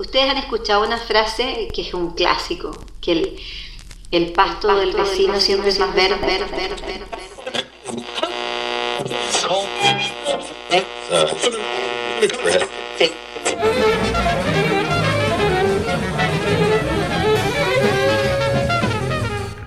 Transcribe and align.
Ustedes 0.00 0.30
han 0.30 0.38
escuchado 0.38 0.82
una 0.82 0.96
frase 0.96 1.68
que 1.74 1.82
es 1.82 1.92
un 1.92 2.14
clásico, 2.14 2.70
que 3.02 3.12
el, 3.12 3.36
el 4.10 4.32
pasto, 4.32 4.74
del 4.74 4.94
vecino 4.94 5.38
siempre 5.38 5.68
es 5.68 5.78
más 5.78 5.94
verde, 5.94 6.16
verde, 6.22 6.46
verde, 6.56 6.76
verde. 6.86 7.06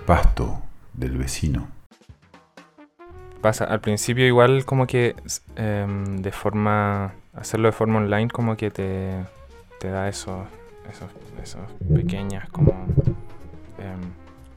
Pasto 0.08 0.64
del 0.94 1.16
vecino. 1.16 1.68
Pasa, 3.40 3.66
al 3.66 3.82
principio 3.82 4.26
igual 4.26 4.66
como 4.66 4.88
que 4.88 5.16
em, 5.58 6.24
de 6.24 6.32
forma, 6.32 7.14
hacerlo 7.36 7.68
de 7.68 7.74
forma 7.74 8.00
online 8.00 8.30
como 8.30 8.58
que 8.58 8.72
te, 8.72 9.28
te 9.84 9.90
da 9.90 10.08
esos, 10.08 10.48
esos, 10.90 11.10
esos 11.44 11.70
pequeñas 11.94 12.50
como 12.52 12.72
em, 13.78 14.00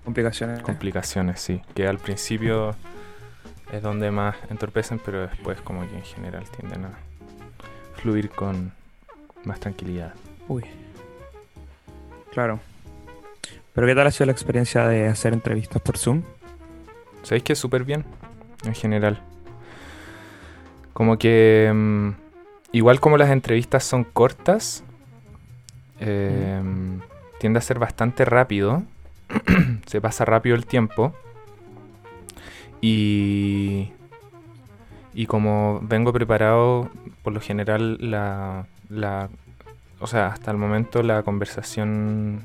Complicaciones. 0.04 0.62
complicaciones, 0.62 1.40
sí. 1.40 1.62
Que 1.74 1.88
al 1.88 1.98
principio 1.98 2.76
es 3.72 3.82
donde 3.82 4.12
más 4.12 4.36
entorpecen, 4.50 5.00
pero 5.04 5.22
después 5.22 5.60
como 5.62 5.80
que 5.80 5.96
en 5.96 6.04
general 6.04 6.44
tienden 6.50 6.84
a 6.84 6.90
fluir 7.96 8.30
con 8.30 8.72
más 9.42 9.58
tranquilidad. 9.58 10.14
Uy. 10.46 10.62
Claro. 12.30 12.60
Pero 13.74 13.86
¿qué 13.88 13.96
tal 13.96 14.06
ha 14.06 14.12
sido 14.12 14.26
la 14.26 14.32
experiencia 14.32 14.86
de 14.86 15.08
hacer 15.08 15.32
entrevistas 15.32 15.82
por 15.82 15.98
Zoom? 15.98 16.22
¿Sabéis 17.24 17.42
que 17.42 17.56
súper 17.56 17.82
bien? 17.82 18.04
En 18.64 18.74
general. 18.74 19.20
Como 20.92 21.18
que... 21.18 21.72
mm, 21.74 22.10
igual 22.70 23.00
como 23.00 23.16
las 23.16 23.30
entrevistas 23.30 23.82
son 23.82 24.04
cortas, 24.04 24.84
eh, 26.00 26.62
tiende 27.38 27.58
a 27.58 27.62
ser 27.62 27.78
bastante 27.78 28.24
rápido. 28.24 28.82
Se 29.86 30.00
pasa 30.00 30.24
rápido 30.24 30.56
el 30.56 30.66
tiempo. 30.66 31.14
Y... 32.80 33.92
Y 35.14 35.24
como 35.26 35.80
vengo 35.82 36.12
preparado, 36.12 36.90
por 37.22 37.32
lo 37.32 37.40
general 37.40 37.96
la... 38.00 38.66
la 38.90 39.30
o 39.98 40.06
sea, 40.06 40.26
hasta 40.26 40.50
el 40.50 40.58
momento 40.58 41.02
la 41.02 41.22
conversación 41.22 42.42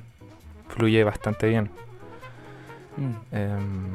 fluye 0.70 1.04
bastante 1.04 1.50
bien. 1.50 1.70
Mm. 2.96 3.36
Em, 3.36 3.94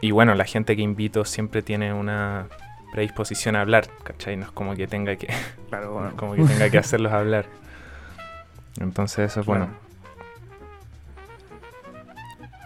y 0.00 0.10
bueno, 0.12 0.34
la 0.34 0.44
gente 0.44 0.76
que 0.76 0.82
invito 0.82 1.24
siempre 1.24 1.62
tiene 1.62 1.92
una 1.92 2.46
predisposición 2.92 3.56
a 3.56 3.60
hablar, 3.60 3.88
¿cachai? 4.04 4.36
No 4.36 4.44
es 4.44 4.50
como 4.50 4.74
que 4.74 4.86
tenga 4.86 5.16
que, 5.16 5.28
Claro, 5.68 5.92
bueno. 5.94 6.12
como 6.16 6.34
que, 6.34 6.44
tenga 6.44 6.70
que 6.70 6.78
hacerlos 6.78 7.12
hablar. 7.12 7.46
Entonces 8.80 9.30
eso 9.30 9.40
es 9.40 9.46
bueno. 9.46 9.68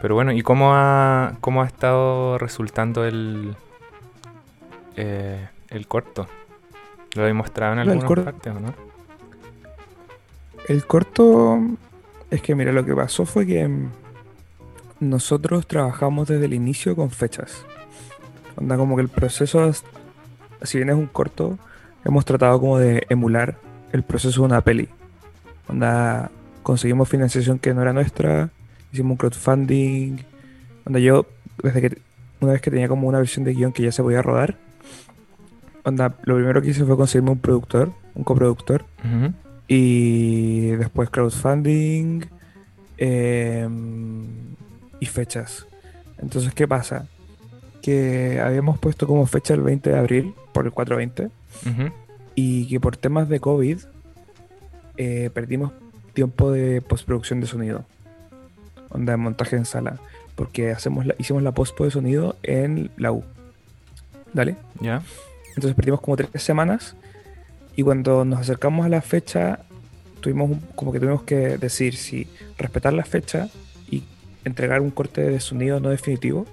Pero 0.01 0.15
bueno, 0.17 0.33
¿y 0.33 0.43
cómo 0.43 0.75
ha, 0.75 1.35
cómo 1.41 1.63
ha 1.63 1.67
estado 1.67 2.37
resultando 2.39 3.05
el, 3.05 3.55
eh, 4.97 5.49
el 5.69 5.87
corto? 5.87 6.27
¿Lo 7.15 7.27
he 7.27 7.33
mostrado 7.33 7.75
en 7.75 7.79
corto- 8.07 8.25
partes 8.25 8.53
o 8.57 8.61
no? 8.61 8.75
El 10.69 10.87
corto 10.87 11.59
es 12.31 12.43
que, 12.43 12.55
mira, 12.55 12.73
lo 12.73 12.85
que 12.85 12.95
pasó 12.95 13.27
fue 13.27 13.47
que 13.47 13.69
nosotros 15.01 15.67
trabajamos 15.67 16.29
desde 16.29 16.47
el 16.47 16.55
inicio 16.55 16.97
con 16.97 17.11
fechas. 17.11 17.65
Onda, 18.57 18.77
como 18.77 18.97
que 18.97 19.03
el 19.03 19.09
proceso, 19.09 19.69
es- 19.69 19.85
si 20.63 20.79
bien 20.79 20.91
es 20.91 20.97
un 20.97 21.07
corto, 21.07 21.59
hemos 22.05 22.25
tratado 22.25 22.59
como 22.61 22.79
de 22.79 23.07
emular 23.09 23.57
el 23.93 24.03
proceso 24.03 24.41
de 24.43 24.47
una 24.47 24.61
peli. 24.63 24.89
Onda, 25.69 26.31
conseguimos 26.63 27.09
financiación 27.09 27.59
que 27.59 27.73
no 27.75 27.83
era 27.83 27.93
nuestra, 27.93 28.51
hicimos 28.93 29.13
un 29.13 29.17
crowdfunding. 29.17 30.17
Onda, 30.85 30.99
yo, 30.99 31.27
desde 31.63 31.81
que, 31.81 31.99
una 32.41 32.53
vez 32.53 32.61
que 32.61 32.71
tenía 32.71 32.89
como 32.89 33.09
una 33.09 33.19
versión 33.19 33.45
de 33.45 33.55
guion 33.55 33.73
que 33.73 33.83
ya 33.83 33.93
se 33.93 34.03
podía 34.03 34.23
rodar, 34.23 34.57
onda, 35.85 36.17
lo 36.25 36.35
primero 36.37 36.61
que 36.63 36.71
hice 36.71 36.85
fue 36.85 36.97
conseguirme 36.97 37.31
un 37.31 37.39
productor, 37.39 37.93
un 38.15 38.25
coproductor. 38.25 38.85
Y 39.69 40.71
después 40.73 41.09
crowdfunding 41.09 42.27
em, 42.99 44.27
y 45.01 45.07
fechas. 45.07 45.67
Entonces, 46.19 46.53
¿qué 46.55 46.69
pasa? 46.69 47.07
Que 47.81 48.41
habíamos 48.41 48.79
puesto 48.79 49.07
como 49.07 49.27
fecha 49.27 49.55
el 49.55 49.63
20 49.63 49.91
de 49.91 49.99
abril 49.99 50.35
por 50.53 50.67
el 50.67 50.73
420 50.73 51.31
Ujú. 51.69 51.93
y 52.35 52.69
que 52.69 52.81
por 52.81 52.97
temas 52.97 53.29
de 53.29 53.41
COVID 53.41 53.79
eh, 54.97 55.31
perdimos 55.33 55.73
tiempo 56.15 56.51
de 56.51 56.81
postproducción 56.83 57.41
de 57.41 57.47
sonido. 57.47 57.85
Onda 58.91 59.13
de 59.13 59.17
montaje 59.17 59.57
en 59.57 59.65
sala. 59.65 59.99
Porque 60.35 60.71
hacemos 60.71 61.07
la- 61.07 61.15
hicimos 61.19 61.43
la 61.43 61.53
postpo 61.53 61.85
de 61.85 61.91
sonido 61.91 62.37
en 62.43 62.91
la 62.97 63.13
U. 63.13 63.25
¿Dale? 64.33 64.57
¿Ya? 64.81 65.03
Entonces 65.49 65.75
perdimos 65.75 66.01
como 66.01 66.17
tres 66.17 66.31
semanas 66.43 66.97
y 67.77 67.83
cuando 67.83 68.25
nos 68.25 68.41
acercamos 68.41 68.87
a 68.87 68.89
la 68.89 69.03
fecha 69.03 69.61
tuvimos 70.21 70.51
un- 70.51 70.61
como 70.75 70.93
que 70.93 71.01
tuvimos 71.01 71.23
que 71.25 71.59
decir 71.59 71.97
si 71.97 72.27
respetar 72.57 72.93
la 72.95 73.05
fecha 73.05 73.49
y 73.91 74.05
entregar 74.45 74.81
un 74.81 74.91
corte 74.91 75.21
de 75.23 75.41
sonido 75.41 75.81
no 75.81 75.91
definitivo 75.91 76.47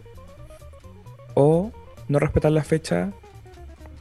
o 1.34 1.72
no 2.10 2.20
respetar 2.20 2.52
la 2.52 2.64
fecha 2.64 3.12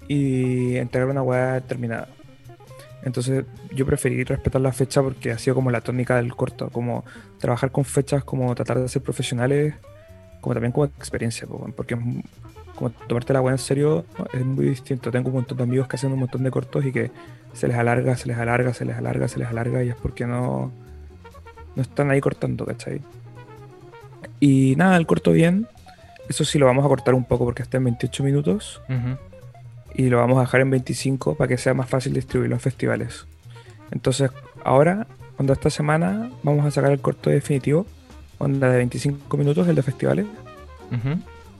y 0.09 0.76
entregar 0.76 1.09
una 1.09 1.22
weá 1.22 1.60
terminada. 1.60 2.09
Entonces 3.03 3.45
yo 3.73 3.87
preferí 3.87 4.25
respetar 4.25 4.61
la 4.61 4.73
fecha 4.73 5.03
porque 5.03 5.31
ha 5.31 5.39
sido 5.39 5.55
como 5.55 5.71
la 5.71 5.81
tónica 5.81 6.17
del 6.17 6.35
corto, 6.35 6.69
como 6.71 7.05
trabajar 7.39 7.71
con 7.71 7.85
fechas, 7.85 8.25
como 8.25 8.55
tratar 8.55 8.81
de 8.81 8.89
ser 8.89 9.03
profesionales, 9.03 9.75
como 10.41 10.55
también 10.55 10.73
como 10.73 10.87
experiencia, 10.87 11.47
porque 11.77 11.97
como 12.75 12.91
tomarte 12.91 13.33
la 13.33 13.41
weá 13.41 13.55
en 13.55 13.59
serio 13.59 14.05
es 14.33 14.45
muy 14.45 14.67
distinto. 14.67 15.11
Tengo 15.11 15.29
un 15.29 15.37
montón 15.37 15.59
de 15.59 15.65
amigos 15.65 15.89
que 15.89 15.97
hacen 15.97 16.13
un 16.13 16.21
montón 16.21 16.43
de 16.43 16.51
cortos 16.51 16.85
y 16.85 16.93
que 16.93 17.11
se 17.53 17.69
les 17.69 17.77
alarga, 17.77 18.17
se 18.17 18.29
les 18.29 18.37
alarga, 18.39 18.75
se 18.75 18.85
les 18.85 18.97
alarga, 18.97 19.29
se 19.29 19.39
les 19.39 19.49
alarga 19.49 19.83
y 19.83 19.89
es 19.91 19.97
porque 19.97 20.27
no, 20.27 20.73
no 21.75 21.83
están 21.83 22.11
ahí 22.11 22.21
cortando, 22.21 22.67
¿cachai? 22.67 23.01
Y 24.41 24.75
nada, 24.77 24.97
el 24.97 25.07
corto 25.07 25.33
bien. 25.33 25.67
Eso 26.29 26.45
sí 26.45 26.59
lo 26.59 26.67
vamos 26.67 26.85
a 26.85 26.89
cortar 26.89 27.15
un 27.15 27.25
poco 27.25 27.45
porque 27.45 27.63
está 27.63 27.79
en 27.79 27.85
28 27.85 28.23
minutos 28.23 28.83
Ujú. 28.89 29.17
Y 29.94 30.09
lo 30.09 30.19
vamos 30.19 30.38
a 30.38 30.43
dejar 30.43 30.60
en 30.60 30.71
25 30.71 31.34
para 31.34 31.49
que 31.49 31.59
sea 31.59 31.75
más 31.75 31.88
fácil 31.88 32.12
distribuirlo 32.12 32.56
en 32.56 32.60
festivales. 32.60 33.26
Entonces, 33.91 34.31
ahora, 34.65 35.06
cuando 35.37 35.53
esta 35.53 35.71
semana 35.71 36.31
vamos 36.43 36.66
a 36.66 36.71
sacar 36.71 36.93
el 36.93 37.00
corto 37.00 37.31
definitivo, 37.31 37.87
onda 38.38 38.71
de 38.71 38.76
25 38.78 39.37
minutos, 39.37 39.69
el 39.69 39.75
de 39.75 39.82
festivales, 39.82 40.26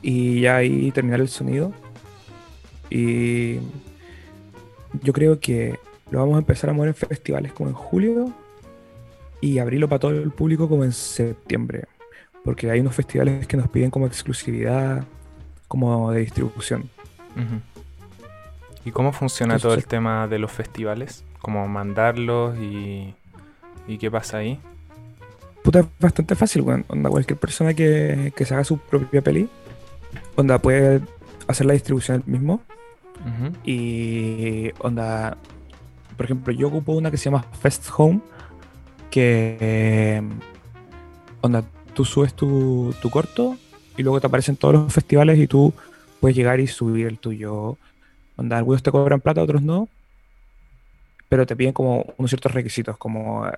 y 0.03 0.41
ya 0.43 0.57
ahí 0.57 0.91
terminar 0.93 1.21
el 1.21 1.29
sonido. 1.29 1.73
Y 2.91 3.59
yo 5.03 5.13
creo 5.13 5.41
que 5.41 5.79
lo 6.11 6.21
vamos 6.21 6.37
a 6.37 6.39
empezar 6.39 6.71
a 6.71 6.73
mover 6.73 6.89
en 6.89 6.95
festivales 6.95 7.53
como 7.53 7.69
en 7.69 7.75
julio 7.75 8.33
y 9.41 9.59
abrirlo 9.59 9.89
para 9.89 9.99
todo 9.99 10.11
el 10.13 10.31
público 10.31 10.69
como 10.69 10.85
en 10.85 10.93
septiembre. 10.93 11.85
Porque 12.45 12.71
hay 12.71 12.81
unos 12.81 12.95
festivales 12.95 13.47
que 13.47 13.57
nos 13.57 13.69
piden 13.69 13.91
como 13.91 14.07
exclusividad, 14.07 15.05
como 15.67 16.11
de 16.13 16.21
distribución. 16.21 16.89
Ujú. 17.37 17.78
¿Y 18.89 18.91
cómo 18.91 19.13
funciona 19.13 19.57
Entonces, 19.57 19.69
todo 19.69 19.75
el 19.75 19.83
sí. 19.83 19.87
tema 19.87 20.27
de 20.29 20.39
los 20.39 20.51
festivales? 20.51 21.23
¿Cómo 21.43 21.69
mandarlos 21.69 22.57
y, 22.57 23.15
y 23.87 23.99
qué 23.99 24.11
pasa 24.11 24.39
ahí? 24.39 24.59
Puta, 25.63 25.81
es 25.81 25.87
bastante 26.01 26.35
fácil, 26.35 26.63
weón. 26.63 26.87
Onda, 26.89 27.11
cualquier 27.11 27.39
persona 27.39 27.75
que, 27.75 28.33
que 28.35 28.47
se 28.47 28.55
haga 28.55 28.65
su 28.65 28.79
propia 28.79 29.21
peli, 29.21 29.47
onda, 30.37 30.59
puede 30.59 31.03
hacer 31.47 31.67
la 31.67 31.75
distribución 31.75 32.17
él 32.17 32.33
mismo. 32.33 32.63
Ujú. 33.21 33.53
Y 33.63 34.71
onda, 34.79 35.37
por 36.17 36.25
ejemplo, 36.25 36.55
yo 36.55 36.69
ocupo 36.69 36.93
una 36.93 37.11
que 37.11 37.19
se 37.19 37.27
llama 37.27 37.45
Fest 37.61 37.91
Home, 37.95 38.21
que 39.11 39.59
eh, 39.61 40.23
onda, 41.43 41.63
tú 41.93 42.07
subes 42.07 42.33
tu, 42.33 42.95
tu 43.03 43.11
corto 43.11 43.55
y 43.99 44.03
luego 44.03 44.19
te 44.19 44.29
aparecen 44.29 44.57
todos 44.57 44.73
los 44.73 44.95
festivales 44.95 45.39
y 45.39 45.47
tú 45.47 45.75
puedes 46.21 46.35
llegar 46.35 46.59
y 46.59 46.67
subir 46.67 47.07
el 47.07 47.19
tuyo. 47.19 47.77
Onda, 48.39 48.57
algunos 48.57 48.85
te 48.85 48.93
cobran 48.93 49.21
plata, 49.21 49.43
otros 49.43 49.63
no, 49.63 49.89
pero 51.29 51.45
te 51.45 51.57
piden 51.57 51.73
como 51.73 52.07
unos 52.17 52.31
ciertos 52.31 52.53
requisitos, 52.53 52.97
como 52.97 53.47
eh, 53.49 53.53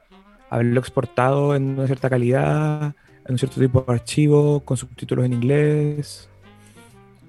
haberlo 0.49 0.81
exportado 0.81 1.55
en 1.55 1.79
una 1.79 1.87
cierta 1.87 2.09
calidad, 2.09 2.95
en 3.27 3.33
un 3.33 3.39
cierto 3.39 3.61
tipo 3.61 3.85
de 3.87 3.93
archivo, 3.93 4.61
con 4.61 4.79
subtítulos 4.79 5.27
en 5.27 5.35
inglés. 5.35 6.31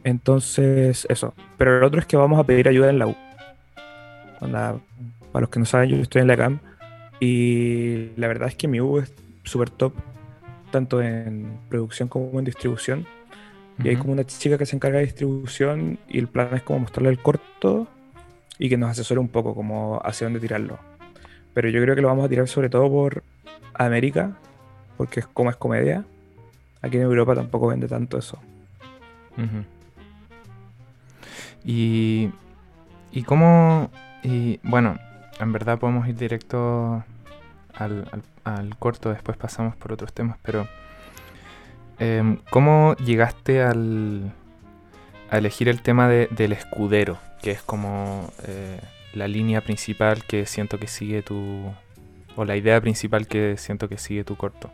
Entonces, 0.06 1.06
eso. 1.10 1.34
Pero 1.58 1.78
el 1.78 1.84
otro 1.84 2.00
es 2.00 2.06
que 2.06 2.16
vamos 2.16 2.40
a 2.40 2.46
pedir 2.46 2.70
ayuda 2.70 2.90
en 2.90 3.00
la 3.00 3.08
U. 3.08 3.16
Onda, 4.40 4.80
para 5.34 5.42
los 5.42 5.50
que 5.50 5.60
no 5.60 5.66
saben, 5.66 5.90
yo 5.90 5.98
estoy 5.98 6.22
en 6.22 6.28
la 6.28 6.38
CAM 6.38 6.60
y 7.20 8.12
la 8.16 8.28
verdad 8.28 8.48
es 8.48 8.56
que 8.56 8.70
mi 8.70 8.80
U 8.80 9.00
es 9.00 9.14
súper 9.44 9.70
top, 9.70 9.94
tanto 10.72 11.02
en 11.02 11.60
producción 11.68 12.08
como 12.08 12.40
en 12.40 12.46
distribución. 12.46 13.06
Y 13.84 13.90
hay 13.90 13.96
como 13.98 14.14
una 14.14 14.24
chica 14.26 14.58
que 14.58 14.66
se 14.66 14.76
encarga 14.76 15.00
de 15.00 15.06
distribución 15.06 15.98
y 16.08 16.20
el 16.20 16.28
plan 16.28 16.50
es 16.54 16.62
como 16.62 16.80
mostrarle 16.80 17.10
el 17.10 17.20
corto 17.20 17.88
y 18.60 18.70
que 18.70 18.78
nos 18.78 18.92
asesore 18.92 19.20
un 19.20 19.28
poco 19.30 19.56
como 19.56 20.00
hacia 20.04 20.26
dónde 20.28 20.40
tirarlo. 20.40 20.78
pero 21.54 21.68
yo 21.70 21.82
creo 21.82 21.96
que 21.96 22.02
lo 22.02 22.08
vamos 22.08 22.26
a 22.26 22.30
tirar 22.30 22.48
sobre 22.48 22.70
todo 22.70 22.90
por 22.90 23.24
América, 23.74 24.38
porque 24.98 25.20
es 25.22 25.28
como 25.28 25.50
es 25.50 25.56
comedia. 25.58 26.06
Aquí 26.82 26.98
en 26.98 27.04
Europa 27.04 27.36
tampoco 27.36 27.68
vende 27.68 27.88
tanto 27.88 28.18
eso. 28.18 28.40
Y, 31.64 32.30
y 33.12 33.24
cómo, 33.24 33.90
y 34.24 34.60
bueno, 34.64 34.98
en 35.40 35.52
verdad 35.54 35.80
podemos 35.80 36.08
ir 36.08 36.16
directo 36.16 37.04
al, 37.76 38.08
al- 38.12 38.24
al 38.44 38.78
corto, 38.78 39.10
después 39.12 39.38
pasamos 39.38 39.76
por 39.76 39.92
otros 39.94 40.14
temas, 40.14 40.38
pero 40.42 40.68
em, 42.02 42.38
¿cómo 42.50 42.96
llegaste 42.98 43.62
al, 43.62 44.32
a 45.30 45.38
elegir 45.38 45.70
el 45.70 45.82
tema 45.82 46.08
de- 46.10 46.28
del 46.32 46.52
escudero, 46.54 47.18
que 47.42 47.52
es 47.52 47.62
como 47.62 48.30
eh, 48.48 48.80
la 49.14 49.28
línea 49.28 49.62
principal 49.62 50.24
que 50.26 50.46
siento 50.46 50.78
que 50.80 50.88
sigue 50.88 51.22
tu, 51.22 51.72
o 52.36 52.46
la 52.46 52.56
idea 52.56 52.80
principal 52.82 53.28
que 53.28 53.56
siento 53.58 53.88
que 53.88 53.98
sigue 53.98 54.24
tu 54.24 54.36
corto? 54.36 54.72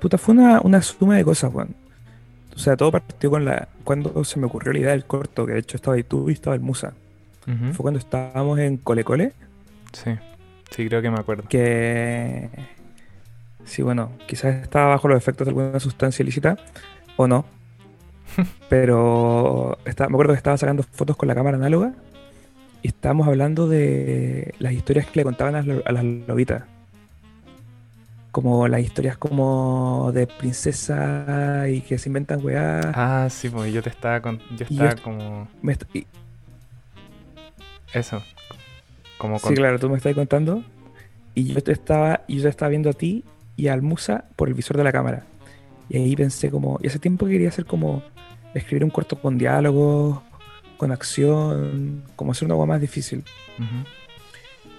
Puta, 0.00 0.18
fue 0.18 0.34
una, 0.34 0.60
una 0.62 0.82
suma 0.82 1.16
de 1.16 1.24
cosas, 1.24 1.52
weón. 1.54 1.74
O 2.54 2.58
sea, 2.58 2.76
todo 2.76 2.90
partió 2.92 3.30
con 3.30 3.44
la. 3.44 3.68
Cuando 3.84 4.24
se 4.24 4.38
me 4.38 4.46
ocurrió 4.46 4.72
la 4.72 4.78
idea 4.80 4.90
del 4.90 5.04
corto, 5.06 5.46
que 5.46 5.52
de 5.52 5.60
hecho 5.60 5.76
estaba 5.76 5.96
ahí 5.96 6.02
tú 6.02 6.28
y 6.28 6.34
estaba 6.34 6.54
el 6.56 6.60
Musa. 6.60 6.92
Fue 7.44 7.78
cuando 7.82 7.98
estábamos 7.98 8.58
en 8.60 8.76
Cole 8.76 9.02
Cole, 9.04 9.32
Sí, 9.92 10.10
sí 10.70 10.86
creo 10.88 11.00
que 11.02 11.10
me 11.10 11.18
acuerdo. 11.18 11.44
que. 11.48 12.48
Sí, 13.64 13.82
bueno, 13.82 14.10
quizás 14.26 14.56
estaba 14.62 14.88
bajo 14.88 15.08
los 15.08 15.16
efectos 15.18 15.46
de 15.46 15.50
alguna 15.50 15.80
sustancia 15.80 16.22
ilícita, 16.22 16.56
o 17.16 17.26
no. 17.26 17.44
Pero 18.68 19.78
estaba- 19.84 20.08
me 20.08 20.14
acuerdo 20.16 20.32
que 20.32 20.38
estaba 20.38 20.56
sacando 20.56 20.82
fotos 20.82 21.16
con 21.16 21.28
la 21.28 21.34
cámara 21.34 21.56
análoga 21.56 21.92
y 22.82 22.88
estábamos 22.88 23.28
hablando 23.28 23.68
de 23.68 24.54
las 24.58 24.72
historias 24.72 25.06
que 25.06 25.20
le 25.20 25.24
contaban 25.24 25.54
a, 25.54 25.58
las 25.58 25.66
lo- 25.66 25.82
a 25.86 25.92
las 25.92 26.04
lobitas. 26.04 26.64
Como 28.30 28.66
las 28.66 28.80
historias 28.80 29.18
como 29.18 30.10
de 30.14 30.26
princesa 30.26 31.66
y 31.68 31.82
que 31.82 31.98
se 31.98 32.08
inventan 32.08 32.42
weá. 32.42 32.80
Ah, 32.94 33.28
sí, 33.30 33.50
pues 33.50 33.70
yo 33.72 33.82
te 33.82 33.90
estaba 33.90 34.20
con, 34.22 34.38
yo 34.56 34.64
estaba 34.68 34.88
est- 34.88 35.00
como 35.02 35.48
Me 35.60 35.72
est- 35.72 35.84
y- 35.94 36.06
eso, 37.92 38.22
como 39.18 39.38
sí, 39.38 39.52
claro, 39.54 39.78
tú 39.78 39.90
me 39.90 39.98
estás 39.98 40.14
contando. 40.14 40.64
Y 41.34 41.52
yo 41.52 41.62
te 41.62 41.72
estaba, 41.72 42.22
y 42.26 42.36
yo 42.36 42.42
te 42.44 42.48
estaba 42.48 42.70
viendo 42.70 42.88
a 42.88 42.94
ti 42.94 43.22
y 43.56 43.68
al 43.68 43.82
Musa 43.82 44.24
por 44.36 44.48
el 44.48 44.54
visor 44.54 44.76
de 44.76 44.84
la 44.84 44.92
cámara. 44.92 45.24
Y 45.88 45.96
ahí 45.98 46.16
pensé 46.16 46.50
como, 46.50 46.78
y 46.82 46.86
hace 46.86 46.98
tiempo 46.98 47.26
quería 47.26 47.48
hacer 47.48 47.66
como 47.66 48.02
escribir 48.54 48.84
un 48.84 48.90
corto 48.90 49.20
con 49.20 49.38
diálogos, 49.38 50.20
con 50.76 50.90
acción, 50.92 52.02
como 52.16 52.32
hacer 52.32 52.46
una 52.46 52.54
agua 52.54 52.66
más 52.66 52.80
difícil. 52.80 53.24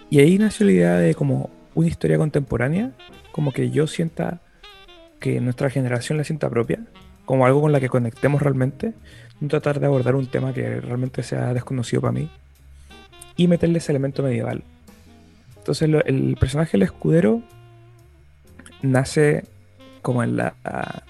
Y 0.09 0.19
ahí 0.19 0.37
nació 0.37 0.65
la 0.65 0.71
idea 0.71 0.95
de 0.95 1.15
como 1.15 1.49
una 1.75 1.87
historia 1.87 2.17
contemporánea, 2.17 2.91
como 3.31 3.51
que 3.51 3.69
yo 3.71 3.87
sienta 3.87 4.41
que 5.19 5.39
nuestra 5.39 5.69
generación 5.69 6.17
la 6.17 6.23
sienta 6.23 6.49
propia, 6.49 6.79
como 7.25 7.45
algo 7.45 7.61
con 7.61 7.71
la 7.71 7.79
que 7.79 7.89
conectemos 7.89 8.41
realmente, 8.41 8.93
no 9.39 9.47
tratar 9.47 9.79
de 9.79 9.85
abordar 9.87 10.15
un 10.15 10.27
tema 10.27 10.53
que 10.53 10.81
realmente 10.81 11.23
sea 11.23 11.53
desconocido 11.53 12.01
para 12.01 12.11
mí 12.11 12.29
y 13.35 13.47
meterle 13.47 13.79
ese 13.79 13.91
elemento 13.91 14.21
medieval. 14.21 14.63
Entonces 15.57 15.89
lo- 15.89 16.03
el 16.03 16.35
personaje 16.39 16.73
del 16.73 16.83
escudero 16.83 17.41
nace 18.83 19.43
como 20.03 20.21
en 20.23 20.37
la 20.37 20.53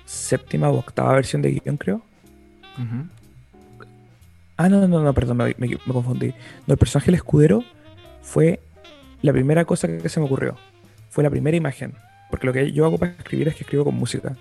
séptima 0.06 0.70
o 0.70 0.78
octava 0.78 1.14
versión 1.14 1.42
de 1.42 1.52
guion, 1.52 1.78
creo. 1.78 2.02
Ah, 4.58 4.70
no, 4.70 4.88
no, 4.88 5.02
no, 5.02 5.14
perdón, 5.14 5.38
me, 5.38 5.46
me- 5.58 5.68
me 5.68 5.94
confundí. 5.94 6.34
No, 6.68 6.74
el 6.74 6.78
personaje 6.78 7.08
del 7.08 7.16
escudero 7.16 7.64
fue 8.22 8.60
la 9.22 9.34
primera 9.34 9.66
cosa 9.66 9.88
que 9.88 10.10
se 10.10 10.20
me 10.20 10.26
ocurrió. 10.28 10.56
Fue 11.10 11.24
la 11.24 11.30
primera 11.30 11.58
imagen. 11.58 11.94
Porque 12.30 12.48
lo 12.48 12.54
que 12.54 12.72
yo 12.72 12.86
hago 12.86 12.98
para 12.98 13.12
escribir 13.12 13.48
es 13.48 13.56
que 13.56 13.64
escribo 13.64 13.84
con 13.86 13.96
música. 13.96 14.36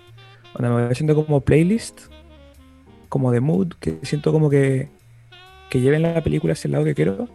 Cuando 0.53 0.75
me 0.75 0.83
voy 0.83 0.91
haciendo 0.91 1.15
como 1.15 1.41
playlist, 1.41 2.01
como 3.09 3.31
de 3.31 3.39
mood, 3.39 3.73
que 3.79 3.99
siento 4.03 4.31
como 4.31 4.49
que, 4.49 4.89
que 5.69 5.81
lleven 5.81 6.03
la 6.03 6.21
película 6.23 6.53
hacia 6.53 6.67
el 6.67 6.73
lado 6.73 6.85
que 6.85 6.95
quiero. 6.95 7.27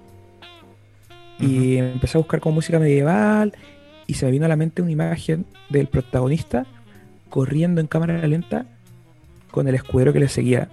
Y 1.40 1.76
empecé 1.76 2.18
a 2.18 2.20
buscar 2.20 2.40
como 2.40 2.56
música 2.56 2.78
medieval 2.78 3.54
y 4.08 4.14
se 4.14 4.24
me 4.24 4.32
vino 4.32 4.46
a 4.46 4.48
la 4.48 4.56
mente 4.56 4.82
una 4.82 4.90
imagen 4.90 5.44
del 5.68 5.86
protagonista 5.86 6.66
corriendo 7.28 7.80
en 7.80 7.86
cámara 7.86 8.26
lenta 8.26 8.64
con 9.50 9.68
el 9.68 9.74
escudero 9.74 10.14
que 10.14 10.18
le 10.18 10.28
seguía. 10.28 10.68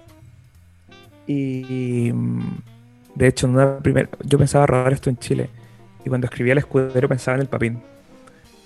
Y 1.26 2.10
mm, 2.12 2.58
de 3.14 3.26
hecho, 3.26 3.46
en 3.46 3.54
una 3.54 3.78
primer, 3.78 4.08
yo 4.24 4.38
pensaba 4.38 4.66
rodar 4.66 4.92
esto 4.94 5.10
en 5.10 5.18
Chile. 5.18 5.50
Y 6.04 6.08
cuando 6.08 6.26
escribía 6.26 6.52
el 6.52 6.58
escudero 6.58 7.08
pensaba 7.08 7.36
en 7.36 7.42
el 7.42 7.48
papín. 7.48 7.82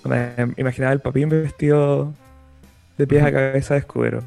Cuando 0.01 0.33
me 0.37 0.53
imaginaba 0.57 0.93
el 0.93 1.01
papín 1.01 1.27
vestido 1.27 2.13
de 2.97 3.07
pies 3.07 3.23
a 3.23 3.31
cabeza 3.31 3.73
de 3.73 3.81
escudero. 3.81 4.23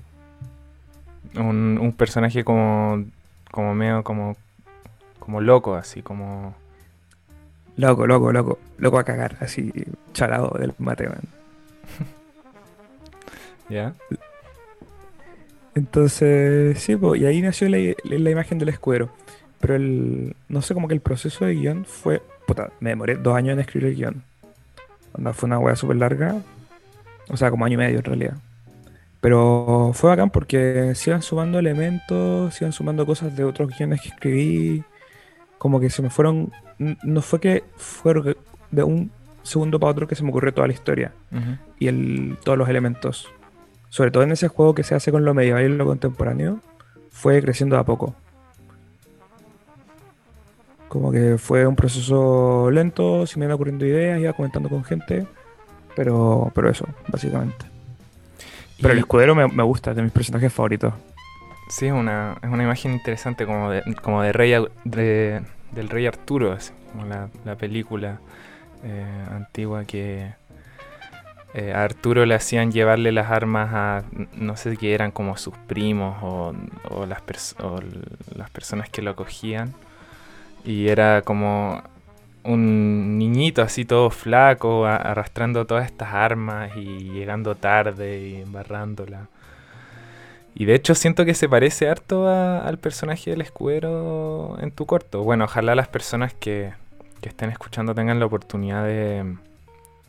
Un, 1.37 1.79
un 1.81 1.93
personaje 1.93 2.45
como, 2.45 3.03
como 3.51 3.75
medio 3.75 4.05
como, 4.05 4.37
como 5.19 5.41
loco, 5.41 5.75
así 5.75 6.03
como... 6.03 6.55
Loco, 7.77 8.07
loco, 8.07 8.33
loco. 8.33 8.59
Loco 8.79 8.99
a 8.99 9.05
cagar, 9.05 9.37
así 9.41 9.73
charado 10.13 10.57
del 10.59 10.75
mate, 10.79 11.09
man. 11.09 11.23
¿Ya? 13.69 13.95
Entonces, 15.75 16.79
sí, 16.79 16.97
po, 16.97 17.17
y 17.17 17.27
ahí 17.27 17.43
nació 17.43 17.69
la, 17.69 17.79
la 18.05 18.31
imagen 18.31 18.59
del 18.59 18.69
escudero. 18.69 19.11
Pero 19.61 19.77
el, 19.77 20.37
no 20.49 20.63
sé, 20.63 20.75
como 20.75 20.89
que 20.89 20.95
el 20.95 21.01
proceso 21.01 21.47
de 21.47 21.55
guion 21.55 21.85
fue, 21.85 22.23
puta, 22.47 22.71
me 22.81 22.91
demoré 22.91 23.17
dos 23.17 23.35
años 23.35 23.55
en 23.55 23.61
escribir 23.61 23.89
el 23.89 23.97
guion. 23.97 24.23
Onda, 25.15 25.33
fue 25.33 25.47
una 25.47 25.59
wea 25.59 25.75
súper 25.75 25.97
larga. 25.97 26.37
O 27.29 27.37
sea, 27.37 27.51
como 27.51 27.65
año 27.65 27.75
y 27.75 27.79
medio 27.79 27.99
en 27.99 28.05
realidad. 28.05 28.37
Pero 29.21 29.93
fue 29.95 30.11
bacán 30.11 30.29
porque 30.29 30.93
se 30.95 31.09
iban 31.09 31.23
sumando 31.23 31.59
elementos, 31.59 32.55
se 32.55 32.65
iban 32.65 32.73
sumando 32.73 33.07
cosas 33.07 33.35
de 33.35 33.45
otros 33.45 33.71
guiones 33.71 34.03
que 34.03 34.09
escribí. 34.09 34.85
Como 35.57 35.81
que 35.81 35.89
se 35.89 36.03
me 36.03 36.11
fueron. 36.11 36.53
No 36.79 37.23
fue 37.23 37.41
que 37.41 37.65
fue 37.77 38.15
de 38.71 38.83
un 38.83 39.11
segundo 39.43 39.79
para 39.79 39.93
otro 39.93 40.09
que 40.09 40.15
se 40.15 40.23
me 40.25 40.31
ocurrió 40.31 40.53
toda 40.55 40.67
la 40.67 40.73
historia 40.73 41.13
y 41.79 41.89
el, 41.89 42.37
todos 42.45 42.57
los 42.59 42.69
elementos. 42.69 43.29
Sobre 43.91 44.11
todo 44.11 44.23
en 44.25 44.33
ese 44.33 44.49
juego 44.49 44.75
que 44.75 44.83
se 44.83 44.95
hace 44.95 45.13
con 45.13 45.25
lo 45.25 45.35
medieval 45.35 45.65
y 45.65 45.69
lo 45.69 45.85
contemporáneo, 45.87 46.61
fue 47.11 47.41
creciendo 47.43 47.77
de 47.77 47.81
a 47.83 47.85
poco. 47.85 48.15
Como 50.89 51.11
que 51.11 51.39
fue 51.39 51.67
un 51.67 51.75
proceso 51.77 52.71
lento, 52.71 53.27
se 53.27 53.39
me 53.39 53.45
iban 53.47 53.55
ocurriendo 53.55 53.85
ideas, 53.85 54.21
iba 54.21 54.33
comentando 54.33 54.69
con 54.69 54.85
gente, 54.85 55.27
pero, 55.97 56.53
pero 56.55 56.71
eso, 56.71 56.87
básicamente. 57.09 57.67
Pero 58.81 58.93
el 58.93 58.99
escudero 58.99 59.35
me, 59.35 59.47
me 59.49 59.63
gusta, 59.63 59.91
es 59.91 59.97
de 59.97 60.03
mis 60.03 60.13
personajes 60.13 60.53
favoritos. 60.53 60.93
Sí, 61.69 61.87
es 61.87 61.93
una, 61.93 62.37
es 62.43 62.51
una 62.51 62.63
imagen 62.63 62.93
interesante 62.93 63.47
como 63.47 63.71
de, 63.71 63.83
como 64.03 64.23
de 64.23 64.33
rey 64.33 64.55
de- 64.85 65.43
del 65.75 65.89
rey 65.89 66.07
Arturo, 66.07 66.53
así, 66.53 66.73
como 66.93 67.07
la, 67.07 67.29
la 67.45 67.57
película 67.57 68.21
eh, 68.85 69.27
antigua 69.31 69.85
que 69.85 70.33
eh, 71.55 71.73
a 71.73 71.85
Arturo 71.85 72.27
le 72.27 72.35
hacían 72.35 72.73
llevarle 72.73 73.13
las 73.13 73.31
armas 73.31 73.71
a, 73.73 74.03
no 74.35 74.57
sé 74.57 74.77
qué 74.77 74.93
eran 74.93 75.13
como 75.13 75.37
sus 75.37 75.57
primos 75.57 76.17
o, 76.23 76.53
las, 77.07 77.55
o 77.61 77.81
las 78.35 78.51
personas 78.51 78.89
que 78.89 79.03
lo 79.03 79.13
acogían. 79.13 79.73
Y 80.65 80.89
era 80.89 81.23
como 81.23 81.83
un 82.43 83.19
niñito 83.19 83.63
así 83.63 83.85
todo 83.85 84.11
flaco, 84.11 84.87
arrastrando 84.87 85.65
todas 85.65 85.87
estas 85.87 86.13
armas 86.13 86.77
y 86.77 87.11
llegando 87.11 87.55
tarde 87.55 88.19
y 88.27 88.43
embarrándola. 88.43 89.29
Y 90.55 90.67
de 90.67 90.75
hecho 90.75 90.95
siento 90.95 91.25
que 91.25 91.35
se 91.35 91.49
parece 91.49 91.89
harto 91.89 92.29
a- 92.29 92.61
al 92.61 92.79
personaje 92.79 93.31
del 93.31 93.41
escudero 93.41 94.57
en 94.61 94.71
tu 94.71 94.87
corto. 94.87 95.23
Bueno, 95.25 95.45
ojalá 95.45 95.75
las 95.75 95.89
personas 95.89 96.33
que, 96.33 96.73
que 97.21 97.29
estén 97.29 97.51
escuchando 97.51 97.95
tengan 97.95 98.21
la 98.21 98.27
oportunidad 98.27 98.85
de, 98.85 99.35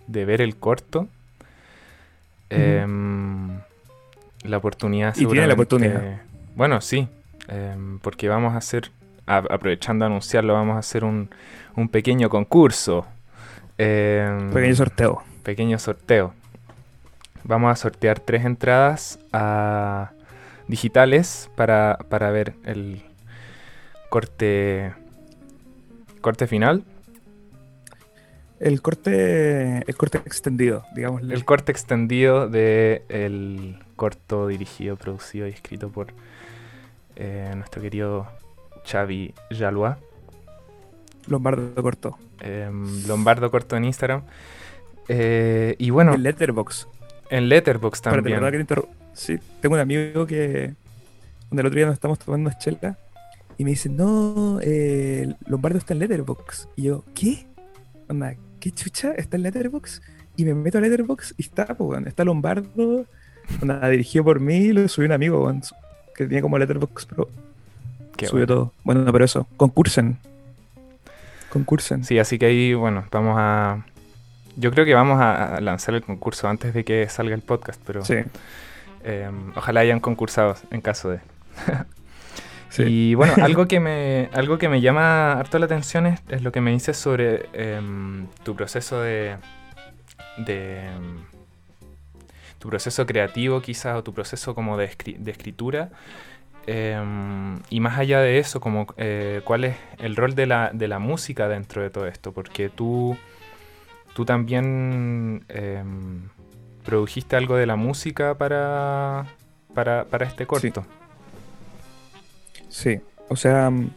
de 0.07 0.25
ver 0.25 0.41
el 0.41 0.55
corto. 0.55 1.07
Em, 2.49 3.59
la 4.43 4.57
oportunidad 4.57 5.15
Y 5.15 5.25
tiene 5.25 5.47
la 5.47 5.53
oportunidad. 5.55 6.21
Bueno, 6.55 6.79
sí. 6.81 7.07
em, 7.47 7.99
porque 7.99 8.29
vamos 8.29 8.53
a 8.53 8.57
hacer, 8.57 8.91
a- 9.25 9.37
aprovechando 9.37 10.05
a 10.05 10.07
anunciarlo, 10.07 10.53
vamos 10.53 10.75
a 10.75 10.79
hacer 10.79 11.03
un, 11.03 11.29
un 11.75 11.89
pequeño 11.89 12.29
concurso. 12.29 13.05
Em, 13.77 14.51
Pequeño 14.53 14.75
sorteo. 14.75 15.23
pequeño 15.43 15.79
sorteo. 15.79 16.33
Vamos 17.43 17.71
a 17.71 17.75
sortear 17.75 18.19
tres 18.19 18.45
entradas 18.45 19.19
a 19.33 20.11
digitales 20.67 21.49
para, 21.55 21.97
para 22.09 22.31
ver 22.31 22.55
el 22.63 23.01
corte 24.09 24.93
corte 26.21 26.47
final, 26.47 26.83
El 28.59 28.81
corte, 28.81 29.79
el 29.89 29.95
corte 29.97 30.17
extendido, 30.19 30.85
digamos. 30.95 31.21
el 31.23 31.45
corte 31.45 31.71
extendido 31.71 32.47
de 32.49 33.03
el 33.09 33.77
corto 33.95 34.47
dirigido, 34.47 34.95
producido 34.95 35.47
y 35.47 35.51
escrito 35.51 35.89
por 35.89 36.07
eh, 37.15 37.51
nuestro 37.55 37.81
querido 37.81 38.27
Xavi 38.85 39.33
Jalois. 39.51 39.95
Lombardo 41.27 41.75
corto. 41.83 42.17
em, 42.39 43.05
Lombardo 43.07 43.49
Corto 43.51 43.75
en 43.77 43.85
Instagram. 43.85 44.21
Eh, 45.07 45.75
y 45.77 45.89
bueno, 45.89 46.13
En 46.13 46.23
Letterboxd. 46.23 46.87
en 47.29 47.49
Letterboxd 47.49 47.95
Espérate, 48.07 48.17
también. 48.17 48.39
¿verdad 48.41 48.51
que 48.57 48.63
te 48.63 48.73
interru- 48.75 48.89
Sí, 49.15 49.39
tengo 49.61 49.75
un 49.75 49.81
amigo 49.81 50.27
que. 50.27 50.75
Donde 51.49 51.61
el 51.61 51.67
otro 51.67 51.77
día 51.77 51.85
nos 51.85 51.93
estamos 51.93 52.19
tomando 52.19 52.49
unas 52.49 52.59
chelas. 52.59 52.97
Y 53.57 53.63
me 53.63 53.71
dice, 53.71 53.87
no, 53.89 54.59
eh, 54.61 55.33
Lombardo 55.47 55.77
está 55.77 55.93
en 55.93 55.99
Letterboxd. 55.99 56.67
Y 56.75 56.83
yo, 56.83 57.05
¿qué? 57.15 57.47
Onda, 58.09 58.35
¿qué 58.59 58.71
chucha? 58.71 59.13
¿Está 59.13 59.37
en 59.37 59.43
Letterboxd? 59.43 60.03
Y 60.35 60.43
me 60.43 60.53
meto 60.53 60.77
a 60.77 60.81
Letterboxd 60.81 61.35
y 61.37 61.43
está, 61.43 61.65
pues, 61.65 62.05
está 62.05 62.25
Lombardo. 62.25 63.05
Onda, 63.61 63.87
dirigido 63.89 64.25
por 64.25 64.41
mí, 64.41 64.73
lo 64.73 64.85
subió 64.89 65.07
un 65.07 65.13
amigo, 65.13 65.41
weón, 65.43 65.61
que 66.13 66.25
tenía 66.25 66.41
como 66.41 66.57
Letterboxd 66.57 67.07
Pro. 67.07 67.29
Qué 68.17 68.27
subió 68.27 68.45
bueno. 68.45 68.61
todo. 68.61 68.73
Bueno, 68.83 69.11
pero 69.13 69.23
eso, 69.23 69.47
concursen. 69.55 70.17
Concursen. 71.49 72.03
Sí, 72.03 72.19
así 72.19 72.37
que 72.37 72.47
ahí, 72.47 72.73
bueno, 72.73 73.05
vamos 73.11 73.35
a... 73.37 73.85
Yo 74.57 74.71
creo 74.71 74.85
que 74.85 74.93
vamos 74.93 75.21
a 75.21 75.59
lanzar 75.61 75.95
el 75.95 76.01
concurso 76.01 76.49
antes 76.49 76.73
de 76.73 76.83
que 76.83 77.07
salga 77.07 77.35
el 77.35 77.41
podcast, 77.41 77.81
pero 77.85 78.03
Sí, 78.03 78.15
em, 79.05 79.51
ojalá 79.55 79.81
hayan 79.81 79.99
concursado 79.99 80.55
en 80.71 80.81
caso 80.81 81.09
de... 81.11 81.19
sí. 82.69 82.83
Y 82.83 83.15
bueno, 83.15 83.33
algo 83.41 83.67
que 83.67 83.79
me, 83.79 84.29
algo 84.33 84.57
que 84.57 84.67
me 84.67 84.81
llama 84.81 85.33
harto 85.33 85.59
la 85.59 85.65
atención 85.65 86.05
es, 86.07 86.21
es 86.29 86.41
lo 86.41 86.51
que 86.51 86.61
me 86.61 86.71
dices 86.71 86.97
sobre 86.97 87.45
em, 87.53 88.27
tu 88.43 88.55
proceso 88.55 88.99
de, 89.01 89.37
de 90.37 90.87
em, 90.87 91.17
tu 92.59 92.69
proceso 92.69 93.05
creativo 93.05 93.61
quizás 93.61 93.95
o 93.95 94.03
tu 94.03 94.13
proceso 94.13 94.55
como 94.55 94.75
de, 94.77 94.89
escri- 94.89 95.17
de 95.17 95.31
escritura. 95.31 95.89
Y 97.69 97.79
más 97.79 97.99
allá 97.99 98.21
de 98.21 98.39
eso, 98.39 98.59
como 98.59 98.87
eh, 98.97 99.41
cuál 99.43 99.65
es 99.65 99.75
el 99.99 100.15
rol 100.15 100.33
de 100.33 100.47
la, 100.47 100.71
de 100.73 100.87
la 100.87 100.97
música 100.97 101.47
dentro 101.47 101.83
de 101.83 101.91
todo 101.91 102.07
esto, 102.07 102.31
porque 102.31 102.69
tú, 102.69 103.15
tú 104.15 104.25
también 104.25 105.45
produjiste 106.85 107.35
algo 107.35 107.55
de 107.55 107.65
la 107.65 107.75
música 107.75 108.35
para, 108.35 109.25
para, 109.73 110.05
para 110.05 110.25
este 110.25 110.45
corto. 110.45 110.85
Sí, 112.69 112.99
o 113.29 113.35
sea, 113.35 113.69
mm, 113.69 113.89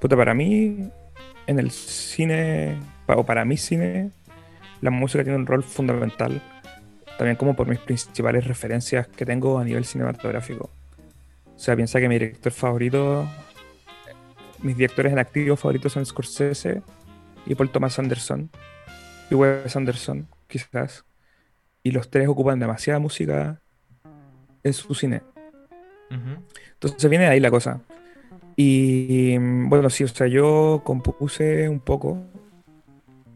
puta, 0.00 0.16
para 0.16 0.34
mí, 0.34 0.90
en 1.46 1.58
el 1.58 1.70
cine, 1.70 2.78
o 3.06 3.24
para 3.24 3.44
mi 3.44 3.56
cine, 3.56 4.10
la 4.80 4.90
música 4.90 5.24
tiene 5.24 5.38
un 5.38 5.46
rol 5.46 5.62
fundamental, 5.62 6.42
también 7.16 7.36
como 7.36 7.56
por 7.56 7.66
mis 7.66 7.78
principales 7.78 8.46
referencias 8.46 9.08
que 9.08 9.24
tengo 9.24 9.58
a 9.58 9.64
nivel 9.64 9.84
cinematográfico. 9.84 10.70
O 11.56 11.58
sea, 11.58 11.74
piensa 11.74 11.98
que 11.98 12.08
mi 12.08 12.16
director 12.16 12.52
favorito, 12.52 13.26
mis 14.62 14.76
directores 14.76 15.12
en 15.12 15.18
activo 15.18 15.56
favoritos 15.56 15.94
son 15.94 16.04
Scorsese 16.04 16.82
y 17.46 17.54
Paul 17.54 17.70
Thomas 17.70 17.98
Anderson, 17.98 18.50
y 19.30 19.34
Wes 19.34 19.74
Anderson, 19.74 20.28
quizás. 20.46 21.05
Y 21.86 21.92
los 21.92 22.10
tres 22.10 22.26
ocupan 22.26 22.58
demasiada 22.58 22.98
música 22.98 23.60
en 24.64 24.72
su 24.72 24.92
cine. 24.92 25.22
Ujú. 26.10 26.42
Entonces 26.72 27.08
viene 27.08 27.26
de 27.26 27.30
ahí 27.30 27.38
la 27.38 27.52
cosa. 27.52 27.80
Y 28.56 29.36
mm, 29.38 29.68
bueno, 29.68 29.88
sí, 29.88 30.02
o 30.02 30.08
sea, 30.08 30.26
yo 30.26 30.82
compuse 30.84 31.68
un 31.68 31.78
poco, 31.78 32.18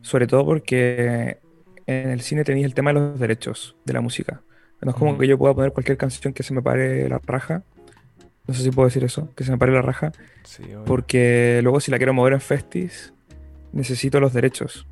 sobre 0.00 0.26
todo 0.26 0.44
porque 0.44 1.38
en 1.86 2.10
el 2.10 2.22
cine 2.22 2.42
tenéis 2.42 2.66
el 2.66 2.74
tema 2.74 2.92
de 2.92 2.94
los 2.98 3.20
derechos 3.20 3.76
de 3.84 3.92
la 3.92 4.00
música. 4.00 4.42
No 4.80 4.90
es 4.90 4.96
como 4.96 5.12
Ujú. 5.12 5.20
que 5.20 5.28
yo 5.28 5.38
pueda 5.38 5.54
poner 5.54 5.72
cualquier 5.72 5.96
canción 5.96 6.32
que 6.32 6.42
se 6.42 6.52
me 6.52 6.60
pare 6.60 7.08
la 7.08 7.20
raja. 7.24 7.62
No 8.48 8.54
sé 8.54 8.64
si 8.64 8.72
puedo 8.72 8.88
decir 8.88 9.04
eso, 9.04 9.32
que 9.36 9.44
se 9.44 9.52
me 9.52 9.58
pare 9.58 9.70
la 9.70 9.82
raja. 9.82 10.10
Sí. 10.42 10.64
Porque 10.86 11.60
luego 11.62 11.78
si 11.78 11.92
la 11.92 11.98
quiero 11.98 12.14
mover 12.14 12.32
en 12.32 12.40
Festis, 12.40 13.14
necesito 13.72 14.18
los 14.18 14.32
derechos. 14.32 14.88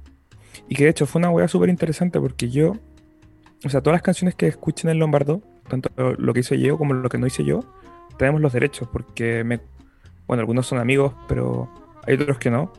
Y 0.68 0.76
que 0.76 0.84
de 0.84 0.90
hecho 0.90 1.06
fue 1.06 1.18
una 1.18 1.30
wea 1.30 1.48
súper 1.48 1.70
interesante 1.70 2.20
porque 2.20 2.50
yo, 2.50 2.76
o 3.64 3.68
sea, 3.68 3.80
todas 3.80 3.94
las 3.94 4.02
canciones 4.02 4.34
que 4.34 4.46
escuchen 4.46 4.90
en 4.90 4.98
Lombardo, 4.98 5.42
tanto 5.68 5.90
lo 5.96 6.32
que 6.32 6.40
hice 6.40 6.58
yo 6.58 6.78
como 6.78 6.94
lo 6.94 7.08
que 7.08 7.18
no 7.18 7.26
hice 7.26 7.44
yo, 7.44 7.60
tenemos 8.16 8.40
los 8.40 8.52
derechos 8.52 8.88
porque 8.92 9.44
me, 9.44 9.60
bueno, 10.26 10.40
algunos 10.40 10.66
son 10.66 10.78
amigos, 10.78 11.14
pero 11.28 11.68
hay 12.06 12.14
otros 12.14 12.38
que 12.38 12.50
no. 12.50 12.72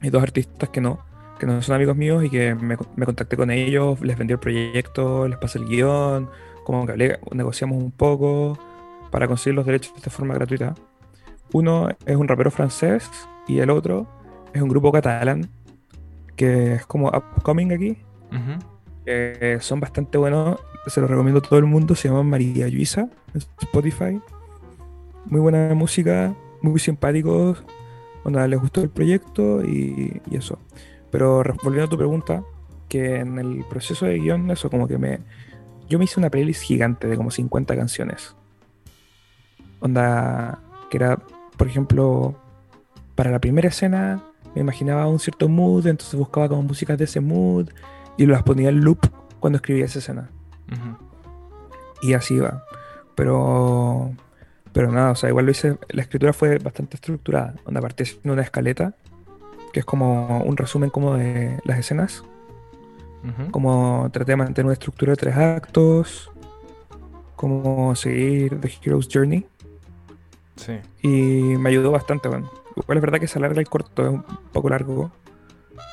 Hay 0.00 0.10
dos 0.10 0.22
artistas 0.22 0.68
que 0.68 0.80
no, 0.80 0.98
que 1.38 1.46
no 1.46 1.60
son 1.62 1.76
amigos 1.76 1.96
míos 1.96 2.24
y 2.24 2.30
que 2.30 2.54
me, 2.54 2.76
me 2.96 3.06
contacté 3.06 3.36
con 3.36 3.50
ellos, 3.50 4.00
les 4.00 4.18
vendí 4.18 4.32
el 4.32 4.38
proyecto, 4.38 5.26
les 5.28 5.38
pasé 5.38 5.58
el 5.58 5.66
guion, 5.66 6.28
como 6.64 6.84
que 6.84 6.92
hablé, 6.92 7.18
negociamos 7.32 7.82
un 7.82 7.90
poco 7.90 8.58
para 9.10 9.28
conseguir 9.28 9.54
los 9.54 9.66
derechos 9.66 9.94
de 10.02 10.10
forma 10.10 10.34
gratuita. 10.34 10.74
Uno 11.52 11.88
es 12.04 12.16
un 12.16 12.28
rapero 12.28 12.50
francés 12.50 13.08
y 13.46 13.60
el 13.60 13.70
otro 13.70 14.06
es 14.52 14.60
un 14.60 14.68
grupo 14.68 14.90
catalán 14.92 15.48
que 16.36 16.74
es 16.74 16.86
como 16.86 17.08
upcoming 17.08 17.72
aquí. 17.72 17.98
Ujú. 18.32 18.73
Que 19.04 19.58
son 19.60 19.80
bastante 19.80 20.18
buenos, 20.18 20.58
se 20.86 21.00
los 21.00 21.10
recomiendo 21.10 21.40
a 21.40 21.42
todo 21.42 21.58
el 21.58 21.66
mundo. 21.66 21.94
Se 21.94 22.08
llaman 22.08 22.26
María 22.26 22.68
Luisa 22.68 23.08
en 23.32 23.42
Spotify. 23.60 24.20
Muy 25.26 25.40
buena 25.40 25.74
música, 25.74 26.34
muy 26.62 26.78
simpáticos. 26.78 27.64
Onda, 28.24 28.46
les 28.48 28.60
gustó 28.60 28.82
el 28.82 28.90
proyecto 28.90 29.62
y, 29.64 30.20
y 30.30 30.36
eso. 30.36 30.58
Pero 31.10 31.42
volviendo 31.62 31.84
a 31.84 31.88
tu 31.88 31.96
pregunta, 31.96 32.42
que 32.88 33.16
en 33.16 33.38
el 33.38 33.64
proceso 33.68 34.06
de 34.06 34.18
guion, 34.18 34.50
eso 34.50 34.70
como 34.70 34.88
que 34.88 34.98
me. 34.98 35.20
Yo 35.88 35.98
me 35.98 36.04
hice 36.04 36.18
una 36.18 36.30
playlist 36.30 36.62
gigante 36.62 37.08
de 37.08 37.16
como 37.16 37.30
50 37.30 37.76
canciones. 37.76 38.34
Onda, 39.80 40.60
que 40.90 40.96
era, 40.96 41.18
por 41.56 41.66
ejemplo, 41.66 42.34
para 43.14 43.30
la 43.30 43.38
primera 43.38 43.68
escena 43.68 44.22
me 44.54 44.60
imaginaba 44.60 45.06
un 45.08 45.18
cierto 45.18 45.48
mood, 45.48 45.86
entonces 45.86 46.18
buscaba 46.18 46.48
como 46.48 46.62
músicas 46.62 46.96
de 46.96 47.04
ese 47.04 47.20
mood 47.20 47.68
y 48.16 48.26
las 48.26 48.42
ponía 48.42 48.68
en 48.68 48.84
loop 48.84 49.06
cuando 49.40 49.56
escribía 49.56 49.84
esa 49.84 49.98
escena. 49.98 50.30
Y 52.02 52.14
así 52.14 52.34
iba. 52.34 52.64
Pero, 53.14 54.12
pero 54.72 54.90
nada, 54.90 55.12
o 55.12 55.14
sea, 55.14 55.28
igual 55.28 55.46
lo 55.46 55.50
hice, 55.50 55.78
la 55.88 56.02
escritura 56.02 56.32
fue 56.32 56.58
bastante 56.58 56.96
estructurada. 56.96 57.54
Donde 57.64 57.80
partí 57.80 58.02
haciendo 58.02 58.32
una 58.32 58.42
escaleta, 58.42 58.94
que 59.72 59.80
es 59.80 59.86
como 59.86 60.42
un 60.42 60.56
resumen 60.56 60.90
como 60.90 61.14
de 61.14 61.60
las 61.64 61.78
escenas. 61.78 62.24
Como 63.50 64.10
traté 64.12 64.32
de 64.32 64.36
mantener 64.36 64.66
una 64.66 64.74
estructura 64.74 65.12
de 65.12 65.16
tres 65.16 65.36
actos. 65.36 66.30
Como 67.36 67.94
seguir 67.96 68.60
The 68.60 68.72
Hero's 68.82 69.08
Journey. 69.10 69.46
Sí. 70.56 70.78
Y 71.02 71.56
me 71.56 71.70
ayudó 71.70 71.90
bastante, 71.90 72.28
bueno. 72.28 72.50
Igual 72.76 72.98
es 72.98 73.02
verdad 73.02 73.20
que 73.20 73.28
se 73.28 73.38
alarga 73.38 73.60
el 73.60 73.68
corto, 73.68 74.02
es 74.02 74.08
un 74.10 74.24
poco 74.52 74.68
largo. 74.68 75.10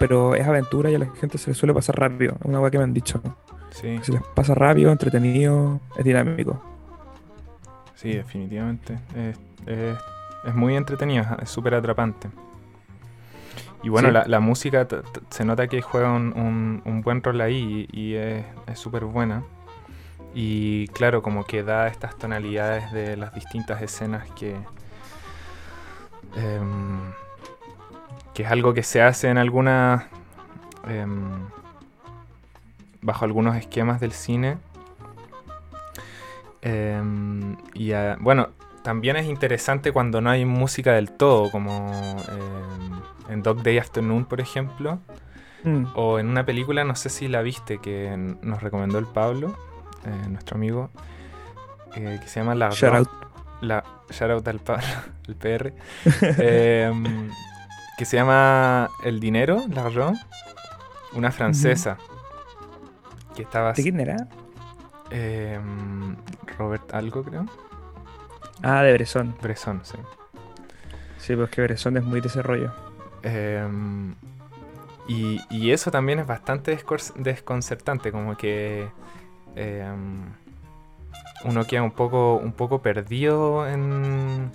Pero 0.01 0.36
es 0.36 0.46
aventura 0.48 0.89
y 0.91 0.96
a 0.96 1.00
la 1.00 1.05
gente 1.20 1.38
se 1.38 1.51
le 1.51 1.53
suele 1.53 1.74
pasar 1.74 1.98
rápido. 1.98 2.34
Es 2.39 2.46
una 2.46 2.58
cosa 2.58 2.72
que 2.72 2.77
me 2.77 2.84
han 2.84 2.93
dicho. 2.93 3.22
Sí, 3.72 4.00
se 4.03 4.12
les 4.12 4.22
pasa 4.36 4.53
rápido, 4.53 4.91
entretenido, 4.91 5.79
es 5.96 6.03
dinámico. 6.03 6.62
sí, 7.96 8.13
definitivamente. 8.13 9.00
Es, 9.15 9.39
es- 9.67 9.98
es 10.43 10.55
muy 10.55 10.75
entretenido, 10.75 11.24
es 11.41 11.50
súper 11.50 11.75
atrapante. 11.75 12.27
Y 13.84 13.89
bueno, 13.89 14.08
Sí. 14.10 14.13
la, 14.15 14.25
la 14.25 14.39
música 14.39 14.88
se 15.29 15.46
nota 15.46 15.67
que 15.67 15.81
juega 15.84 16.12
un, 16.12 16.34
un- 16.38 16.81
un 16.84 17.01
buen 17.01 17.22
rol 17.24 17.39
ahí 17.41 17.88
y, 17.91 18.00
y 18.00 18.15
es 18.15 18.43
es 18.67 18.79
súper 18.79 19.05
buena. 19.05 19.43
Y 20.34 20.88
claro, 20.89 21.22
como 21.22 21.43
que 21.46 21.62
da 21.63 21.88
estas 21.88 22.17
tonalidades 22.17 22.91
de 22.91 23.17
las 23.17 23.34
distintas 23.36 23.81
escenas 23.84 24.29
que... 24.31 24.55
em, 26.36 27.01
que 28.33 28.43
es 28.43 28.51
algo 28.51 28.73
que 28.73 28.83
se 28.83 29.01
hace 29.01 29.29
en 29.29 29.38
algunas... 29.38 30.05
em, 30.88 31.21
bajo 33.01 33.25
algunos 33.25 33.55
esquemas 33.55 34.00
del 34.00 34.11
cine. 34.11 34.57
Em, 36.61 37.57
y 37.73 37.93
ah, 37.93 38.17
bueno, 38.19 38.50
también 38.83 39.15
es 39.17 39.25
interesante 39.25 39.91
cuando 39.91 40.21
no 40.21 40.29
hay 40.29 40.45
música 40.45 40.93
del 40.93 41.11
todo, 41.11 41.50
como 41.51 41.91
em, 42.29 43.33
en 43.33 43.41
Dog 43.43 43.63
Day 43.63 43.77
Afternoon, 43.79 44.25
por 44.25 44.39
ejemplo, 44.41 45.00
Mm. 45.63 45.85
o 45.93 46.17
en 46.17 46.27
una 46.27 46.43
película, 46.43 46.83
no 46.83 46.95
sé 46.95 47.09
si 47.09 47.27
la 47.27 47.43
viste, 47.43 47.77
que 47.77 48.17
nos 48.41 48.63
recomendó 48.63 48.97
el 48.97 49.05
Pablo, 49.05 49.55
eh, 50.05 50.27
nuestro 50.27 50.55
amigo, 50.57 50.89
eh, 51.95 52.17
que 52.19 52.27
se 52.27 52.39
llama 52.39 52.55
La 52.55 52.69
Shout 52.71 52.95
out. 52.95 53.09
la 53.61 53.83
shout 54.09 54.31
out 54.31 54.47
al 54.47 54.57
Pablo, 54.59 54.83
el 55.27 55.35
PR, 55.35 55.73
que 58.01 58.05
se 58.05 58.17
llama 58.17 58.89
El 59.03 59.20
Dinero, 59.20 59.63
L'argent, 59.70 60.17
una 61.13 61.29
francesa, 61.29 62.00
que 63.36 63.43
estaba... 63.43 63.74
¿De 63.74 63.84
quién 63.84 64.00
era? 64.00 64.27
em, 65.12 66.15
Robert 66.58 66.96
algo, 66.96 67.24
creo. 67.24 67.46
Ah, 68.63 68.81
de 68.81 68.93
Bresson. 68.93 69.36
Bresson, 69.39 69.81
sí. 69.84 69.98
Sí, 71.20 71.36
pues 71.36 71.51
que 71.51 71.62
Bresson 71.62 71.96
es 71.98 72.03
muy 72.03 72.22
de 72.22 72.27
ese 72.29 72.41
rollo. 72.41 72.74
Em, 73.22 74.15
y, 75.08 75.39
y 75.51 75.70
eso 75.70 75.91
también 75.91 76.17
es 76.17 76.25
bastante 76.25 76.75
desconcertante, 77.17 78.12
como 78.12 78.36
que 78.36 78.89
em, 79.55 80.24
uno 81.43 81.67
queda 81.67 81.84
un 81.84 81.91
poco, 81.91 82.38
un 82.38 82.53
poco 82.53 82.81
perdido 82.81 83.67
en, 83.67 84.51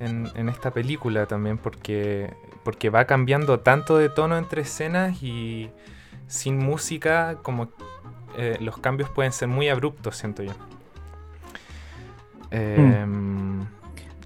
en, 0.00 0.28
en 0.34 0.48
esta 0.50 0.70
película 0.70 1.24
también, 1.24 1.56
porque 1.56 2.30
porque 2.64 2.90
va 2.90 3.04
cambiando 3.04 3.60
tanto 3.60 3.98
de 3.98 4.08
tono 4.08 4.36
entre 4.38 4.62
escenas 4.62 5.22
y 5.22 5.70
sin 6.26 6.58
música 6.58 7.36
como 7.42 7.68
eh, 8.38 8.56
los 8.60 8.78
cambios 8.78 9.10
pueden 9.10 9.32
ser 9.32 9.48
muy 9.48 9.68
abruptos, 9.68 10.16
siento 10.16 10.42
yo. 10.42 10.52
Em, 12.50 13.60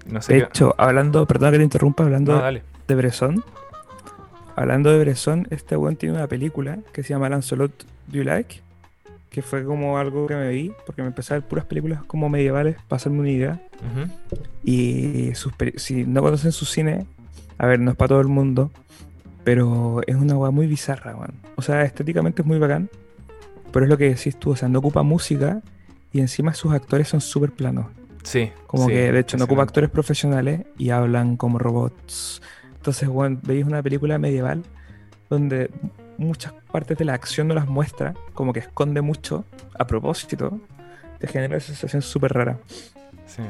no 0.05 0.21
sé 0.21 0.33
De 0.33 0.39
qué- 0.41 0.45
hecho, 0.45 0.75
hablando, 0.77 1.25
perdón 1.25 1.51
que 1.51 1.57
te 1.57 1.63
interrumpa, 1.63 2.03
hablando 2.03 2.39
No, 2.39 2.59
de 2.87 2.95
Bresson. 2.95 3.43
Hablando 4.55 4.91
de 4.91 4.99
Bresson, 4.99 5.47
este 5.51 5.77
weón 5.77 5.95
tiene 5.95 6.15
una 6.15 6.27
película 6.27 6.79
que 6.91 7.01
se 7.03 7.09
llama 7.09 7.29
Lancelot 7.29 7.71
Do 8.07 8.17
You 8.17 8.23
Like? 8.23 8.61
Que 9.29 9.41
fue 9.41 9.63
como 9.63 9.97
algo 9.97 10.27
que 10.27 10.35
me 10.35 10.49
vi, 10.49 10.71
porque 10.85 11.01
me 11.01 11.07
empecé 11.07 11.33
a 11.33 11.37
ver 11.39 11.47
puras 11.47 11.65
películas 11.65 12.03
como 12.05 12.29
medievales 12.29 12.75
para 12.87 12.97
hacerme 12.97 13.19
una 13.19 13.29
idea. 13.29 13.61
Y 14.63 15.33
sus 15.35 15.53
si 15.77 16.03
no 16.05 16.21
conocen 16.21 16.51
su 16.51 16.65
cine, 16.65 17.05
a 17.59 17.67
ver, 17.67 17.79
no 17.79 17.91
es 17.91 17.97
para 17.97 18.09
todo 18.09 18.21
el 18.21 18.27
mundo, 18.27 18.71
pero 19.43 20.01
es 20.07 20.15
una 20.15 20.35
weá 20.37 20.49
muy 20.51 20.65
bizarra, 20.67 21.15
weón. 21.15 21.33
O 21.55 21.61
sea, 21.61 21.83
estéticamente 21.83 22.41
es 22.41 22.47
muy 22.47 22.57
bacán, 22.57 22.89
pero 23.71 23.85
es 23.85 23.89
lo 23.89 23.97
que 23.97 24.09
decís 24.09 24.37
tú, 24.37 24.51
o 24.51 24.55
sea, 24.55 24.67
no 24.69 24.79
ocupa 24.79 25.03
música 25.03 25.61
y 26.11 26.19
encima 26.21 26.53
sus 26.53 26.71
actores 26.73 27.07
son 27.07 27.21
súper 27.21 27.51
planos. 27.51 27.85
Sí. 28.23 28.51
Como 28.67 28.85
sí, 28.87 28.91
que 28.93 29.11
de 29.11 29.19
hecho 29.19 29.37
no 29.37 29.45
ocupa 29.45 29.63
actores 29.63 29.89
profesionales 29.89 30.61
y 30.77 30.89
hablan 30.89 31.37
como 31.37 31.59
robots. 31.59 32.41
Entonces, 32.75 33.09
bueno, 33.09 33.39
veis 33.43 33.65
una 33.65 33.81
película 33.83 34.17
medieval 34.17 34.63
donde 35.29 35.69
muchas 36.17 36.53
partes 36.71 36.97
de 36.97 37.05
la 37.05 37.13
acción 37.13 37.47
no 37.47 37.53
las 37.53 37.67
muestra, 37.67 38.13
como 38.33 38.51
que 38.53 38.59
esconde 38.59 39.01
mucho 39.01 39.45
a 39.77 39.85
propósito, 39.87 40.59
te 41.19 41.27
genera 41.27 41.57
esa 41.57 41.67
sensación 41.67 42.01
súper 42.01 42.33
rara. 42.33 42.57
Sí, 43.25 43.43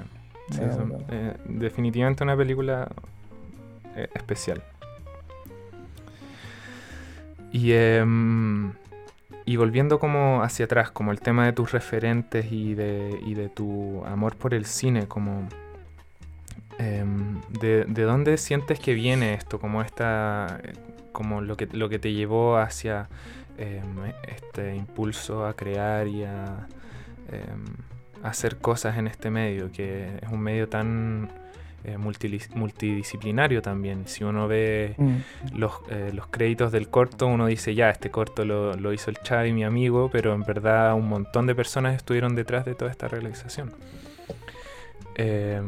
sí, 0.51 0.61
No, 0.61 0.73
son- 0.75 0.89
no. 0.89 0.97
eh, 1.09 1.35
definitivamente 1.45 2.23
una 2.23 2.35
película 2.37 2.89
eh, 3.99 4.09
especial. 4.13 4.63
Y, 7.51 7.71
em, 7.73 8.73
y 9.45 9.55
volviendo 9.57 9.99
como 9.99 10.43
hacia 10.43 10.65
atrás, 10.65 10.91
como 10.91 11.11
el 11.11 11.19
tema 11.19 11.45
de 11.45 11.53
tus 11.53 11.71
referentes 11.71 12.51
y 12.51 12.75
de, 12.75 13.19
y 13.25 13.33
de 13.33 13.49
tu 13.49 14.03
amor 14.05 14.35
por 14.35 14.53
el 14.53 14.65
cine, 14.65 15.07
como 15.07 15.49
em, 16.77 17.41
de, 17.59 17.85
de 17.85 18.03
dónde 18.03 18.37
sientes 18.37 18.79
que 18.79 18.93
viene 18.93 19.33
esto, 19.33 19.59
como 19.59 19.81
esta, 19.81 20.61
como 21.11 21.41
lo 21.41 21.57
que, 21.57 21.67
lo 21.71 21.89
que 21.89 21.99
te 21.99 22.13
llevó 22.13 22.57
hacia 22.57 23.09
em, 23.57 24.13
este 24.27 24.75
impulso 24.75 25.45
a 25.45 25.55
crear 25.55 26.07
y 26.07 26.23
a 26.23 26.67
hacer 28.23 28.57
cosas 28.57 28.97
en 28.97 29.07
este 29.07 29.29
medio, 29.29 29.71
que 29.71 30.19
es 30.21 30.29
un 30.31 30.41
medio 30.41 30.67
tan 30.67 31.29
eh, 31.83 31.97
multidisciplinario 31.97 33.61
también. 33.61 34.07
Si 34.07 34.23
uno 34.23 34.47
ve 34.47 34.95
Mm. 34.97 35.17
los, 35.55 35.73
eh, 35.89 36.11
los 36.13 36.27
créditos 36.27 36.71
del 36.71 36.89
corto, 36.89 37.27
uno 37.27 37.45
dice, 37.47 37.73
ya, 37.75 37.89
este 37.89 38.09
corto 38.11 38.45
lo, 38.45 38.73
lo 38.75 38.93
hizo 38.93 39.09
el 39.09 39.17
Chavi, 39.17 39.53
mi 39.53 39.63
amigo, 39.63 40.09
pero 40.11 40.33
en 40.33 40.43
verdad 40.43 40.93
un 40.93 41.07
montón 41.07 41.45
de 41.47 41.55
personas 41.55 41.95
estuvieron 41.95 42.35
detrás 42.35 42.65
de 42.65 42.75
toda 42.75 42.91
esta 42.91 43.07
realización. 43.07 43.71
Eh, 45.15 45.61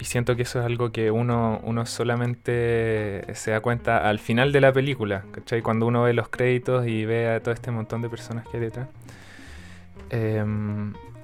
y 0.00 0.04
siento 0.04 0.34
que 0.34 0.42
eso 0.42 0.58
es 0.58 0.66
algo 0.66 0.90
que 0.90 1.12
uno, 1.12 1.60
uno 1.62 1.86
solamente 1.86 3.22
se 3.34 3.52
da 3.52 3.60
cuenta 3.60 4.08
al 4.08 4.18
final 4.18 4.50
de 4.50 4.60
la 4.60 4.72
película, 4.72 5.22
¿cachai? 5.30 5.62
Cuando 5.62 5.86
uno 5.86 6.02
ve 6.02 6.12
los 6.14 6.28
créditos 6.28 6.86
y 6.88 7.04
ve 7.04 7.28
a 7.30 7.40
todo 7.40 7.54
este 7.54 7.70
montón 7.70 8.02
de 8.02 8.08
personas 8.08 8.44
que 8.48 8.56
hay 8.56 8.62
detrás. 8.64 8.88
Eh, 10.10 10.44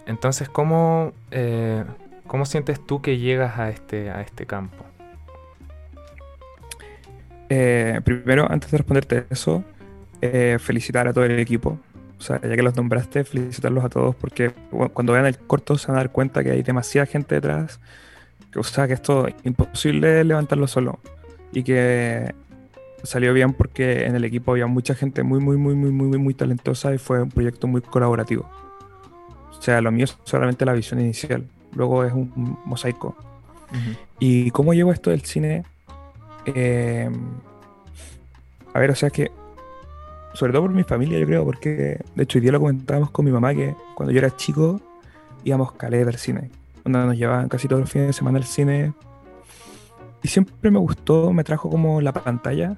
entonces, 0.07 0.49
¿cómo, 0.49 1.13
eh, 1.33 1.83
¿cómo 2.29 2.47
sientes 2.47 2.85
tú 2.87 3.03
que 3.03 3.19
llegas 3.19 3.59
a 3.59 3.71
este, 3.71 4.11
a 4.11 4.21
este 4.21 4.47
campo? 4.47 4.85
Eh, 7.49 8.01
primero, 8.05 8.47
antes 8.49 8.71
de 8.71 8.79
responderte 8.79 9.25
eso, 9.31 9.65
eh, 10.21 10.59
felicitar 10.61 11.09
a 11.09 11.13
todo 11.13 11.25
el 11.25 11.39
equipo. 11.41 11.79
O 12.19 12.21
sea, 12.21 12.41
ya 12.41 12.55
que 12.55 12.63
los 12.63 12.77
nombraste, 12.77 13.25
felicitarlos 13.25 13.85
a 13.85 13.89
todos 13.89 14.15
porque 14.17 14.53
bueno, 14.71 14.93
cuando 14.93 15.13
vean 15.13 15.27
el 15.27 15.39
corto 15.39 15.79
se 15.79 15.87
van 15.89 15.97
a 15.97 16.01
dar 16.01 16.13
cuenta 16.13 16.43
que 16.43 16.51
hay 16.51 16.63
demasiada 16.63 17.07
gente 17.07 17.37
detrás. 17.37 17.81
O 18.57 18.63
sea, 18.63 18.87
que 18.87 18.95
esto 18.95 19.27
es 19.27 19.35
imposible 19.45 20.23
levantarlo 20.25 20.67
solo. 20.67 20.99
Y 21.53 21.63
que 21.63 22.35
salió 23.03 23.33
bien 23.33 23.53
porque 23.53 24.05
en 24.05 24.17
el 24.17 24.25
equipo 24.25 24.53
había 24.53 24.67
mucha 24.67 24.95
gente 24.95 25.23
muy, 25.23 25.41
muy, 25.41 25.57
muy, 25.57 25.75
muy, 25.75 25.91
muy, 25.91 26.19
muy 26.19 26.35
talentosa 26.35 26.95
y 26.95 26.99
fue 26.99 27.23
un 27.23 27.31
proyecto 27.31 27.67
muy 27.67 27.81
colaborativo. 27.81 28.51
O 29.57 29.63
sea, 29.63 29.81
lo 29.81 29.91
mío 29.91 30.05
es 30.05 30.17
solamente 30.25 30.65
la 30.65 30.73
visión 30.73 31.01
inicial. 31.01 31.45
Luego 31.75 32.05
es 32.05 32.13
un 32.13 32.59
mosaico. 32.65 33.15
¿Y 34.19 34.51
cómo 34.51 34.73
llevo 34.75 34.93
esto 34.93 35.11
del 35.11 35.23
cine? 35.23 35.65
Eh, 36.47 37.11
a 38.73 38.79
ver, 38.79 38.91
o 38.91 38.95
sea, 38.95 39.11
que, 39.11 39.31
sobre 40.35 40.53
todo 40.53 40.63
por 40.63 40.73
mi 40.73 40.85
familia, 40.85 41.19
yo 41.19 41.27
creo, 41.27 41.45
porque 41.45 42.01
de 42.15 42.23
hecho 42.23 42.39
hoy 42.39 42.43
día 42.43 42.53
lo 42.53 42.61
comentábamos 42.61 43.11
con 43.11 43.25
mi 43.25 43.31
mamá 43.31 43.55
que 43.55 43.75
cuando 43.95 44.13
yo 44.13 44.19
era 44.19 44.35
chico 44.37 44.81
íbamos 45.45 45.73
calé 45.73 46.03
a 46.03 46.05
ver 46.05 46.19
cine. 46.19 46.51
Onda, 46.85 47.05
nos 47.07 47.17
llevaban 47.17 47.49
casi 47.49 47.69
todos 47.69 47.81
los 47.81 47.91
fines 47.91 48.09
de 48.09 48.13
semana 48.13 48.39
al 48.39 48.45
cine. 48.45 48.93
Y 50.23 50.29
siempre 50.29 50.71
me 50.71 50.79
gustó, 50.79 51.33
me 51.33 51.45
trajo 51.45 51.71
como 51.71 52.01
la 52.01 52.13
pantalla, 52.13 52.77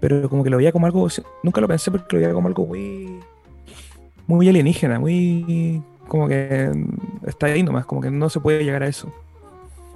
pero 0.00 0.28
como 0.28 0.42
que 0.42 0.50
lo 0.50 0.56
veía 0.56 0.72
como 0.72 0.86
algo, 0.86 1.06
nunca 1.42 1.60
lo 1.60 1.68
pensé 1.68 1.90
porque 1.90 2.16
lo 2.16 2.22
veía 2.22 2.34
como 2.34 2.48
algo 2.48 2.66
muy, 2.66 3.20
muy 4.26 4.48
alienígena, 4.48 4.98
muy 4.98 5.80
como 6.08 6.26
que 6.26 6.72
está 7.26 7.46
ahí 7.46 7.62
nomás, 7.62 7.86
como 7.86 8.00
que 8.00 8.10
no 8.10 8.28
se 8.28 8.40
puede 8.40 8.64
llegar 8.64 8.82
a 8.82 8.88
eso. 8.88 9.12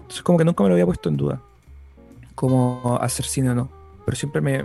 Entonces 0.03 0.23
como 0.23 0.39
que 0.39 0.45
nunca 0.45 0.63
me 0.63 0.69
lo 0.69 0.75
había 0.75 0.87
puesto 0.87 1.09
en 1.09 1.17
duda, 1.17 1.41
como 2.35 2.99
hacer 3.01 3.27
cine 3.27 3.51
o 3.51 3.55
no, 3.55 3.69
pero 4.05 4.17
siempre 4.17 4.41
me, 4.41 4.65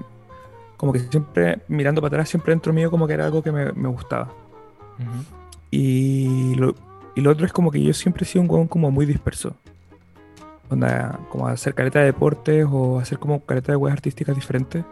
como 0.78 0.94
que 0.94 1.00
siempre 1.00 1.62
mirando 1.68 2.02
para 2.02 2.16
atrás, 2.16 2.30
siempre 2.30 2.52
dentro 2.52 2.74
mío 2.74 2.92
como 2.92 3.08
que 3.08 3.14
era 3.14 3.26
algo 3.26 3.42
que 3.42 3.52
me, 3.52 3.72
me 3.74 3.90
gustaba. 3.90 4.30
Y 5.72 6.56
lo, 6.56 6.76
y 7.16 7.22
lo 7.22 7.32
otro 7.32 7.46
es 7.46 7.54
como 7.54 7.72
que 7.72 7.82
yo 7.82 7.94
siempre 7.94 8.24
he 8.24 8.28
sido 8.28 8.44
un 8.44 8.50
huevón 8.50 8.68
como 8.68 8.92
muy 8.92 9.06
disperso. 9.06 9.56
Onda, 10.70 11.20
como 11.30 11.48
hacer 11.48 11.74
careta 11.74 12.00
de 12.00 12.06
deportes 12.06 12.66
o 12.70 13.00
hacer 13.00 13.20
como 13.20 13.42
careta 13.42 13.72
de 13.72 13.76
weas 13.76 13.94
artísticas 13.94 14.36
diferentes. 14.36 14.84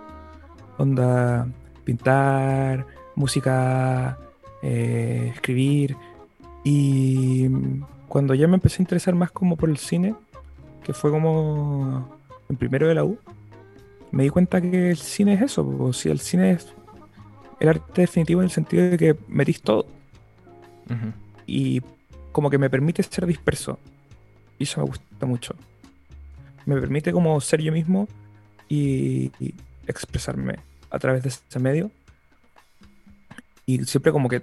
Onda, 0.77 1.47
pintar, 1.85 2.85
música, 3.15 4.17
eh, 4.61 5.31
escribir. 5.33 5.95
Y 6.63 7.47
cuando 8.07 8.33
ya 8.33 8.47
me 8.47 8.55
empecé 8.55 8.81
a 8.81 8.83
interesar 8.83 9.15
más 9.15 9.31
como 9.31 9.55
por 9.55 9.69
el 9.69 9.77
cine, 9.77 10.15
que 10.83 10.93
fue 10.93 11.11
como 11.11 12.17
en 12.49 12.55
primero 12.57 12.87
de 12.87 12.95
la 12.95 13.03
U, 13.03 13.17
me 14.11 14.23
di 14.23 14.29
cuenta 14.29 14.59
que 14.61 14.91
el 14.91 14.97
cine 14.97 15.33
es 15.33 15.41
eso. 15.41 15.67
O 15.79 15.93
si 15.93 16.09
el 16.09 16.19
cine 16.19 16.51
es 16.51 16.73
el 17.59 17.69
arte 17.69 18.01
definitivo 18.01 18.41
en 18.41 18.45
el 18.45 18.51
sentido 18.51 18.89
de 18.89 18.97
que 18.97 19.15
metís 19.27 19.61
todo 19.61 19.85
y 21.45 21.81
como 22.31 22.49
que 22.49 22.57
me 22.57 22.69
permite 22.69 23.03
ser 23.03 23.25
disperso. 23.25 23.79
Y 24.57 24.63
eso 24.63 24.81
me 24.81 24.87
gusta 24.87 25.25
mucho. 25.25 25.55
Me 26.65 26.79
permite 26.79 27.11
como 27.11 27.39
ser 27.41 27.61
yo 27.61 27.71
mismo 27.71 28.07
y, 28.67 29.31
y 29.39 29.53
expresarme 29.87 30.59
a 30.89 30.99
través 30.99 31.23
de 31.23 31.29
ese 31.29 31.59
medio. 31.59 31.91
Y 33.65 33.83
siempre 33.85 34.11
como 34.11 34.29
que 34.29 34.41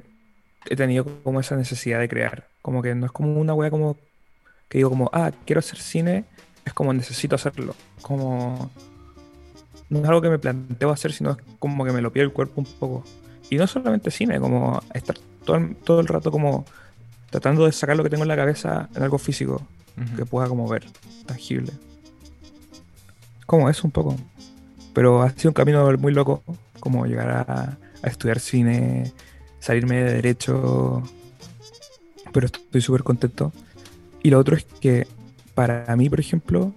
he 0.70 0.76
tenido 0.76 1.04
como 1.22 1.40
esa 1.40 1.56
necesidad 1.56 2.00
de 2.00 2.08
crear. 2.08 2.48
Como 2.62 2.82
que 2.82 2.94
no 2.94 3.06
es 3.06 3.12
como 3.12 3.40
una 3.40 3.54
wea 3.54 3.70
como 3.70 3.96
que 4.68 4.78
digo 4.78 4.90
como, 4.90 5.10
ah, 5.12 5.30
quiero 5.44 5.60
hacer 5.60 5.78
cine, 5.78 6.24
es 6.64 6.72
como 6.72 6.92
necesito 6.92 7.34
hacerlo. 7.36 7.74
Como 8.02 8.70
no 9.88 9.98
es 10.00 10.04
algo 10.04 10.20
que 10.20 10.30
me 10.30 10.38
planteo 10.38 10.90
hacer, 10.90 11.12
sino 11.12 11.32
es 11.32 11.36
como 11.58 11.84
que 11.84 11.92
me 11.92 12.02
lo 12.02 12.12
pide 12.12 12.24
el 12.24 12.32
cuerpo 12.32 12.60
un 12.60 12.66
poco. 12.66 13.04
Y 13.48 13.56
no 13.56 13.66
solamente 13.66 14.10
cine, 14.10 14.40
como 14.40 14.80
estar 14.92 15.16
todo 15.44 15.56
el, 15.56 15.76
todo 15.76 16.00
el 16.00 16.08
rato 16.08 16.30
como 16.30 16.64
tratando 17.30 17.66
de 17.66 17.72
sacar 17.72 17.96
lo 17.96 18.02
que 18.02 18.10
tengo 18.10 18.24
en 18.24 18.28
la 18.28 18.36
cabeza 18.36 18.88
en 18.94 19.02
algo 19.02 19.18
físico 19.18 19.62
que 20.16 20.26
pueda 20.26 20.48
como 20.48 20.68
ver, 20.68 20.84
tangible. 21.24 21.72
Como 23.46 23.70
eso 23.70 23.82
un 23.86 23.92
poco. 23.92 24.16
Pero 24.92 25.22
ha 25.22 25.30
sido 25.30 25.50
un 25.50 25.54
camino 25.54 25.90
muy 25.96 26.12
loco, 26.12 26.42
como 26.80 27.06
llegar 27.06 27.30
a, 27.30 27.78
a 28.02 28.06
estudiar 28.06 28.40
cine, 28.40 29.12
salirme 29.60 29.96
de 29.96 30.14
derecho, 30.14 31.02
pero 32.32 32.46
estoy 32.46 32.80
súper 32.80 33.02
contento. 33.02 33.52
Y 34.22 34.30
lo 34.30 34.38
otro 34.38 34.56
es 34.56 34.64
que 34.80 35.06
para 35.54 35.94
mí, 35.96 36.08
por 36.10 36.20
ejemplo, 36.20 36.72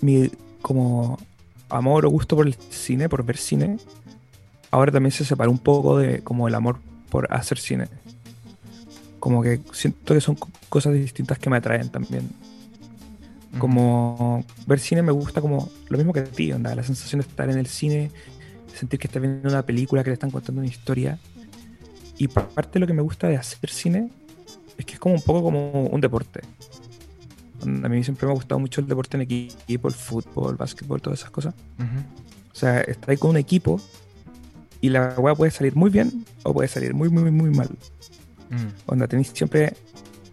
mi 0.00 0.30
como 0.62 1.18
amor 1.68 2.06
o 2.06 2.10
gusto 2.10 2.36
por 2.36 2.46
el 2.46 2.54
cine, 2.70 3.08
por 3.08 3.24
ver 3.24 3.36
cine, 3.36 3.78
ahora 4.70 4.92
también 4.92 5.12
se 5.12 5.24
separó 5.24 5.50
un 5.50 5.58
poco 5.58 5.98
de 5.98 6.22
como 6.22 6.48
el 6.48 6.54
amor 6.54 6.78
por 7.10 7.32
hacer 7.32 7.58
cine. 7.58 7.88
Como 9.20 9.42
que 9.42 9.60
siento 9.72 10.14
que 10.14 10.20
son 10.20 10.36
co- 10.36 10.50
cosas 10.68 10.94
distintas 10.94 11.38
que 11.38 11.50
me 11.50 11.56
atraen 11.56 11.88
también. 11.88 12.28
Como 13.58 14.44
ver 14.66 14.80
cine 14.80 15.02
me 15.02 15.12
gusta 15.12 15.40
como 15.40 15.70
lo 15.88 15.96
mismo 15.96 16.12
que 16.12 16.20
a 16.20 16.24
ti, 16.24 16.52
onda, 16.52 16.74
la 16.74 16.82
sensación 16.82 17.20
de 17.22 17.26
estar 17.26 17.48
en 17.48 17.58
el 17.58 17.66
cine, 17.66 18.10
sentir 18.74 19.00
que 19.00 19.06
estás 19.06 19.22
viendo 19.22 19.48
una 19.48 19.62
película, 19.62 20.04
que 20.04 20.10
le 20.10 20.14
están 20.14 20.30
contando 20.30 20.60
una 20.60 20.68
historia. 20.68 21.18
Y 22.18 22.28
pa- 22.28 22.48
parte 22.48 22.74
de 22.74 22.80
lo 22.80 22.86
que 22.86 22.92
me 22.94 23.02
gusta 23.02 23.28
de 23.28 23.36
hacer 23.36 23.70
cine 23.70 24.10
es 24.78 24.84
que 24.84 24.94
es 24.94 24.98
como 25.00 25.14
un 25.14 25.22
poco 25.22 25.42
como 25.42 25.86
un 25.86 26.00
deporte. 26.00 26.40
A 27.62 27.88
mí 27.88 28.04
siempre 28.04 28.26
me 28.26 28.32
ha 28.32 28.34
gustado 28.34 28.58
mucho 28.58 28.80
el 28.80 28.86
deporte 28.86 29.16
en 29.16 29.22
equipo, 29.22 29.88
el 29.88 29.94
fútbol, 29.94 30.52
el 30.52 30.56
básquetbol, 30.56 31.00
todas 31.00 31.20
esas 31.20 31.30
cosas. 31.30 31.54
O 32.52 32.54
sea, 32.54 32.80
está 32.80 33.10
ahí 33.12 33.16
con 33.18 33.30
un 33.30 33.36
equipo 33.36 33.80
y 34.80 34.90
la 34.90 35.14
weá 35.18 35.34
puede 35.34 35.50
salir 35.50 35.74
muy 35.74 35.90
bien 35.90 36.24
o 36.42 36.52
puede 36.52 36.68
salir 36.68 36.94
muy, 36.94 37.08
muy, 37.08 37.30
muy 37.30 37.50
mal. 37.50 37.68
Mm. 38.50 38.90
Onda, 38.90 39.08
tenéis 39.08 39.32
siempre 39.34 39.74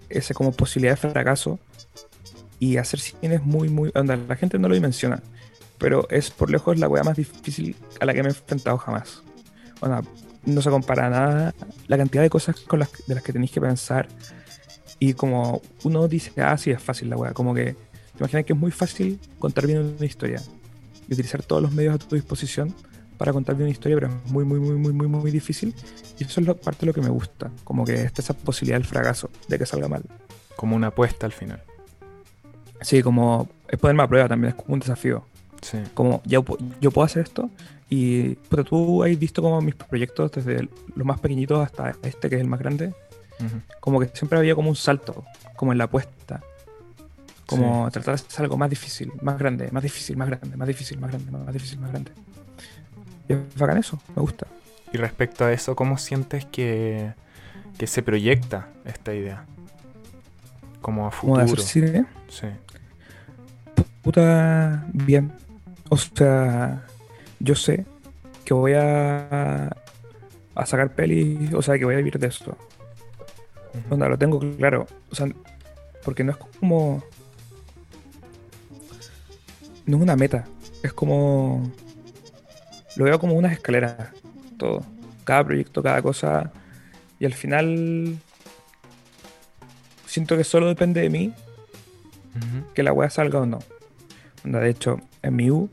esa 0.10 0.34
como 0.34 0.52
posibilidad 0.52 0.94
de 0.94 0.98
fracaso 1.10 1.60
y 2.60 2.78
hacer 2.78 3.00
cine 3.00 3.36
es 3.36 3.44
muy, 3.44 3.70
muy... 3.70 3.92
Onda, 3.96 4.16
la 4.16 4.36
gente 4.36 4.60
no 4.60 4.68
lo 4.70 4.76
dimensiona, 4.76 5.22
pero 5.80 6.08
es 6.10 6.30
por 6.30 6.50
lejos 6.52 6.78
la 6.78 6.88
weá 6.88 7.04
más 7.04 7.18
difícil 7.18 7.76
a 8.00 8.06
la 8.06 8.14
que 8.14 8.22
me 8.22 8.30
he 8.30 8.32
enfrentado 8.32 8.78
jamás. 8.78 9.22
Onda, 9.82 10.02
no 10.46 10.62
se 10.62 10.70
compara 10.70 11.10
nada 11.10 11.54
la 11.88 11.98
cantidad 11.98 12.22
de 12.24 12.30
cosas 12.30 12.60
con 12.62 12.80
las, 12.80 12.90
de 13.08 13.16
las 13.16 13.24
que 13.24 13.34
tenéis 13.34 13.52
que 13.52 13.62
pensar 13.62 14.08
y 15.00 15.14
como 15.14 15.62
uno 15.84 16.08
dice, 16.08 16.32
ah, 16.42 16.58
sí, 16.58 16.72
es 16.72 16.82
fácil 16.82 17.10
la 17.10 17.18
weá, 17.18 17.34
como 17.34 17.54
que 17.54 17.74
te 17.74 18.20
imaginas 18.20 18.46
que 18.46 18.54
es 18.54 18.60
muy 18.60 18.72
fácil 18.72 19.20
contar 19.40 19.66
bien 19.68 19.96
una 19.98 20.06
historia 20.06 20.42
y 21.10 21.14
utilizar 21.14 21.44
todos 21.44 21.62
los 21.62 21.72
medios 21.74 21.96
a 21.96 21.98
tu 21.98 22.16
disposición 22.16 22.74
para 23.18 23.34
contar 23.34 23.56
bien 23.56 23.66
una 23.66 23.72
historia, 23.72 23.98
pero 23.98 24.08
es 24.26 24.32
muy, 24.32 24.44
muy, 24.46 24.60
muy, 24.60 24.76
muy, 24.76 24.94
muy, 24.94 25.08
muy 25.08 25.32
difícil. 25.32 25.74
Y 26.20 26.24
eso 26.24 26.42
es 26.42 26.48
lo- 26.48 26.58
parte 26.58 26.82
de 26.82 26.88
lo 26.88 26.94
que 26.94 27.02
me 27.02 27.10
gusta, 27.10 27.52
como 27.64 27.86
que 27.86 28.04
está 28.04 28.22
esa 28.22 28.34
posibilidad 28.34 28.78
del 28.78 28.86
fracaso, 28.88 29.30
de 29.48 29.60
que 29.60 29.66
salga 29.66 29.88
mal. 29.88 30.04
Como 30.56 30.76
una 30.76 30.88
apuesta 30.88 31.26
al 31.26 31.32
final. 31.32 31.62
Sí, 32.82 33.02
como 33.02 33.50
es 33.70 33.80
ponerme 33.80 34.04
a 34.04 34.08
prueba 34.08 34.28
también, 34.28 34.50
es 34.54 34.56
como 34.62 34.74
un 34.74 34.80
desafío. 34.80 35.26
Sí. 35.64 35.80
Como 35.96 36.22
ya 36.26 36.40
pu- 36.40 36.58
yo 36.80 36.92
puedo 36.92 37.06
hacer 37.06 37.24
esto 37.24 37.50
y 37.90 38.36
puta, 38.36 38.64
tú 38.64 39.04
has 39.04 39.18
visto 39.18 39.42
como 39.42 39.60
mis 39.62 39.76
proyectos 39.76 40.32
desde 40.32 40.68
los 40.96 41.06
más 41.08 41.20
pequeñitos 41.20 41.64
hasta 41.66 41.96
este 42.04 42.30
que 42.30 42.36
es 42.36 42.42
el 42.42 42.48
más 42.48 42.60
grande, 42.60 42.94
como 43.80 44.00
que 44.00 44.08
siempre 44.14 44.38
había 44.38 44.56
como 44.56 44.70
un 44.70 44.76
salto, 44.76 45.26
como 45.56 45.72
en 45.72 45.78
la 45.78 45.86
apuesta. 45.86 46.42
Como 47.46 47.90
tratar 47.92 48.16
de 48.16 48.22
hacer 48.26 48.42
algo 48.46 48.58
más 48.58 48.70
difícil, 48.70 49.12
más 49.22 49.38
grande, 49.38 49.70
más 49.72 49.84
difícil, 49.84 50.16
más 50.18 50.28
grande, 50.30 50.56
más 50.58 50.68
difícil, 50.68 50.98
más 51.00 51.12
grande, 51.12 51.30
más 51.32 51.54
difícil, 51.54 51.80
más 51.80 51.92
grande. 51.92 52.12
Y 53.30 53.34
es 53.34 53.40
bacán 53.58 53.78
eso, 53.78 54.00
me 54.16 54.22
gusta. 54.22 54.48
Y 54.94 54.98
respecto 54.98 55.44
a 55.46 55.52
eso, 55.52 55.76
¿cómo 55.76 55.98
sientes 55.98 56.46
que, 56.46 57.14
que 57.78 57.86
se 57.88 58.02
proyecta 58.02 58.70
esta 58.86 59.14
idea? 59.14 59.46
Como 60.82 61.06
a 61.08 61.10
de 61.10 61.16
hacer 61.44 61.48
futuro. 61.50 61.62
cine, 61.64 62.06
Sí. 62.30 62.48
puta 64.02 64.86
bien. 64.94 65.32
O 65.94 65.98
sea, 65.98 66.82
yo 67.40 67.54
sé 67.54 67.86
que 68.44 68.56
voy 68.56 68.74
a, 68.74 69.70
a 70.56 70.66
sacar 70.66 70.96
pelis, 70.96 71.54
o 71.54 71.62
sea, 71.62 71.78
que 71.78 71.86
voy 71.86 71.94
a 71.94 71.98
vivir 71.98 72.18
de 72.18 72.26
esto. 72.26 72.58
Ujú. 73.76 73.94
Onda, 73.94 74.10
lo 74.10 74.18
tengo 74.18 74.40
claro. 74.58 74.88
O 75.12 75.16
sea, 75.16 75.28
porque 76.04 76.24
no 76.24 76.32
es 76.32 76.38
como. 76.38 77.04
No 79.86 79.98
es 79.98 80.04
una 80.04 80.16
meta. 80.16 80.46
Es 80.82 80.94
como. 80.94 81.72
Lo 82.96 83.06
veo 83.06 83.20
como 83.20 83.36
unas 83.36 83.52
escaleras. 83.52 84.10
Todo. 84.58 84.84
Cada 85.26 85.44
proyecto, 85.44 85.84
cada 85.84 86.02
cosa. 86.02 86.52
Y 87.20 87.26
al 87.26 87.36
final. 87.36 88.18
Siento 90.08 90.38
que 90.38 90.44
solo 90.44 90.66
depende 90.70 91.02
de 91.02 91.12
mí 91.12 91.34
que 92.74 92.82
la 92.82 92.94
weá 92.94 93.12
salga 93.12 93.42
o 93.42 93.46
no. 93.46 93.60
Onda, 94.44 94.60
de 94.60 94.72
hecho, 94.72 95.00
en 95.22 95.36
mi 95.36 95.52
U, 95.52 95.70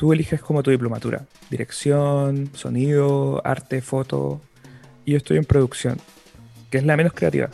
tú 0.00 0.14
eliges 0.14 0.40
como 0.40 0.62
tu 0.62 0.70
diplomatura. 0.70 1.26
Dirección, 1.50 2.48
sonido, 2.54 3.42
arte, 3.44 3.82
foto. 3.82 4.40
Y 5.04 5.10
yo 5.10 5.18
estoy 5.18 5.36
en 5.36 5.44
producción, 5.44 5.98
que 6.70 6.78
es 6.78 6.84
la 6.86 6.96
menos 6.96 7.12
creativa, 7.12 7.50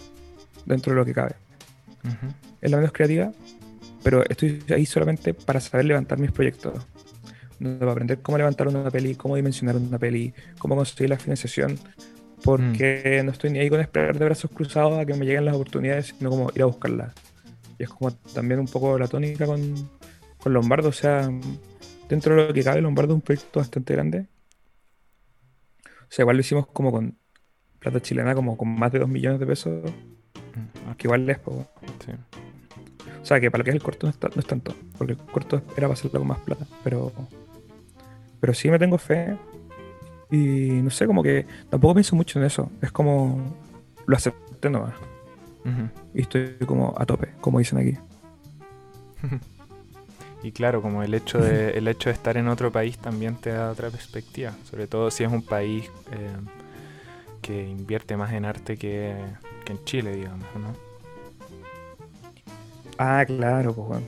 dentro 0.64 0.92
de 0.92 0.96
lo 1.00 1.04
que 1.04 1.12
cabe. 1.12 1.34
Ujú. 2.04 2.32
Es 2.60 2.70
la 2.70 2.76
menos 2.76 2.92
creativa, 2.92 3.32
pero 4.04 4.24
estoy 4.30 4.62
ahí 4.68 4.86
solamente 4.86 5.34
para 5.34 5.58
saber 5.58 5.86
levantar 5.86 6.20
mis 6.20 6.30
proyectos. 6.30 6.86
Para 7.80 7.90
aprender 7.90 8.20
cómo 8.22 8.38
levantar 8.38 8.68
una 8.68 8.92
peli, 8.92 9.16
cómo 9.16 9.34
dimensionar 9.34 9.74
una 9.74 9.98
peli, 9.98 10.32
cómo 10.60 10.76
conseguir 10.76 11.10
la 11.10 11.18
financiación. 11.18 11.76
Porque 12.44 13.22
no 13.24 13.32
estoy 13.32 13.50
ni 13.50 13.58
ahí 13.58 13.68
con 13.68 13.80
esperar 13.80 14.16
de 14.16 14.24
brazos 14.24 14.52
cruzados 14.52 15.00
a 15.00 15.04
que 15.04 15.14
me 15.14 15.26
lleguen 15.26 15.46
las 15.46 15.56
oportunidades, 15.56 16.14
sino 16.16 16.30
como 16.30 16.52
ir 16.54 16.62
a 16.62 16.66
buscarlas. 16.66 17.12
Y 17.76 17.82
es 17.82 17.88
como 17.88 18.12
también 18.12 18.60
un 18.60 18.68
poco 18.68 18.96
la 19.00 19.08
tónica 19.08 19.46
con, 19.46 19.74
con 20.38 20.52
Lombardo. 20.52 20.90
O 20.90 20.92
sea, 20.92 21.28
dentro 22.08 22.34
de 22.36 22.46
lo 22.48 22.52
que 22.54 22.62
cabe, 22.64 22.80
Lombardo 22.80 23.12
es 23.12 23.16
un 23.16 23.20
proyecto 23.22 23.60
bastante 23.60 23.92
grande. 23.94 24.26
O 26.02 26.08
sea, 26.10 26.22
igual 26.22 26.36
lo 26.36 26.40
hicimos 26.40 26.66
como 26.68 26.92
con 26.92 27.16
plata 27.80 28.00
chilena, 28.00 28.34
como 28.34 28.56
con 28.56 28.68
más 28.68 28.92
de 28.92 28.98
2 29.00 29.08
millones 29.08 29.40
de 29.40 29.46
pesos, 29.46 29.90
Mm, 30.54 30.92
que 30.92 31.06
igual 31.06 31.28
es 31.28 31.38
poco. 31.38 31.66
sí. 32.04 32.12
O 33.20 33.24
sea, 33.26 33.40
que 33.40 33.50
para 33.50 33.58
lo 33.58 33.64
que 33.64 33.70
es 33.70 33.76
el 33.76 33.82
corto 33.82 34.06
no 34.06 34.10
es, 34.10 34.18
ta- 34.18 34.30
no 34.34 34.40
es 34.40 34.46
tanto, 34.46 34.74
porque 34.96 35.12
el 35.14 35.18
corto 35.18 35.56
era 35.76 35.86
para 35.88 35.92
hacerlo 35.94 36.20
con 36.20 36.28
más 36.28 36.38
plata, 36.40 36.64
pero 36.84 37.12
pero 38.40 38.54
sí 38.54 38.70
me 38.70 38.78
tengo 38.78 38.96
fe 38.98 39.36
y 40.30 40.70
no 40.82 40.90
sé, 40.90 41.06
como 41.06 41.22
que 41.22 41.44
tampoco 41.68 41.94
pienso 41.94 42.14
mucho 42.16 42.38
en 42.38 42.44
eso, 42.46 42.70
es 42.80 42.92
como 42.92 43.42
lo 44.06 44.16
acepté 44.16 44.70
nomás 44.70 44.94
Ujú. 45.64 45.90
y 46.14 46.20
estoy 46.22 46.54
como 46.66 46.94
a 46.96 47.04
tope, 47.04 47.32
como 47.40 47.58
dicen 47.58 47.78
aquí. 47.78 47.98
Y 50.42 50.52
claro, 50.52 50.82
como 50.82 51.02
el 51.02 51.14
hecho 51.14 51.38
de 51.38 51.70
el 51.78 51.88
hecho 51.88 52.08
de 52.10 52.14
estar 52.14 52.36
en 52.36 52.48
otro 52.48 52.70
país 52.72 52.98
también 52.98 53.36
te 53.36 53.50
da 53.50 53.70
otra 53.70 53.90
perspectiva, 53.90 54.52
sobre 54.64 54.86
todo 54.86 55.10
si 55.10 55.24
es 55.24 55.32
un 55.32 55.42
país 55.42 55.90
eh, 56.12 56.36
que 57.42 57.68
invierte 57.68 58.16
más 58.16 58.32
en 58.32 58.44
arte 58.44 58.76
que, 58.76 59.16
que 59.64 59.72
en 59.72 59.84
Chile, 59.84 60.14
digamos, 60.16 60.46
¿no? 60.56 60.74
Ah, 62.98 63.24
claro, 63.26 63.74
pues 63.74 63.88
bueno. 63.88 64.06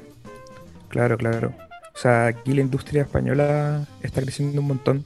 Claro, 0.88 1.18
claro. 1.18 1.54
O 1.94 1.98
sea, 1.98 2.26
aquí 2.26 2.54
la 2.54 2.60
industria 2.62 3.02
española 3.02 3.86
está 4.02 4.22
creciendo 4.22 4.60
un 4.60 4.68
montón. 4.68 5.04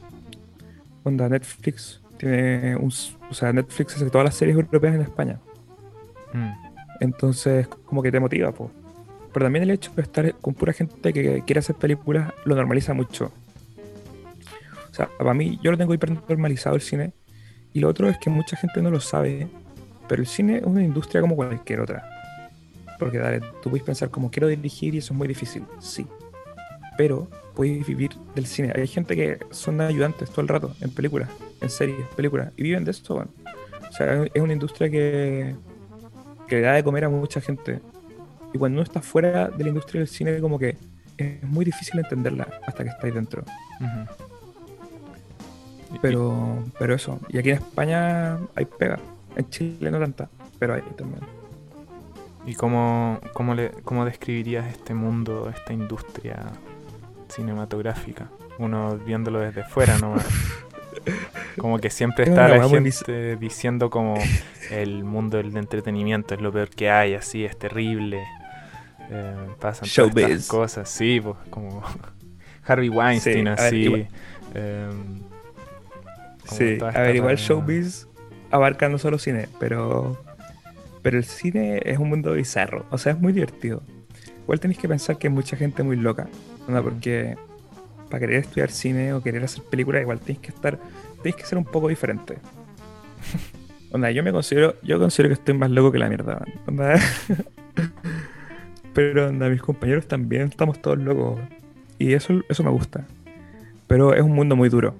Onda, 1.04 1.28
Netflix 1.28 2.00
tiene 2.18 2.76
un... 2.76 2.92
O 3.30 3.34
sea, 3.34 3.52
Netflix 3.52 3.96
hace 3.96 4.10
todas 4.10 4.26
las 4.26 4.34
series 4.36 4.56
europeas 4.56 4.94
en 4.94 5.02
España. 5.02 5.40
Mm, 6.32 6.52
Entonces, 7.00 7.66
como 7.68 8.02
que 8.02 8.12
te 8.12 8.20
motiva, 8.20 8.52
pues. 8.52 8.70
Pero 9.32 9.46
también 9.46 9.62
el 9.62 9.70
hecho 9.70 9.92
de 9.94 10.02
estar 10.02 10.34
con 10.34 10.54
pura 10.54 10.72
gente 10.72 11.12
que 11.12 11.42
quiere 11.44 11.58
hacer 11.60 11.76
películas 11.76 12.32
lo 12.44 12.54
normaliza 12.54 12.92
mucho. 12.92 13.32
O 14.90 14.94
sea, 14.94 15.08
para 15.16 15.32
mí, 15.32 15.58
yo 15.62 15.70
lo 15.70 15.78
tengo 15.78 15.94
hiper 15.94 16.10
normalizado 16.28 16.76
el 16.76 16.82
cine. 16.82 17.14
Y 17.72 17.80
lo 17.80 17.88
otro 17.88 18.08
es 18.08 18.18
que 18.18 18.28
mucha 18.28 18.56
gente 18.56 18.82
no 18.82 18.90
lo 18.90 19.00
sabe. 19.00 19.48
Pero 20.06 20.20
el 20.20 20.28
cine 20.28 20.58
es 20.58 20.64
una 20.64 20.82
industria 20.82 21.22
como 21.22 21.34
cualquier 21.34 21.80
otra. 21.80 22.06
Porque, 22.98 23.18
dale, 23.18 23.40
tú 23.62 23.70
puedes 23.70 23.84
pensar 23.84 24.10
como 24.10 24.30
quiero 24.30 24.48
dirigir 24.48 24.94
y 24.94 24.98
eso 24.98 25.14
es 25.14 25.18
muy 25.18 25.26
difícil. 25.26 25.64
Sí. 25.80 26.06
Pero 26.98 27.26
puedes 27.54 27.86
vivir 27.86 28.10
del 28.34 28.46
cine. 28.46 28.72
Hay 28.76 28.86
gente 28.86 29.16
que 29.16 29.38
son 29.50 29.80
ayudantes 29.80 30.28
todo 30.28 30.42
el 30.42 30.48
rato 30.48 30.74
en 30.82 30.90
películas, 30.90 31.30
en 31.62 31.70
series, 31.70 32.06
películas. 32.14 32.52
Y 32.58 32.62
viven 32.62 32.84
de 32.84 32.90
esto. 32.90 33.14
O 33.14 33.92
sea, 33.92 34.24
es 34.24 34.42
una 34.42 34.52
industria 34.52 34.90
que, 34.90 35.54
que 36.46 36.60
da 36.60 36.74
de 36.74 36.84
comer 36.84 37.04
a 37.04 37.08
mucha 37.08 37.40
gente. 37.40 37.80
Y 38.52 38.58
cuando 38.58 38.76
uno 38.76 38.82
está 38.82 39.00
fuera 39.00 39.48
de 39.48 39.64
la 39.64 39.68
industria 39.70 40.00
del 40.00 40.08
cine, 40.08 40.40
como 40.40 40.58
que 40.58 40.76
es 41.16 41.42
muy 41.42 41.64
difícil 41.64 42.00
entenderla 42.00 42.48
hasta 42.66 42.84
que 42.84 42.90
estáis 42.90 43.14
dentro. 43.14 43.44
Pero, 46.00 46.64
pero 46.78 46.94
eso. 46.94 47.20
Y 47.28 47.38
aquí 47.38 47.50
en 47.50 47.56
España 47.56 48.38
hay 48.54 48.64
pega. 48.64 48.98
En 49.36 49.48
Chile 49.50 49.90
no 49.90 49.98
tanta, 49.98 50.28
pero 50.58 50.74
hay 50.74 50.82
también. 50.96 51.20
¿Y 52.46 52.54
cómo, 52.54 53.20
cómo, 53.34 53.54
le, 53.54 53.70
cómo 53.84 54.04
describirías 54.04 54.66
este 54.66 54.94
mundo, 54.94 55.50
esta 55.54 55.72
industria 55.72 56.52
cinematográfica? 57.28 58.28
Uno 58.58 58.96
viéndolo 58.96 59.40
desde 59.40 59.64
fuera 59.64 59.98
nomás. 59.98 60.26
Como 61.58 61.78
que 61.78 61.90
siempre 61.90 62.24
Es 62.24 62.30
está 62.30 62.48
la 62.48 62.68
gente 62.68 63.36
diciendo 63.36 63.90
como 63.90 64.14
el 64.70 65.04
mundo 65.04 65.36
del 65.36 65.56
entretenimiento 65.56 66.34
es 66.34 66.40
lo 66.40 66.52
peor 66.52 66.70
que 66.70 66.90
hay, 66.90 67.14
así, 67.14 67.44
es 67.44 67.58
terrible. 67.58 68.22
Eh, 69.14 69.46
pasan 69.60 69.86
estas 69.86 70.48
cosas, 70.48 70.88
sí, 70.88 71.20
pues, 71.22 71.36
como 71.50 71.82
Harvey 72.66 72.88
Weinstein, 72.88 73.38
Sí, 73.38 73.42
ver, 73.44 73.50
así. 73.60 73.84
em, 74.54 75.20
como 76.46 76.58
Sí, 76.58 76.78
a 76.82 77.00
ver, 77.02 77.16
igual 77.16 77.34
weá. 77.34 77.44
showbiz 77.44 78.06
abarca 78.50 78.88
no 78.88 78.96
solo 78.98 79.18
cine, 79.18 79.48
pero, 79.60 80.18
pero 81.02 81.18
el 81.18 81.24
cine 81.24 81.80
es 81.84 81.98
un 81.98 82.08
mundo 82.08 82.32
bizarro, 82.32 82.86
o 82.90 82.96
sea, 82.98 83.12
es 83.12 83.18
muy 83.20 83.32
divertido. 83.32 83.82
Igual 84.44 84.60
tenéis 84.60 84.78
que 84.78 84.88
pensar 84.88 85.18
que 85.18 85.26
hay 85.28 85.32
mucha 85.32 85.56
gente 85.56 85.82
muy 85.82 85.96
loca, 85.96 86.28
¿no? 86.68 86.82
Porque 86.82 87.36
para 88.08 88.20
querer 88.20 88.36
estudiar 88.36 88.70
cine 88.70 89.12
o 89.12 89.22
querer 89.22 89.44
hacer 89.44 89.62
películas, 89.64 90.02
igual 90.02 90.20
tenéis 90.20 90.38
que 90.40 90.48
estar, 90.48 90.78
tenéis 91.18 91.36
que 91.36 91.44
ser 91.44 91.58
un 91.58 91.64
poco 91.64 91.88
diferente. 91.88 92.38
Onda, 93.92 94.10
yo 94.10 94.22
me 94.22 94.32
considero, 94.32 94.76
yo 94.82 94.98
considero 94.98 95.28
que 95.28 95.34
estoy 95.34 95.54
más 95.54 95.70
loco 95.70 95.92
que 95.92 95.98
la 95.98 96.08
mierda. 96.08 96.42
Onda, 96.66 96.94
pero 98.94 99.28
onda, 99.28 99.48
mis 99.48 99.62
compañeros 99.62 100.06
también 100.06 100.42
estamos 100.42 100.80
todos 100.80 100.98
locos. 100.98 101.40
Y 101.98 102.12
eso, 102.12 102.42
eso 102.48 102.62
me 102.62 102.70
gusta. 102.70 103.06
Pero 103.86 104.14
es 104.14 104.22
un 104.22 104.32
mundo 104.32 104.56
muy 104.56 104.68
duro. 104.68 104.94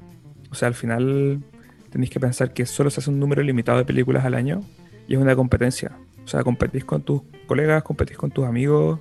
O 0.51 0.55
sea, 0.55 0.69
al 0.69 0.75
final 0.75 1.43
tenéis 1.91 2.11
que 2.11 2.21
pensar 2.21 2.53
que 2.53 2.67
solo 2.67 2.91
se 2.91 3.01
hace 3.01 3.11
un 3.11 3.19
número 3.19 3.43
limitado 3.43 3.79
de 3.79 3.85
películas 3.85 4.25
al 4.25 4.35
año 4.35 4.63
y 5.09 5.15
es 5.15 5.21
una 5.21 5.35
competencia. 5.35 5.93
O 6.25 6.29
sea, 6.29 6.43
competís 6.43 6.85
con 6.85 7.03
tus 7.03 7.23
colegas, 7.47 7.83
competís 7.83 8.17
con 8.17 8.31
tus 8.31 8.47
amigos. 8.47 9.01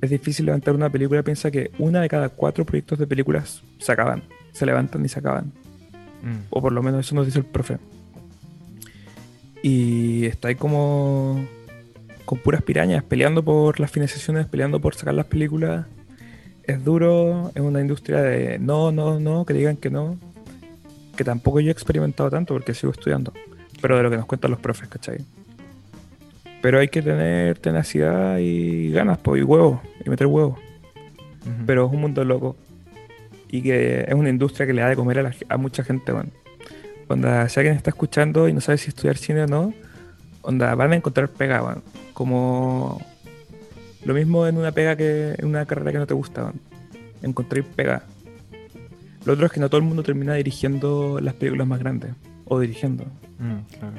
Es 0.00 0.10
difícil 0.10 0.46
levantar 0.46 0.74
una 0.74 0.90
película. 0.90 1.22
Piensa 1.22 1.50
que 1.50 1.70
una 1.78 2.00
de 2.00 2.08
cada 2.08 2.28
cuatro 2.28 2.64
proyectos 2.64 2.98
de 2.98 3.06
películas 3.06 3.62
se 3.78 3.92
acaban. 3.92 4.22
Se 4.52 4.66
levantan 4.66 5.04
y 5.04 5.08
se 5.08 5.18
acaban. 5.18 5.52
Mm. 6.22 6.46
O 6.50 6.60
por 6.60 6.72
lo 6.72 6.82
menos 6.82 7.06
eso 7.06 7.14
nos 7.14 7.26
dice 7.26 7.38
el 7.38 7.44
profe. 7.44 7.78
Y 9.62 10.26
está 10.26 10.48
ahí 10.48 10.54
como 10.54 11.44
con 12.26 12.38
puras 12.38 12.60
pirañas, 12.60 13.04
peleando 13.04 13.42
por 13.42 13.80
las 13.80 13.90
financiaciones, 13.90 14.46
peleando 14.46 14.80
por 14.80 14.94
sacar 14.94 15.14
las 15.14 15.26
películas. 15.26 15.86
Es 16.64 16.84
duro, 16.84 17.52
es 17.54 17.62
una 17.62 17.80
industria 17.80 18.20
de 18.20 18.58
no, 18.58 18.90
no, 18.90 19.18
no, 19.20 19.46
que 19.46 19.54
digan 19.54 19.76
que 19.76 19.88
no. 19.88 20.18
Que 21.16 21.24
tampoco 21.24 21.60
yo 21.60 21.68
he 21.68 21.72
experimentado 21.72 22.28
tanto 22.28 22.52
porque 22.52 22.74
sigo 22.74 22.92
estudiando. 22.92 23.32
Pero 23.80 23.96
de 23.96 24.02
lo 24.02 24.10
que 24.10 24.16
nos 24.16 24.26
cuentan 24.26 24.50
los 24.50 24.60
profes, 24.60 24.88
¿cachai? 24.88 25.18
Pero 26.60 26.80
hay 26.80 26.88
que 26.88 27.00
tener 27.00 27.58
tenacidad 27.58 28.38
y 28.38 28.90
ganas, 28.90 29.18
pues, 29.18 29.40
y 29.40 29.44
huevos, 29.44 29.80
y 30.04 30.10
meter 30.10 30.26
huevos. 30.26 30.58
Pero 31.64 31.86
es 31.86 31.92
un 31.92 32.00
mundo 32.00 32.24
loco. 32.24 32.56
Y 33.48 33.62
que 33.62 34.00
es 34.00 34.14
una 34.14 34.30
industria 34.30 34.66
que 34.66 34.72
le 34.72 34.82
da 34.82 34.88
de 34.88 34.96
comer 34.96 35.20
a, 35.20 35.22
la 35.22 35.34
a 35.48 35.56
mucha 35.56 35.84
gente, 35.84 36.12
weón. 36.12 36.32
Onda, 37.06 37.48
si 37.48 37.60
alguien 37.60 37.76
está 37.76 37.90
escuchando 37.90 38.48
y 38.48 38.52
no 38.52 38.60
sabe 38.60 38.78
si 38.78 38.88
estudiar 38.88 39.16
cine 39.16 39.44
o 39.44 39.46
no, 39.46 39.72
onda, 40.42 40.74
van 40.74 40.92
a 40.92 40.96
encontrar 40.96 41.28
pega, 41.28 41.62
weón. 41.62 41.84
Como 42.16 42.98
lo 44.06 44.14
mismo 44.14 44.46
en 44.46 44.56
una 44.56 44.72
pega 44.72 44.96
que 44.96 45.34
en 45.36 45.44
una 45.44 45.66
carrera 45.66 45.92
que 45.92 45.98
no 45.98 46.06
te 46.06 46.14
gusta. 46.14 46.50
Encontrar 47.20 47.62
pega. 47.62 48.04
Lo 49.26 49.34
otro 49.34 49.44
es 49.44 49.52
que 49.52 49.60
no 49.60 49.68
todo 49.68 49.80
el 49.80 49.86
mundo 49.86 50.02
termina 50.02 50.32
dirigiendo 50.32 51.20
las 51.20 51.34
películas 51.34 51.66
más 51.66 51.78
grandes. 51.78 52.12
O 52.46 52.58
dirigiendo. 52.58 53.04
Mm, 53.38 53.58
claro. 53.78 53.96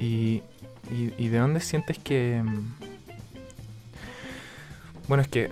¿Y, 0.00 0.42
y, 0.90 1.12
y 1.16 1.28
de 1.28 1.38
dónde 1.38 1.60
sientes 1.60 1.96
que... 1.96 2.42
mm, 2.44 2.72
Bueno, 5.06 5.22
es 5.22 5.28
que 5.28 5.48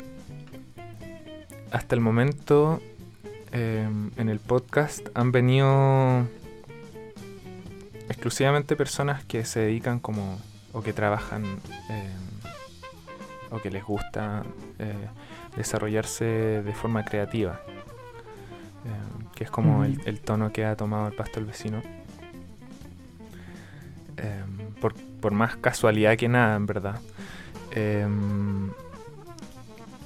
hasta 1.70 1.94
el 1.94 2.00
momento 2.00 2.80
em, 3.52 4.10
en 4.16 4.28
el 4.28 4.40
podcast 4.40 5.06
han 5.14 5.30
venido 5.30 6.26
exclusivamente 8.20 8.76
personas 8.76 9.24
que 9.24 9.46
se 9.46 9.60
dedican 9.60 9.98
como... 9.98 10.38
o 10.74 10.82
que 10.82 10.92
trabajan 10.92 11.42
em, 11.88 12.20
o 13.50 13.58
que 13.62 13.70
les 13.70 13.82
gusta 13.82 14.44
eh, 14.78 15.08
desarrollarse 15.56 16.62
de 16.62 16.72
forma 16.74 17.02
creativa. 17.02 17.62
Em, 18.84 19.24
que 19.34 19.44
es 19.44 19.50
como 19.50 19.84
el, 19.84 20.20
tono 20.20 20.52
que 20.52 20.66
ha 20.66 20.76
tomado 20.76 21.08
el 21.08 21.14
pasto 21.14 21.40
el 21.40 21.46
vecino. 21.46 21.82
Por, 24.82 24.92
por 25.22 25.32
más 25.32 25.56
casualidad 25.56 26.16
que 26.18 26.28
nada, 26.28 26.56
en 26.56 26.66
verdad. 26.66 27.00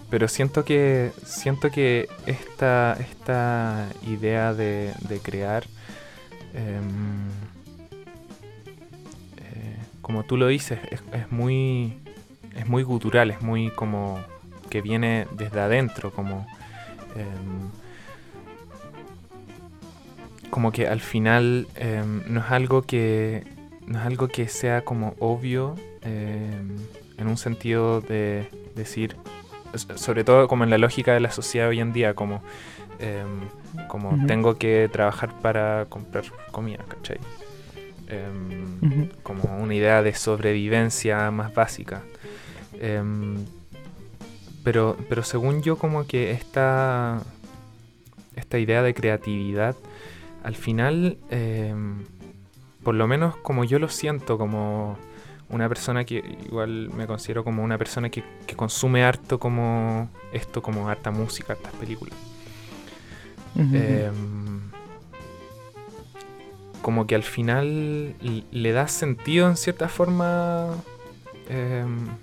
Pero 0.08 0.28
siento 0.28 0.64
que 0.64 1.10
siento 1.24 1.70
que 1.70 2.08
esta, 2.26 2.96
esta 3.00 3.88
idea 4.06 4.54
de, 4.54 4.94
de 5.08 5.18
crear 5.18 5.64
como 10.14 10.24
tú 10.24 10.36
lo 10.36 10.46
dices 10.46 10.78
es, 10.92 11.02
es 11.12 11.32
muy 11.32 11.98
es 12.54 12.68
muy 12.68 12.84
gutural 12.84 13.32
es 13.32 13.42
muy 13.42 13.70
como 13.70 14.20
que 14.70 14.80
viene 14.80 15.26
desde 15.32 15.58
adentro 15.58 16.12
como 16.12 16.46
em, 17.16 17.68
como 20.50 20.70
que 20.70 20.86
al 20.86 21.00
final 21.00 21.66
em, 21.74 22.22
no 22.32 22.38
es 22.38 22.50
algo 22.52 22.82
que 22.82 23.42
no 23.88 23.98
es 23.98 24.06
algo 24.06 24.28
que 24.28 24.46
sea 24.46 24.84
como 24.84 25.16
obvio 25.18 25.74
em, 26.02 26.76
en 27.18 27.26
un 27.26 27.36
sentido 27.36 28.00
de 28.00 28.48
decir 28.76 29.16
sobre 29.96 30.22
todo 30.22 30.46
como 30.46 30.62
en 30.62 30.70
la 30.70 30.78
lógica 30.78 31.12
de 31.12 31.18
la 31.18 31.32
sociedad 31.32 31.70
hoy 31.70 31.80
en 31.80 31.92
día 31.92 32.14
como 32.14 32.40
como 33.88 34.26
tengo 34.28 34.58
que 34.58 34.88
trabajar 34.92 35.34
para 35.40 35.86
comprar 35.86 36.24
comida 36.52 36.84
¿cachai? 36.88 37.18
Em, 38.08 39.08
como 39.22 39.56
una 39.56 39.74
idea 39.74 40.02
de 40.02 40.14
sobrevivencia 40.14 41.30
más 41.30 41.54
básica. 41.54 42.02
Em, 42.80 43.36
pero, 44.62 44.96
pero 45.08 45.22
según 45.22 45.62
yo, 45.62 45.76
como 45.76 46.06
que 46.06 46.32
esta, 46.32 47.22
esta 48.36 48.58
idea 48.58 48.82
de 48.82 48.94
creatividad, 48.94 49.76
al 50.42 50.54
final, 50.54 51.16
em, 51.30 52.04
por 52.82 52.94
lo 52.94 53.06
menos 53.06 53.36
como 53.36 53.64
yo 53.64 53.78
lo 53.78 53.88
siento, 53.88 54.36
como 54.36 54.98
una 55.48 55.68
persona 55.68 56.04
que 56.04 56.38
igual 56.46 56.90
me 56.94 57.06
considero 57.06 57.44
como 57.44 57.62
una 57.62 57.78
persona 57.78 58.10
que, 58.10 58.24
que 58.46 58.56
consume 58.56 59.04
harto 59.04 59.38
como 59.38 60.10
esto, 60.32 60.62
como 60.62 60.88
harta 60.88 61.10
música, 61.10 61.54
hartas 61.54 61.72
películas. 61.74 62.18
Como 66.84 67.06
que 67.06 67.14
al 67.14 67.22
final 67.22 68.14
le 68.52 68.72
da 68.72 68.88
sentido 68.88 69.48
en 69.48 69.56
cierta 69.56 69.88
forma. 69.88 70.84
em, 71.48 72.18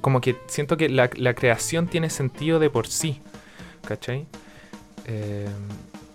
como 0.00 0.20
que 0.20 0.36
siento 0.48 0.76
que 0.76 0.88
la, 0.88 1.08
la 1.16 1.34
creación 1.34 1.86
tiene 1.86 2.10
sentido 2.10 2.58
de 2.58 2.68
por 2.68 2.88
sí. 2.88 3.20
¿Cachai? 3.86 4.26
Em, 5.06 5.52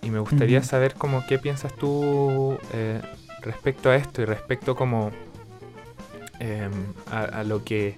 y 0.02 0.10
me 0.12 0.20
gustaría 0.20 0.62
saber 0.64 0.96
como 0.96 1.26
qué 1.28 1.40
piensas 1.40 1.74
tú 1.76 2.60
eh, 2.74 3.02
respecto 3.42 3.90
a 3.90 3.96
esto 3.96 4.22
y 4.22 4.26
respecto 4.26 4.76
como 4.76 5.12
em, 6.40 6.94
a, 7.10 7.24
a 7.24 7.44
lo 7.46 7.64
que 7.64 7.98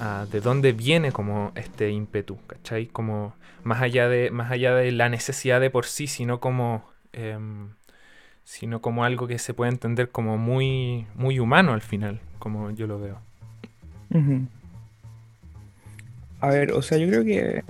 a 0.00 0.26
de 0.30 0.40
dónde 0.40 0.72
viene 0.72 1.12
como 1.12 1.52
este 1.54 1.90
ímpetu, 1.90 2.38
¿cachai? 2.46 2.86
Como 2.88 3.34
más 3.62 3.80
allá 3.82 4.08
de, 4.08 4.30
más 4.30 4.50
allá 4.52 4.74
de 4.74 4.92
la 4.92 5.08
necesidad 5.08 5.60
de 5.60 5.70
por 5.70 5.86
sí, 5.86 6.06
sino 6.06 6.40
como 6.40 6.93
em, 7.14 7.70
sino 8.44 8.80
como 8.80 9.04
algo 9.04 9.26
que 9.26 9.38
se 9.38 9.54
puede 9.54 9.70
entender 9.70 10.10
como 10.10 10.36
muy, 10.38 11.06
muy 11.14 11.38
humano 11.38 11.72
al 11.72 11.80
final, 11.80 12.20
como 12.38 12.70
yo 12.70 12.86
lo 12.86 13.00
veo. 13.00 13.18
A 16.40 16.48
ver, 16.48 16.72
o 16.72 16.82
sea, 16.82 16.98
yo 16.98 17.08
creo 17.08 17.24
que. 17.24 17.64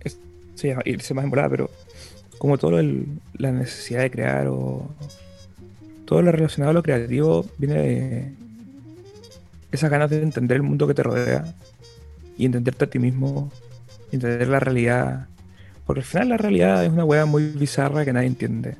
Es, 0.00 0.18
llama 0.56 0.82
irse 0.86 1.14
más 1.14 1.24
en 1.24 1.30
volada, 1.30 1.50
pero 1.50 1.70
como 2.38 2.58
todo 2.58 2.80
la 3.34 3.52
necesidad 3.52 4.00
de 4.00 4.10
crear 4.10 4.48
o. 4.48 4.88
Todo 6.06 6.22
lo 6.22 6.32
relacionado 6.32 6.70
a 6.70 6.74
lo 6.74 6.82
creativo 6.82 7.46
viene 7.58 7.74
de 7.74 8.32
esas 9.72 9.90
ganas 9.90 10.10
de 10.10 10.22
entender 10.22 10.56
el 10.56 10.62
mundo 10.62 10.86
que 10.86 10.94
te 10.94 11.02
rodea 11.02 11.44
y 12.36 12.46
entenderte 12.46 12.84
a 12.84 12.90
ti 12.90 12.98
mismo, 12.98 13.50
entender 14.12 14.48
la 14.48 14.60
realidad. 14.60 15.28
Porque 15.86 16.00
al 16.00 16.06
final 16.06 16.28
la 16.30 16.36
realidad 16.36 16.84
es 16.84 16.90
una 16.90 17.04
hueá 17.04 17.26
muy 17.26 17.48
bizarra 17.48 18.04
que 18.04 18.12
nadie 18.12 18.28
entiende. 18.28 18.76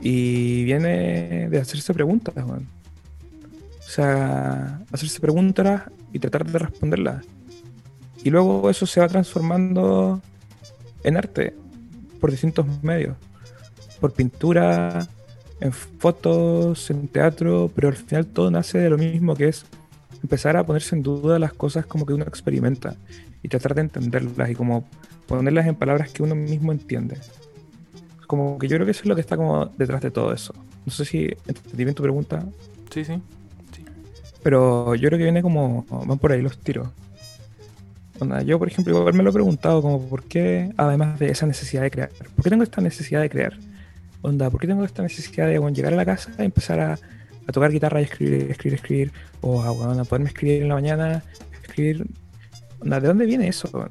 Y 0.00 0.64
viene 0.64 1.48
de 1.48 1.58
hacerse 1.58 1.92
preguntas, 1.92 2.34
weón. 2.36 2.66
O 3.78 3.92
sea, 3.92 4.80
hacerse 4.92 5.20
preguntas 5.20 5.82
y 6.12 6.18
tratar 6.18 6.46
de 6.46 6.58
responderlas. 6.58 7.24
Y 8.22 8.30
luego 8.30 8.70
eso 8.70 8.86
se 8.86 9.00
va 9.00 9.08
transformando 9.08 10.20
en 11.02 11.16
arte 11.16 11.54
por 12.20 12.30
distintos 12.30 12.66
medios. 12.82 13.16
Por 14.00 14.12
pintura, 14.12 15.08
en 15.60 15.72
fotos, 15.72 16.90
en 16.90 17.08
teatro, 17.08 17.70
pero 17.74 17.88
al 17.88 17.96
final 17.96 18.26
todo 18.26 18.50
nace 18.50 18.78
de 18.78 18.90
lo 18.90 18.98
mismo 18.98 19.34
que 19.34 19.48
es 19.48 19.64
empezar 20.22 20.56
a 20.56 20.64
ponerse 20.64 20.94
en 20.96 21.02
duda 21.02 21.38
las 21.38 21.52
cosas 21.52 21.86
como 21.86 22.06
que 22.06 22.12
uno 22.12 22.24
experimenta 22.24 22.96
y 23.42 23.48
tratar 23.48 23.74
de 23.74 23.82
entenderlas 23.82 24.50
y 24.50 24.54
como 24.54 24.86
ponerlas 25.38 25.66
en 25.66 25.74
palabras 25.76 26.10
que 26.10 26.22
uno 26.22 26.34
mismo 26.34 26.72
entiende. 26.72 27.16
Como 28.26 28.58
que 28.58 28.68
yo 28.68 28.76
creo 28.76 28.84
que 28.86 28.92
eso 28.92 29.02
es 29.02 29.06
lo 29.06 29.14
que 29.14 29.20
está 29.20 29.36
como 29.36 29.66
detrás 29.66 30.02
de 30.02 30.10
todo 30.10 30.32
eso. 30.32 30.54
No 30.86 30.92
sé 30.92 31.04
si 31.04 31.28
entendí 31.46 31.84
bien 31.84 31.94
tu 31.94 32.02
pregunta, 32.02 32.44
Sí, 32.92 33.04
sí. 33.04 33.20
pero 34.42 34.94
yo 34.94 35.08
creo 35.08 35.18
que 35.18 35.24
viene 35.24 35.42
como. 35.42 35.84
van 36.06 36.18
por 36.18 36.32
ahí 36.32 36.42
los 36.42 36.58
tiros. 36.58 36.88
Onda, 38.18 38.42
yo, 38.42 38.58
por 38.58 38.68
ejemplo, 38.68 38.98
igual 38.98 39.14
me 39.14 39.22
lo 39.22 39.30
he 39.30 39.32
preguntado, 39.32 39.80
como, 39.80 40.06
¿por 40.06 40.24
qué, 40.24 40.72
además 40.76 41.18
de 41.18 41.30
esa 41.30 41.46
necesidad 41.46 41.82
de 41.82 41.90
crear, 41.90 42.10
¿por 42.10 42.44
qué 42.44 42.50
tengo 42.50 42.62
esta 42.62 42.82
necesidad 42.82 43.22
de 43.22 43.30
crear? 43.30 43.54
Onda, 44.20 44.50
¿por 44.50 44.60
qué 44.60 44.66
tengo 44.66 44.84
esta 44.84 45.02
necesidad 45.02 45.46
de 45.46 45.58
bueno, 45.58 45.74
llegar 45.74 45.94
a 45.94 45.96
la 45.96 46.04
casa 46.04 46.30
y 46.38 46.42
empezar 46.42 46.80
a, 46.80 46.92
a 47.46 47.52
tocar 47.52 47.70
guitarra 47.72 48.00
y 48.00 48.04
escribir, 48.04 48.50
escribir, 48.50 48.74
escribir? 48.74 49.12
O 49.40 49.62
a, 49.62 49.70
bueno, 49.70 50.02
a 50.02 50.04
poderme 50.04 50.28
escribir 50.28 50.62
en 50.62 50.68
la 50.68 50.74
mañana, 50.74 51.22
escribir. 51.62 52.04
Onda, 52.80 53.00
¿de 53.00 53.08
dónde 53.08 53.24
viene 53.24 53.48
eso? 53.48 53.88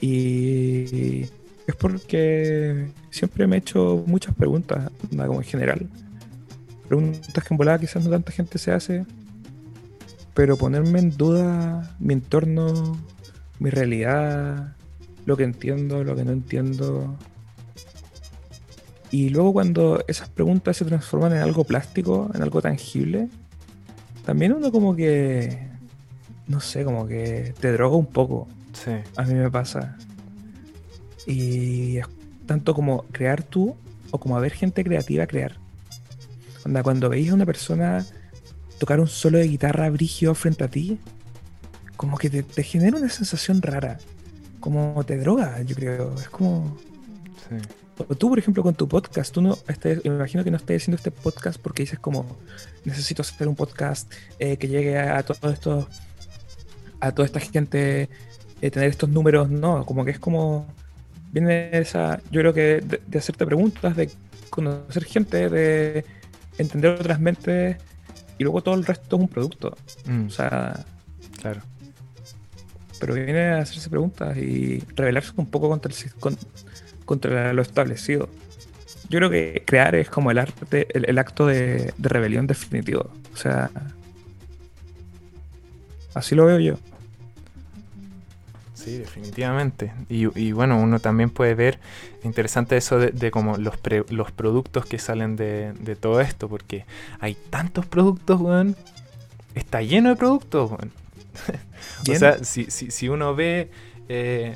Y 0.00 1.22
es 1.66 1.76
porque 1.78 2.88
siempre 3.10 3.46
me 3.46 3.56
he 3.56 3.58
hecho 3.58 4.04
muchas 4.06 4.34
preguntas, 4.34 4.90
como 5.10 5.40
en 5.40 5.44
general. 5.44 5.88
Preguntas 6.86 7.44
que 7.44 7.54
en 7.54 7.58
volada 7.58 7.78
quizás 7.78 8.02
no 8.02 8.10
tanta 8.10 8.32
gente 8.32 8.58
se 8.58 8.72
hace, 8.72 9.04
pero 10.34 10.56
ponerme 10.56 11.00
en 11.00 11.16
duda 11.16 11.94
mi 11.98 12.14
entorno, 12.14 12.98
mi 13.58 13.70
realidad, 13.70 14.76
lo 15.26 15.36
que 15.36 15.44
entiendo, 15.44 16.04
lo 16.04 16.16
que 16.16 16.24
no 16.24 16.32
entiendo. 16.32 17.16
Y 19.10 19.30
luego 19.30 19.52
cuando 19.52 20.02
esas 20.06 20.28
preguntas 20.28 20.76
se 20.76 20.84
transforman 20.84 21.32
en 21.32 21.38
algo 21.38 21.64
plástico, 21.64 22.30
en 22.34 22.42
algo 22.42 22.62
tangible, 22.62 23.28
también 24.24 24.52
uno 24.52 24.70
como 24.70 24.94
que, 24.94 25.68
no 26.46 26.60
sé, 26.60 26.84
como 26.84 27.06
que 27.06 27.52
te 27.60 27.72
droga 27.72 27.96
un 27.96 28.06
poco. 28.06 28.48
Sí. 28.84 28.92
A 29.16 29.22
mí 29.24 29.34
me 29.34 29.50
pasa. 29.50 29.96
Y 31.26 31.98
es 31.98 32.06
tanto 32.46 32.74
como 32.74 33.02
crear 33.12 33.42
tú 33.42 33.76
o 34.10 34.18
como 34.18 34.40
ver 34.40 34.52
gente 34.52 34.82
creativa 34.84 35.26
crear. 35.26 35.56
Onda, 36.64 36.82
cuando 36.82 37.08
veis 37.08 37.30
a 37.30 37.34
una 37.34 37.46
persona 37.46 38.04
tocar 38.78 39.00
un 39.00 39.08
solo 39.08 39.38
de 39.38 39.48
guitarra 39.48 39.90
brígido 39.90 40.34
frente 40.34 40.64
a 40.64 40.68
ti, 40.68 40.98
como 41.96 42.16
que 42.16 42.30
te, 42.30 42.42
te 42.42 42.62
genera 42.62 42.96
una 42.96 43.08
sensación 43.08 43.60
rara. 43.60 43.98
Como 44.60 45.04
te 45.04 45.16
droga, 45.18 45.60
yo 45.62 45.74
creo. 45.76 46.14
Es 46.14 46.28
como. 46.28 46.76
Sí. 47.48 47.56
O 48.08 48.14
tú, 48.14 48.28
por 48.28 48.38
ejemplo, 48.38 48.62
con 48.62 48.74
tu 48.74 48.86
podcast, 48.88 49.32
tú 49.34 49.42
no 49.42 49.58
estás- 49.66 49.98
me 50.04 50.10
imagino 50.14 50.44
que 50.44 50.50
no 50.52 50.56
estás 50.56 50.76
haciendo 50.76 50.96
este 50.96 51.10
podcast 51.10 51.60
porque 51.60 51.82
dices 51.82 51.98
como 51.98 52.38
necesito 52.84 53.22
hacer 53.22 53.48
un 53.48 53.56
podcast 53.56 54.12
eh, 54.38 54.56
que 54.56 54.68
llegue 54.68 54.96
a, 54.96 55.18
a 55.18 55.22
todo 55.24 55.50
esto, 55.50 55.88
a 57.00 57.10
toda 57.12 57.26
esta 57.26 57.40
gente, 57.40 58.08
eh, 58.60 58.70
tener 58.70 58.90
estos 58.90 59.08
números, 59.08 59.48
no, 59.50 59.84
como 59.86 60.04
que 60.04 60.12
es 60.12 60.18
como 60.18 60.66
viene 61.32 61.70
esa, 61.78 62.20
yo 62.30 62.40
creo 62.40 62.54
que 62.54 62.80
de, 62.80 63.00
de 63.06 63.18
hacerte 63.18 63.44
preguntas, 63.46 63.94
de 63.96 64.10
conocer 64.50 65.04
gente, 65.04 65.48
de 65.48 66.04
entender 66.58 66.92
otras 66.92 67.20
mentes 67.20 67.76
y 68.38 68.44
luego 68.44 68.62
todo 68.62 68.74
el 68.76 68.84
resto 68.86 69.16
es 69.16 69.22
un 69.22 69.28
producto, 69.28 69.76
Mm, 70.06 70.26
o 70.26 70.30
sea, 70.30 70.84
claro. 71.40 71.60
pero 73.00 73.14
viene 73.14 73.48
a 73.50 73.58
hacerse 73.58 73.90
preguntas 73.90 74.36
y 74.36 74.82
rebelarse 74.96 75.32
un 75.36 75.46
poco 75.46 75.68
contra, 75.68 75.92
el, 75.92 76.12
con- 76.14 76.38
contra 77.04 77.52
lo 77.52 77.62
establecido. 77.62 78.28
Yo 79.10 79.18
creo 79.20 79.30
que 79.30 79.62
crear 79.66 79.94
es 79.94 80.10
como 80.10 80.30
el 80.30 80.38
arte, 80.38 80.86
el, 80.96 81.04
el 81.08 81.18
acto 81.18 81.46
de, 81.46 81.92
de 81.96 82.08
rebelión 82.08 82.46
definitivo. 82.46 83.10
O 83.32 83.36
sea, 83.36 83.70
así 86.14 86.34
lo 86.34 86.46
veo 86.46 86.58
yo. 86.58 86.74
Sí, 88.84 88.98
definitivamente. 88.98 89.92
Y, 90.08 90.38
y 90.40 90.52
bueno, 90.52 90.78
uno 90.80 91.00
también 91.00 91.30
puede 91.30 91.54
ver, 91.54 91.80
interesante 92.22 92.76
eso 92.76 92.98
de, 92.98 93.10
de 93.10 93.30
como 93.30 93.56
los, 93.56 93.76
pre- 93.76 94.04
los 94.10 94.30
productos 94.30 94.86
que 94.86 94.98
salen 94.98 95.34
de, 95.36 95.72
de 95.80 95.96
todo 95.96 96.20
esto, 96.20 96.48
porque 96.48 96.84
hay 97.18 97.36
tantos 97.50 97.86
productos, 97.86 98.40
weón. 98.40 98.76
Está 99.54 99.82
lleno 99.82 100.10
de 100.10 100.16
productos, 100.16 100.70
weón. 100.70 100.92
o 102.08 102.14
sea, 102.14 102.44
si, 102.44 102.70
si, 102.70 102.90
si 102.90 103.08
uno 103.08 103.34
ve, 103.34 103.70
eh, 104.08 104.54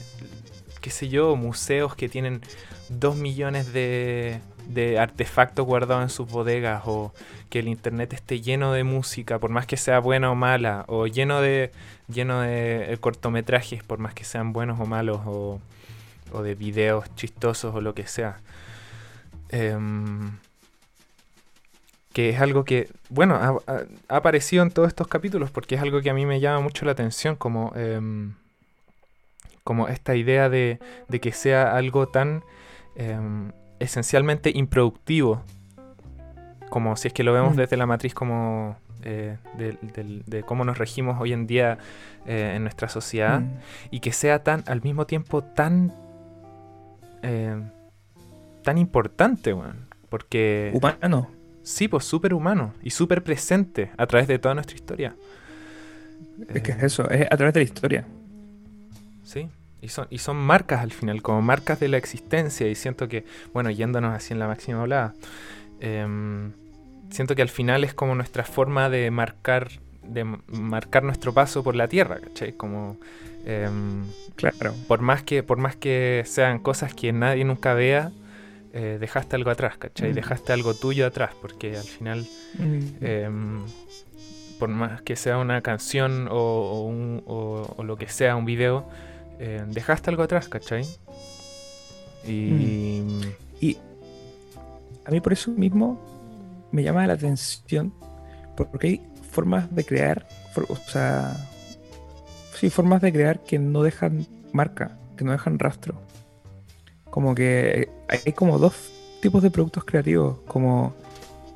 qué 0.81 0.91
sé 0.91 1.09
yo, 1.09 1.35
museos 1.35 1.97
que 1.97 2.09
tienen 2.09 2.41
dos 2.89 3.17
millones 3.17 3.73
de, 3.73 4.41
de 4.67 4.99
artefactos 4.99 5.67
guardados 5.67 6.03
en 6.03 6.11
sus 6.11 6.29
bodegas, 6.31 6.83
o 6.87 7.13
que 7.51 7.61
el 7.61 7.69
internet 7.69 8.13
esté 8.13 8.41
lleno 8.41 8.73
de 8.73 8.85
música, 8.85 9.39
por 9.39 9.51
más 9.51 9.67
que 9.67 9.77
sea 9.77 9.99
buena 9.99 10.31
o 10.31 10.35
mala, 10.35 10.85
o 10.89 11.07
lleno 11.07 11.41
de, 11.41 11.71
lleno 12.09 12.41
de 12.41 12.93
eh, 12.93 12.97
cortometrajes, 12.99 13.83
por 13.83 13.99
más 13.99 14.15
que 14.15 14.25
sean 14.25 14.53
buenos 14.53 14.81
o 14.81 14.87
malos, 14.87 15.21
o, 15.27 15.61
o 16.33 16.43
de 16.43 16.55
videos 16.55 17.15
chistosos 17.15 17.75
o 17.75 17.81
lo 17.81 17.95
que 17.95 18.07
sea. 18.07 18.41
Em, 19.51 20.33
que 22.13 22.31
es 22.31 22.41
algo 22.41 22.65
que, 22.65 22.91
bueno, 23.09 23.37
ha, 23.37 23.85
aparecido 24.09 24.63
en 24.63 24.71
todos 24.71 24.89
estos 24.89 25.09
capítulos 25.09 25.51
porque 25.51 25.77
es 25.77 25.83
algo 25.83 26.01
que 26.01 26.11
a 26.11 26.15
mí 26.15 26.27
me 26.27 26.41
llama 26.41 26.61
mucho 26.61 26.85
la 26.85 26.93
atención, 26.93 27.37
como, 27.37 27.73
em, 27.77 28.35
como 29.65 29.89
esta 29.89 30.15
idea 30.17 30.49
de, 30.49 30.79
de 31.09 31.21
que 31.21 31.33
sea 31.33 31.77
algo 31.77 32.09
tan 32.09 32.43
em, 32.97 33.53
esencialmente 33.83 34.51
improductivo, 34.55 35.43
como 36.71 36.97
si 36.97 37.09
es 37.09 37.15
que 37.15 37.23
lo 37.25 37.33
vemos 37.33 37.55
Mm. 37.55 37.57
desde 37.57 37.77
la 37.77 37.87
matriz 37.87 38.15
como 38.15 38.77
eh, 39.05 39.37
del- 39.59 40.23
de, 40.27 40.43
cómo 40.45 40.65
nos 40.65 40.79
regimos 40.79 41.21
hoy 41.21 41.33
en 41.33 41.49
día 41.49 41.77
eh, 42.25 42.53
en 42.55 42.63
nuestra 42.63 42.89
sociedad 42.89 43.41
Mm. 43.41 43.51
y 43.91 43.99
que 43.99 44.13
sea 44.13 44.45
tan 44.45 44.63
al 44.69 44.81
mismo 44.81 45.07
tiempo 45.07 45.43
tan 45.43 45.93
eh, 47.23 47.61
tan 48.63 48.79
importante, 48.79 49.53
weón. 49.53 49.87
Porque 50.09 50.71
Humano. 50.75 51.29
sí, 51.63 51.89
pues 51.89 52.05
súper 52.05 52.33
humano 52.35 52.75
y 52.83 52.91
súper 52.91 53.23
presente 53.25 53.91
a 53.97 54.07
través 54.07 54.29
de 54.29 54.39
toda 54.39 54.55
nuestra 54.55 54.77
historia. 54.77 55.17
Es 56.49 56.63
que 56.63 56.73
Eh, 56.73 56.77
es 56.79 56.83
eso, 56.85 57.09
es 57.11 57.27
a 57.31 57.37
través 57.37 57.55
de 57.55 57.61
la 57.61 57.65
historia. 57.65 58.05
Sí, 59.25 59.49
y 59.83 59.89
son, 59.89 60.07
y 60.11 60.19
son 60.19 60.37
marcas 60.37 60.81
al 60.81 60.93
final, 60.93 61.21
como 61.21 61.43
marcas 61.43 61.79
de 61.81 61.89
la 61.89 61.99
existencia. 61.99 62.67
Y 62.69 62.75
siento 62.75 63.09
que, 63.09 63.25
bueno, 63.53 63.71
yéndonos 63.71 64.15
así 64.15 64.33
en 64.33 64.39
la 64.39 64.47
máxima 64.49 64.81
hablada, 64.81 65.13
em, 65.81 66.53
siento 67.11 67.35
que 67.35 67.43
al 67.43 67.49
final 67.49 67.85
es 67.85 67.93
como 67.95 68.15
nuestra 68.15 68.45
forma 68.45 68.89
de 68.89 69.11
marcar, 69.11 69.69
de 70.03 70.25
marcar 70.49 71.03
nuestro 71.03 71.33
paso 71.35 71.63
por 71.63 71.77
la 71.77 71.89
tierra, 71.89 72.19
¿cachai? 72.21 72.53
Como 72.53 72.97
em, 73.45 74.05
Claro. 74.37 74.73
por 74.87 75.01
más 75.01 75.23
que, 75.25 75.43
por 75.43 75.59
más 75.59 75.75
que 75.77 76.23
sean 76.27 76.61
cosas 76.61 76.95
que 76.95 77.13
nadie 77.13 77.45
nunca 77.45 77.75
vea, 77.75 78.13
eh, 78.73 78.99
dejaste 79.01 79.35
algo 79.37 79.51
atrás, 79.51 79.77
¿cachai? 79.79 80.13
Mm. 80.13 80.15
Dejaste 80.15 80.53
algo 80.53 80.75
tuyo 80.75 81.07
atrás, 81.07 81.33
porque 81.43 81.77
al 81.77 81.83
final 81.85 82.27
Mm. 82.59 82.81
Em, 83.05 83.65
por 84.61 84.69
más 84.69 85.03
que 85.03 85.17
sea 85.17 85.39
una 85.39 85.61
canción 85.63 86.29
o, 86.31 86.35
o 86.37 86.83
un- 86.87 87.23
o- 87.27 87.75
o 87.77 87.83
lo 87.85 87.97
que 87.97 88.07
sea, 88.09 88.37
un 88.37 88.45
video, 88.45 88.89
eh, 89.39 89.63
dejaste 89.69 90.11
algo 90.11 90.23
atrás, 90.23 90.49
¿cachai? 90.49 90.85
Y... 92.27 93.03
Y 93.61 93.77
a 95.05 95.11
mí 95.11 95.21
por 95.21 95.33
eso 95.33 95.51
mismo 95.51 95.99
me 96.73 96.83
llama 96.83 97.07
la 97.07 97.13
atención, 97.15 97.93
porque 98.57 98.87
hay 98.87 99.01
formas 99.31 99.73
de 99.75 99.85
crear, 99.85 100.27
for- 100.53 100.67
o 100.69 100.77
sea, 100.77 101.37
sí, 102.59 102.71
formas 102.71 103.03
de 103.03 103.13
crear 103.13 103.41
que 103.41 103.59
no 103.59 103.83
dejan 103.83 104.27
marca, 104.53 104.97
que 105.17 105.25
no 105.25 105.33
dejan 105.33 105.59
rastro. 105.59 105.95
Como 107.11 107.35
que 107.35 107.89
hay 108.09 108.33
como 108.33 108.59
dos 108.59 108.75
tipos 109.21 109.43
de 109.43 109.51
productos 109.51 109.85
creativos, 109.85 110.39
como 110.47 110.95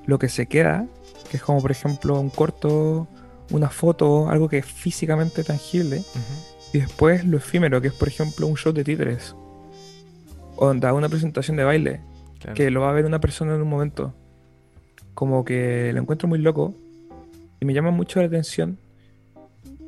lo 0.06 0.18
que 0.18 0.28
se 0.28 0.46
queda, 0.46 0.86
que 1.30 1.38
es 1.38 1.42
como 1.42 1.60
por 1.60 1.70
ejemplo 1.72 2.20
un 2.20 2.30
corto, 2.30 3.08
una 3.50 3.70
foto, 3.70 4.28
algo 4.28 4.48
que 4.48 4.58
es 4.58 4.66
físicamente 4.66 5.42
tangible, 5.44 5.98
Ujú, 5.98 6.56
y 6.76 6.80
después 6.80 7.24
lo 7.24 7.38
efímero, 7.38 7.80
que 7.80 7.88
es 7.88 7.94
por 7.94 8.08
ejemplo 8.08 8.46
un 8.46 8.56
show 8.56 8.70
de 8.70 8.84
títeres, 8.84 9.34
o 10.56 10.74
da 10.74 10.92
una 10.92 11.08
presentación 11.08 11.56
de 11.56 11.64
baile, 11.64 12.00
claro. 12.38 12.54
que 12.54 12.70
lo 12.70 12.82
va 12.82 12.90
a 12.90 12.92
ver 12.92 13.06
una 13.06 13.18
persona 13.18 13.54
en 13.54 13.62
un 13.62 13.68
momento. 13.68 14.14
Como 15.14 15.42
que 15.42 15.90
lo 15.94 16.00
encuentro 16.02 16.28
muy 16.28 16.38
loco 16.38 16.74
y 17.60 17.64
me 17.64 17.72
llama 17.72 17.90
mucho 17.92 18.20
la 18.20 18.26
atención 18.26 18.78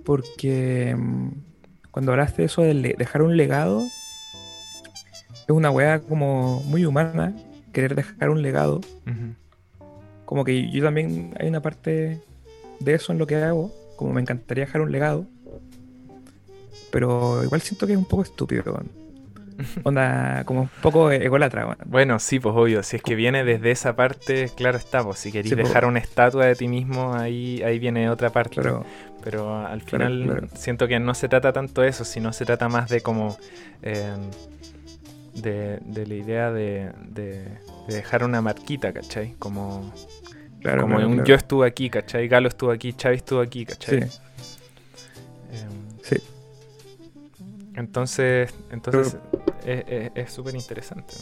porque 0.02 0.96
mm, 0.96 1.28
cuando 1.90 2.12
hablaste 2.12 2.40
de 2.40 2.46
eso 2.46 2.62
de 2.62 2.94
dejar 2.96 3.20
un 3.20 3.36
legado, 3.36 3.82
es 3.82 5.50
una 5.50 5.70
weá 5.70 6.00
como 6.00 6.62
muy 6.62 6.86
humana, 6.86 7.36
querer 7.74 7.94
dejar 7.94 8.30
un 8.30 8.40
legado. 8.40 8.80
Como 10.24 10.44
que 10.44 10.70
yo 10.70 10.82
también 10.82 11.34
hay 11.38 11.48
una 11.48 11.60
parte 11.60 12.22
de 12.80 12.94
eso 12.94 13.12
en 13.12 13.18
lo 13.18 13.26
que 13.26 13.36
hago, 13.36 13.70
como 13.96 14.14
me 14.14 14.22
encantaría 14.22 14.64
dejar 14.64 14.80
un 14.80 14.92
legado, 14.92 15.26
pero 16.90 17.42
igual 17.44 17.60
siento 17.60 17.86
que 17.86 17.92
es 17.92 17.98
un 17.98 18.04
poco 18.06 18.22
estúpido. 18.22 18.82
Onda, 19.82 20.44
como 20.44 20.62
un 20.62 20.70
poco 20.82 21.10
ególatra. 21.10 21.64
weón. 21.66 21.78
Bueno, 21.86 22.18
sí, 22.20 22.38
pues 22.38 22.54
obvio, 22.56 22.82
si 22.84 22.96
es 22.96 23.02
que 23.02 23.16
viene 23.16 23.42
desde 23.44 23.72
esa 23.72 23.96
parte, 23.96 24.50
claro 24.56 24.78
está, 24.78 25.02
pues 25.02 25.18
si 25.18 25.32
queréis 25.32 25.50
Sí, 25.50 25.56
pues. 25.56 25.66
dejar 25.66 25.84
una 25.84 25.98
estatua 25.98 26.46
de 26.46 26.54
ti 26.54 26.68
mismo, 26.68 27.14
ahí, 27.14 27.60
ahí 27.64 27.78
viene 27.80 28.08
otra 28.08 28.30
parte. 28.30 28.60
Claro. 28.60 28.84
Pero 29.24 29.58
al 29.66 29.80
final 29.82 30.22
claro. 30.24 30.48
siento 30.54 30.86
que 30.86 31.00
no 31.00 31.12
se 31.12 31.28
trata 31.28 31.52
tanto 31.52 31.80
de 31.82 31.88
eso, 31.88 32.04
sino 32.04 32.32
se 32.32 32.44
trata 32.44 32.68
más 32.68 32.88
de 32.88 33.00
como 33.00 33.36
eh, 33.82 34.14
de, 35.34 35.78
de 35.84 36.06
la 36.06 36.14
idea 36.14 36.52
de, 36.52 36.92
de- 37.08 37.58
de 37.88 37.94
dejar 37.94 38.22
una 38.22 38.40
marquita, 38.42 38.92
¿cachai? 38.92 39.34
Como, 39.38 39.92
como 40.62 40.96
un 40.98 41.24
yo 41.24 41.34
estuve 41.34 41.66
aquí, 41.66 41.88
¿cachai? 41.90 42.28
Galo 42.28 42.48
estuvo 42.48 42.70
aquí, 42.70 42.92
Chavi 42.92 43.16
estuvo 43.16 43.40
aquí, 43.40 43.64
¿cachai? 43.64 44.02
Sí, 44.02 44.18
entonces, 47.78 48.52
entonces 48.70 49.16
es- 49.64 49.84
es 49.88 50.10
es 50.14 50.32
súper 50.32 50.54
interesante. 50.54 51.14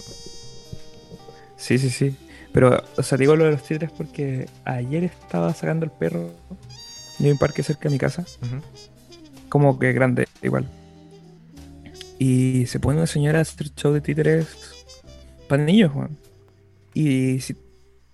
Sí, 1.56 1.78
sí, 1.78 1.90
sí. 1.90 2.16
Pero, 2.52 2.82
o 2.96 3.02
sea, 3.02 3.18
digo 3.18 3.36
lo 3.36 3.44
de 3.44 3.52
los 3.52 3.62
títeres 3.62 3.90
porque 3.92 4.48
ayer 4.64 5.04
estaba 5.04 5.52
sacando 5.54 5.84
el 5.84 5.90
perro 5.90 6.30
y 7.18 7.24
hay 7.26 7.30
un 7.32 7.38
parque 7.38 7.62
cerca 7.62 7.88
de 7.88 7.94
mi 7.94 7.98
casa, 7.98 8.24
como 9.48 9.78
que 9.78 9.92
grande, 9.92 10.26
igual. 10.42 10.66
Y 12.18 12.64
se 12.66 12.80
pone 12.80 12.96
una 12.98 13.06
señora 13.06 13.38
a 13.40 13.42
hacer 13.42 13.74
show 13.74 13.92
de 13.92 14.00
títeres 14.00 14.46
para 15.48 15.62
niños, 15.62 15.92
Juan. 15.92 16.16
Y 16.94 17.40
si, 17.40 17.54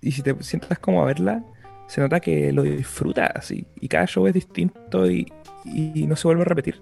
y 0.01 0.11
si 0.11 0.21
te 0.21 0.35
sientas 0.43 0.77
como 0.79 1.01
a 1.01 1.05
verla, 1.05 1.41
se 1.87 2.01
nota 2.01 2.19
que 2.19 2.51
lo 2.51 2.63
disfruta 2.63 3.27
así. 3.27 3.65
Y 3.79 3.87
cada 3.87 4.05
show 4.07 4.27
es 4.27 4.33
distinto 4.33 5.09
y, 5.09 5.31
y 5.63 6.05
no 6.05 6.17
se 6.17 6.27
vuelve 6.27 6.41
a 6.41 6.45
repetir. 6.45 6.81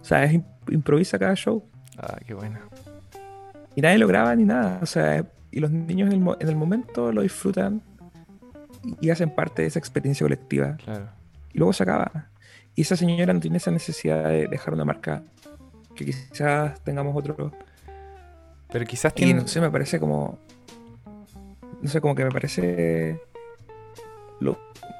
O 0.00 0.04
sea, 0.04 0.24
es, 0.24 0.32
im- 0.34 0.44
improvisa 0.70 1.18
cada 1.18 1.34
show. 1.34 1.62
Ah, 1.98 2.16
qué 2.26 2.34
bueno. 2.34 2.58
Y 3.76 3.80
nadie 3.82 3.98
lo 3.98 4.06
graba 4.06 4.34
ni 4.34 4.44
nada. 4.44 4.78
O 4.82 4.86
sea, 4.86 5.24
y 5.50 5.60
los 5.60 5.70
niños 5.70 6.08
en 6.08 6.14
el, 6.14 6.20
mo- 6.20 6.36
en 6.38 6.48
el 6.48 6.56
momento 6.56 7.12
lo 7.12 7.22
disfrutan 7.22 7.82
y, 8.84 9.06
y 9.06 9.10
hacen 9.10 9.30
parte 9.34 9.62
de 9.62 9.68
esa 9.68 9.78
experiencia 9.78 10.24
colectiva. 10.24 10.76
Claro. 10.84 11.08
Y 11.52 11.58
luego 11.58 11.72
se 11.72 11.82
acaba. 11.82 12.28
Y 12.74 12.82
esa 12.82 12.96
señora 12.96 13.32
no 13.32 13.40
tiene 13.40 13.56
esa 13.58 13.70
necesidad 13.70 14.28
de 14.28 14.46
dejar 14.48 14.74
una 14.74 14.84
marca 14.84 15.22
que 15.94 16.04
quizás 16.06 16.80
tengamos 16.82 17.14
otro. 17.16 17.52
Pero 18.72 18.84
quizás 18.86 19.12
Y 19.16 19.16
tiene... 19.16 19.34
no 19.40 19.48
sé, 19.48 19.60
me 19.60 19.70
parece 19.70 19.98
como. 19.98 20.38
No 21.82 21.88
sé, 21.88 22.00
como 22.00 22.14
que 22.14 22.24
me 22.24 22.30
parece. 22.30 23.20
Lo, 24.38 24.58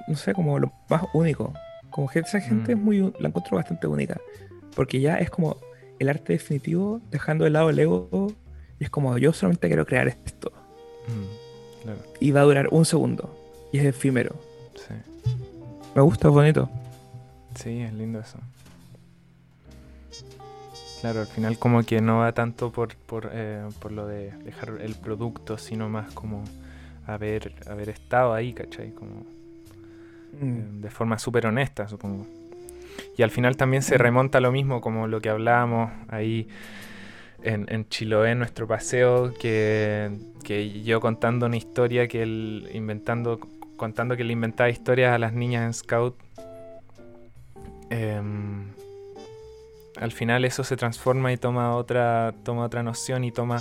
no 0.08 0.16
sé, 0.16 0.34
como 0.34 0.58
lo 0.58 0.72
más 0.88 1.02
único. 1.14 1.52
Como 1.90 2.08
que 2.08 2.20
esa 2.20 2.40
gente 2.40 2.74
Mm. 2.74 2.78
es 2.78 2.84
muy. 2.84 3.14
La 3.20 3.28
encuentro 3.28 3.56
bastante 3.56 3.86
única. 3.86 4.20
Porque 4.74 5.00
ya 5.00 5.16
es 5.16 5.30
como 5.30 5.56
el 5.98 6.08
arte 6.08 6.32
definitivo, 6.34 7.00
dejando 7.10 7.44
de 7.44 7.50
lado 7.50 7.70
el 7.70 7.78
ego. 7.78 8.32
Y 8.78 8.84
es 8.84 8.90
como, 8.90 9.16
yo 9.18 9.32
solamente 9.32 9.66
quiero 9.68 9.84
crear 9.86 10.08
esto. 10.08 10.52
Mm, 11.08 11.82
claro, 11.82 11.98
Y 12.20 12.30
va 12.30 12.40
a 12.40 12.44
durar 12.44 12.68
un 12.70 12.84
segundo. 12.84 13.36
Y 13.72 13.78
es 13.78 13.84
efímero. 13.84 14.34
sí. 14.74 14.94
Me 15.94 16.02
gusta, 16.02 16.28
es 16.28 16.34
bonito. 16.34 16.70
Sí, 17.56 17.80
es 17.80 17.92
lindo 17.92 18.20
eso. 18.20 18.38
Claro, 21.00 21.20
al 21.20 21.26
final 21.26 21.58
como 21.58 21.82
que 21.82 22.00
no 22.00 22.18
va 22.18 22.32
tanto 22.32 22.70
por, 22.70 22.94
por, 22.94 23.30
eh, 23.32 23.66
por 23.80 23.90
lo 23.90 24.06
de 24.06 24.32
dejar 24.44 24.78
el 24.82 24.94
producto, 24.94 25.56
sino 25.58 25.88
más 25.88 26.12
como 26.12 26.44
haber, 27.06 27.54
haber 27.66 27.88
estado 27.88 28.34
ahí, 28.34 28.52
¿cachai? 28.52 28.90
Como 28.92 29.20
eh, 30.40 30.44
Mm. 30.44 30.80
de 30.82 30.90
forma 30.90 31.18
súper 31.18 31.46
honesta, 31.46 31.88
supongo. 31.88 32.24
Y 33.16 33.22
al 33.22 33.30
final 33.30 33.56
también 33.56 33.82
se 33.82 33.98
remonta 33.98 34.38
a 34.38 34.40
lo 34.40 34.52
mismo, 34.52 34.80
como 34.80 35.06
lo 35.06 35.20
que 35.20 35.28
hablábamos 35.28 35.90
ahí 36.08 36.48
en, 37.42 37.66
en 37.70 37.88
Chiloé, 37.88 38.32
en 38.32 38.38
nuestro 38.38 38.66
paseo, 38.66 39.32
que, 39.38 40.10
que 40.44 40.82
yo 40.82 41.00
contando 41.00 41.46
una 41.46 41.56
historia, 41.56 42.06
que 42.08 42.22
él 42.22 42.68
inventando, 42.72 43.40
contando 43.76 44.16
que 44.16 44.24
le 44.24 44.32
inventaba 44.32 44.68
historias 44.70 45.14
a 45.14 45.18
las 45.18 45.32
niñas 45.32 45.64
en 45.64 45.74
Scout. 45.74 46.16
em, 47.90 48.70
al 50.00 50.12
final 50.12 50.44
eso 50.44 50.64
se 50.64 50.76
transforma 50.76 51.32
y 51.32 51.36
toma 51.36 51.74
otra, 51.76 52.32
toma 52.44 52.64
otra 52.64 52.82
noción 52.82 53.24
y 53.24 53.32
toma 53.32 53.60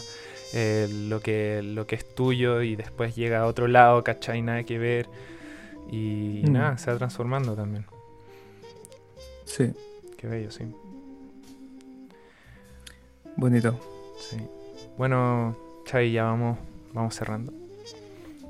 eh, 0.54 0.88
lo, 1.10 1.20
que, 1.22 1.62
lo 1.64 1.86
que 1.88 1.96
es 1.96 2.16
tuyo 2.16 2.62
y 2.62 2.76
después 2.76 3.16
llega 3.16 3.40
a 3.40 3.46
otro 3.46 3.68
lado, 3.68 4.04
¿cachai? 4.04 4.42
Nada 4.42 4.64
que 4.64 4.78
ver. 4.78 5.08
Y, 5.92 6.44
Mm. 6.46 6.52
nada, 6.54 6.78
se 6.78 6.92
va 6.92 6.98
transformando 6.98 7.56
también. 7.56 7.86
Sí, 9.50 9.74
Qué 10.18 10.28
bello, 10.28 10.52
sí. 10.52 10.64
bonito. 13.36 13.80
sí. 14.20 14.38
Bueno, 14.98 15.58
Chavi, 15.86 16.12
ya 16.12 16.24
vamos, 16.26 16.58
vamos 16.94 17.16
cerrando. 17.16 17.54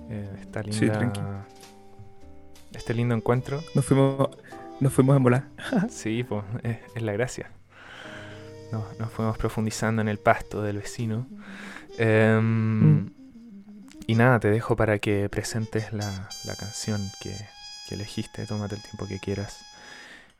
Eh, 0.09 0.27
esta 0.41 0.63
Sí, 0.63 0.81
linda, 0.81 0.93
tranqui. 0.99 1.21
este 2.73 2.93
lindo 2.93 3.13
encuentro. 3.15 3.63
Nos 3.75 3.85
fuimos, 3.85 4.29
nos 4.79 4.91
fuimos 4.93 5.15
en 5.17 5.23
volar. 5.23 5.43
Sí, 5.89 6.23
pues, 6.23 6.43
es, 6.63 6.77
es 6.95 7.01
la 7.03 7.13
gracia. 7.13 7.51
Nos, 8.71 8.97
nos 8.99 9.11
fuimos 9.11 9.37
profundizando 9.37 10.01
en 10.01 10.07
el 10.09 10.17
pasto 10.17 10.61
del 10.63 10.77
vecino. 10.77 11.27
Em, 11.97 13.03
Mm. 13.05 13.11
Y 14.07 14.15
nada, 14.15 14.39
te 14.39 14.49
dejo 14.49 14.75
para 14.75 14.97
que 14.97 15.29
presentes 15.29 15.93
la, 15.93 16.27
la 16.45 16.55
canción 16.55 16.99
que, 17.21 17.31
que 17.87 17.93
elegiste. 17.93 18.43
Tómate 18.47 18.73
el 18.75 18.81
tiempo 18.81 19.05
que 19.07 19.19
quieras. 19.19 19.63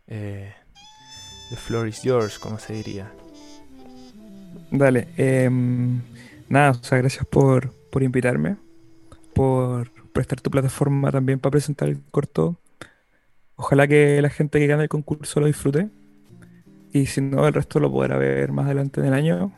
Eh, 0.09 0.51
the 1.49 1.55
floor 1.55 1.87
is 1.87 2.01
yours, 2.03 2.39
como 2.39 2.59
se 2.59 2.73
diría. 2.73 3.11
Dale. 4.71 5.07
em, 5.17 6.01
nada, 6.47 6.71
o 6.71 6.83
sea, 6.83 6.97
gracias 6.97 7.25
por, 7.25 7.71
por 7.91 8.03
invitarme, 8.03 8.57
por 9.33 9.91
prestar 10.11 10.41
tu 10.41 10.49
plataforma 10.49 11.11
también 11.11 11.39
para 11.39 11.51
presentar 11.51 11.89
el 11.89 12.01
corto. 12.11 12.59
Ojalá 13.55 13.87
que 13.87 14.21
la 14.21 14.29
gente 14.29 14.59
que 14.59 14.67
gane 14.67 14.83
el 14.83 14.89
concurso 14.89 15.39
lo 15.39 15.45
disfrute. 15.45 15.89
Y 16.91 17.05
si 17.05 17.21
no, 17.21 17.47
el 17.47 17.53
resto 17.53 17.79
lo 17.79 17.91
podrá 17.91 18.17
ver 18.17 18.51
más 18.51 18.65
adelante 18.65 18.99
en 19.01 19.07
el 19.07 19.13
año. 19.13 19.51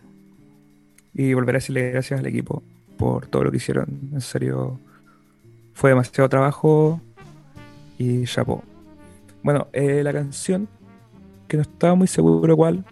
Y 1.13 1.33
volver 1.33 1.55
a 1.55 1.59
decirle 1.59 1.91
gracias 1.91 2.19
al 2.19 2.25
equipo 2.25 2.63
por 2.97 3.27
todo 3.27 3.45
lo 3.45 3.51
que 3.51 3.57
hicieron. 3.57 4.09
En 4.13 4.21
serio, 4.21 4.79
fue 5.73 5.91
demasiado 5.91 6.29
trabajo 6.29 7.01
y 7.97 8.25
chapó. 8.25 8.63
Bueno, 9.43 9.67
eh, 9.73 10.03
la 10.03 10.13
canción, 10.13 10.67
que 11.47 11.57
no 11.57 11.63
estaba 11.63 11.95
muy 11.95 12.07
seguro 12.07 12.55
cuál, 12.55 12.85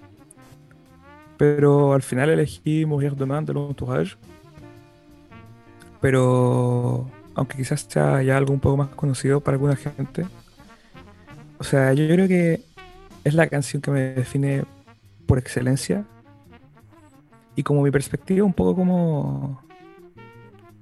pero 1.37 1.93
al 1.93 2.01
final 2.01 2.29
elegí 2.29 2.85
Mourir 2.85 3.15
demain 3.15 3.45
de 3.45 3.53
l'entourage. 3.53 4.17
Pero 6.01 7.09
aunque 7.35 7.57
quizás 7.57 7.85
sea 7.87 8.21
ya 8.21 8.37
algo 8.37 8.53
un 8.53 8.59
poco 8.59 8.77
más 8.77 8.89
conocido 8.89 9.39
para 9.39 9.55
alguna 9.55 9.75
gente. 9.75 10.25
O 11.57 11.63
sea, 11.63 11.93
yo 11.93 12.07
creo 12.07 12.27
que 12.27 12.61
es 13.23 13.33
la 13.33 13.47
canción 13.47 13.81
que 13.81 13.91
me 13.91 14.01
define 14.13 14.65
por 15.25 15.37
excelencia. 15.37 16.05
Y 17.55 17.63
como 17.63 17.81
mi 17.81 17.91
perspectiva 17.91 18.45
un 18.45 18.53
poco 18.53 18.75
como 18.75 19.63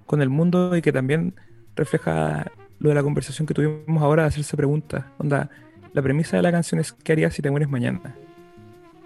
con 0.05 0.21
el 0.21 0.29
mundo 0.29 0.75
y 0.75 0.81
que 0.81 0.91
también 0.91 1.35
refleja 1.75 2.51
lo 2.79 2.89
de 2.89 2.95
la 2.95 3.03
conversación 3.03 3.45
que 3.45 3.53
tuvimos 3.53 4.01
ahora 4.01 4.23
de 4.23 4.29
hacerse 4.29 4.55
preguntas. 4.57 5.05
Onda, 5.17 5.49
la 5.93 6.01
premisa 6.01 6.37
de 6.37 6.43
la 6.43 6.51
canción 6.51 6.79
es 6.79 6.93
¿qué 6.93 7.13
harías 7.13 7.33
si 7.33 7.41
te 7.41 7.49
mueres 7.49 7.69
mañana? 7.69 8.15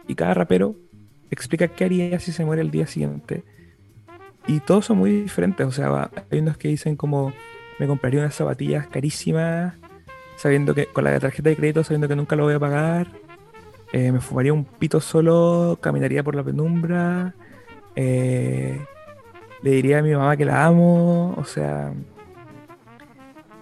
Y 0.08 0.16
cada 0.16 0.34
rapero 0.34 0.76
explica 1.30 1.68
qué 1.68 1.86
haría 1.86 2.20
si 2.20 2.32
se 2.32 2.44
muere 2.44 2.62
el 2.62 2.72
día 2.72 2.88
siguiente. 2.88 3.44
Y 4.48 4.60
todos 4.60 4.86
son 4.86 4.98
muy 4.98 5.22
diferentes. 5.22 5.66
O 5.66 5.72
sea, 5.72 6.10
hay 6.30 6.40
unos 6.40 6.58
que 6.58 6.68
dicen 6.68 6.96
como 6.96 7.34
me 7.80 7.88
compraría 7.88 8.20
unas 8.20 8.36
zapatillas 8.36 8.88
carísimas, 8.88 9.76
sabiendo 10.36 10.76
que 10.76 10.88
con 10.88 11.04
la 11.04 11.20
tarjeta 11.20 11.50
de 11.50 11.56
crédito, 11.56 11.84
sabiendo 11.84 12.08
que 12.08 12.16
nunca 12.16 12.36
lo 12.36 12.44
voy 12.44 12.54
a 12.54 12.60
pagar. 12.60 13.08
Eh, 13.94 14.12
me 14.12 14.20
fumaría 14.20 14.54
un 14.54 14.66
pito 14.66 15.02
solo, 15.02 15.78
caminaría 15.82 16.24
por 16.24 16.36
la 16.36 16.44
penumbra. 16.44 17.34
eh, 17.96 18.80
le 19.64 19.72
diría 19.72 20.00
a 20.00 20.02
mi 20.02 20.12
mamá 20.12 20.36
que 20.38 20.46
la 20.46 20.66
amo. 20.66 21.34
O 21.38 21.44
sea, 21.44 21.94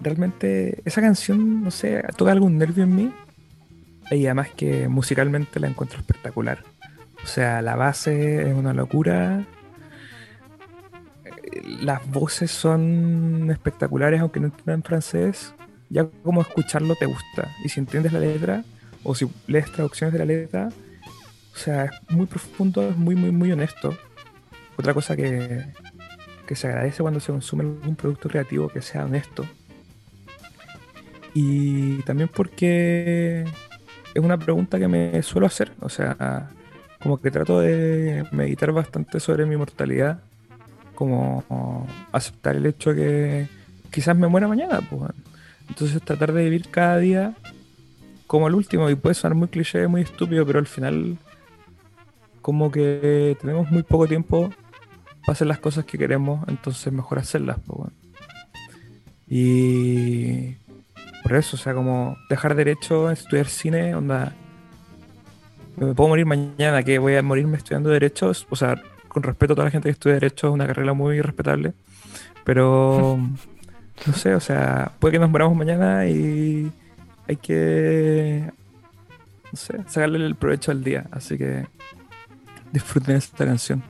realmente 0.00 0.82
esa 0.84 1.00
canción, 1.00 1.62
no 1.64 1.70
sé, 1.70 2.02
toca 2.16 2.32
algún 2.32 2.58
nervio 2.58 2.84
en 2.84 2.94
mí. 2.94 3.12
Y 4.10 4.26
además 4.26 4.48
que 4.56 4.88
musicalmente 4.88 5.60
la 5.60 5.68
encuentro 5.68 5.98
espectacular. 5.98 6.64
O 7.22 7.26
sea, 7.26 7.62
la 7.62 7.76
base 7.76 8.48
es 8.48 8.54
una 8.54 8.72
locura. 8.72 9.46
Las 11.80 12.06
voces 12.10 12.50
son 12.50 13.48
espectaculares, 13.50 14.20
aunque 14.20 14.40
no 14.40 14.46
entiendan 14.46 14.82
francés. 14.82 15.54
Ya 15.88 16.06
como 16.24 16.40
escucharlo 16.40 16.96
te 16.96 17.06
gusta. 17.06 17.48
Y 17.64 17.68
si 17.68 17.80
entiendes 17.80 18.12
la 18.12 18.20
letra, 18.20 18.64
o 19.02 19.14
si 19.14 19.28
lees 19.46 19.70
traducciones 19.70 20.12
de 20.12 20.18
la 20.18 20.24
letra, 20.24 20.68
o 21.54 21.56
sea, 21.56 21.84
es 21.84 21.92
muy 22.08 22.26
profundo, 22.26 22.88
es 22.88 22.96
muy, 22.96 23.14
muy, 23.14 23.30
muy 23.30 23.52
honesto. 23.52 23.96
Otra 24.76 24.94
cosa 24.94 25.16
que, 25.16 25.66
que 26.46 26.56
se 26.56 26.68
agradece 26.68 27.02
cuando 27.02 27.20
se 27.20 27.32
consume 27.32 27.64
algún 27.64 27.96
producto 27.96 28.28
creativo 28.28 28.68
que 28.68 28.82
sea 28.82 29.04
honesto. 29.04 29.44
Y 31.34 32.02
también 32.02 32.28
porque 32.28 33.44
es 34.14 34.22
una 34.22 34.38
pregunta 34.38 34.78
que 34.78 34.88
me 34.88 35.22
suelo 35.22 35.46
hacer. 35.46 35.72
O 35.80 35.88
sea, 35.88 36.50
como 37.02 37.18
que 37.20 37.30
trato 37.30 37.60
de 37.60 38.24
meditar 38.32 38.72
bastante 38.72 39.20
sobre 39.20 39.46
mi 39.46 39.56
mortalidad. 39.56 40.22
Como 40.94 41.86
aceptar 42.12 42.56
el 42.56 42.66
hecho 42.66 42.94
que 42.94 43.48
quizás 43.90 44.16
me 44.16 44.28
muera 44.28 44.48
mañana. 44.48 44.80
Pues. 44.88 45.12
Entonces 45.68 46.02
tratar 46.02 46.32
de 46.32 46.44
vivir 46.44 46.68
cada 46.68 46.98
día 46.98 47.34
como 48.26 48.48
el 48.48 48.54
último. 48.54 48.90
Y 48.90 48.96
puede 48.96 49.14
sonar 49.14 49.36
muy 49.36 49.48
cliché, 49.48 49.86
muy 49.86 50.02
estúpido, 50.02 50.44
pero 50.44 50.58
al 50.58 50.66
final 50.66 51.16
como 52.42 52.70
que 52.70 53.36
tenemos 53.40 53.70
muy 53.70 53.82
poco 53.82 54.06
tiempo 54.06 54.50
para 55.20 55.32
hacer 55.32 55.46
las 55.46 55.58
cosas 55.58 55.84
que 55.84 55.96
queremos. 55.96 56.46
Entonces 56.48 56.92
mejor 56.92 57.18
hacerlas. 57.18 57.58
Pues, 57.64 57.78
bueno. 57.78 57.92
Y 59.32 60.56
por 61.22 61.34
eso, 61.34 61.56
o 61.56 61.58
sea, 61.58 61.74
como 61.74 62.16
dejar 62.28 62.54
derecho, 62.54 63.10
estudiar 63.10 63.46
cine, 63.46 63.94
onda. 63.94 64.34
Me 65.76 65.94
puedo 65.94 66.08
morir 66.08 66.26
mañana, 66.26 66.82
que 66.82 66.98
voy 66.98 67.16
a 67.16 67.22
morirme 67.22 67.56
estudiando 67.56 67.90
derechos. 67.90 68.46
O 68.50 68.56
sea, 68.56 68.82
con 69.08 69.22
respeto 69.22 69.52
a 69.52 69.56
toda 69.56 69.66
la 69.66 69.70
gente 69.70 69.88
que 69.88 69.92
estudia 69.92 70.14
derecho, 70.14 70.48
es 70.48 70.54
una 70.54 70.66
carrera 70.66 70.92
muy 70.92 71.20
respetable. 71.20 71.74
Pero, 72.44 73.18
no 74.06 74.12
sé, 74.12 74.34
o 74.34 74.40
sea, 74.40 74.92
puede 74.98 75.12
que 75.12 75.18
nos 75.18 75.30
moramos 75.30 75.56
mañana 75.56 76.06
y 76.06 76.72
hay 77.28 77.36
que, 77.36 78.50
no 79.52 79.56
sé, 79.56 79.78
sacarle 79.86 80.24
el 80.24 80.34
provecho 80.36 80.70
al 80.70 80.82
día. 80.82 81.06
Así 81.10 81.36
que 81.36 81.66
disfruten 82.72 83.16
esta 83.16 83.44
canción. 83.44 83.82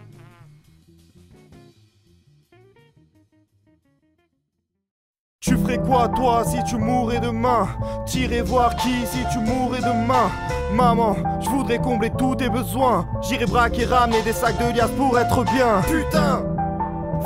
Tu 5.51 5.57
ferais 5.57 5.79
quoi 5.79 6.07
toi 6.07 6.45
si 6.45 6.63
tu 6.63 6.77
mourais 6.77 7.19
demain? 7.19 7.67
T'irais 8.07 8.41
voir 8.41 8.77
qui 8.77 9.05
si 9.05 9.19
tu 9.33 9.41
mourais 9.41 9.81
demain? 9.81 10.31
Maman, 10.73 11.17
je 11.41 11.49
voudrais 11.49 11.81
combler 11.81 12.13
tous 12.17 12.37
tes 12.37 12.49
besoins. 12.49 13.05
J'irais 13.21 13.47
braquer, 13.47 13.85
ramener 13.85 14.23
des 14.23 14.33
sacs 14.33 14.59
de 14.59 14.73
liasses 14.73 14.93
pour 14.93 15.19
être 15.19 15.43
bien. 15.43 15.83
Putain 15.89 16.50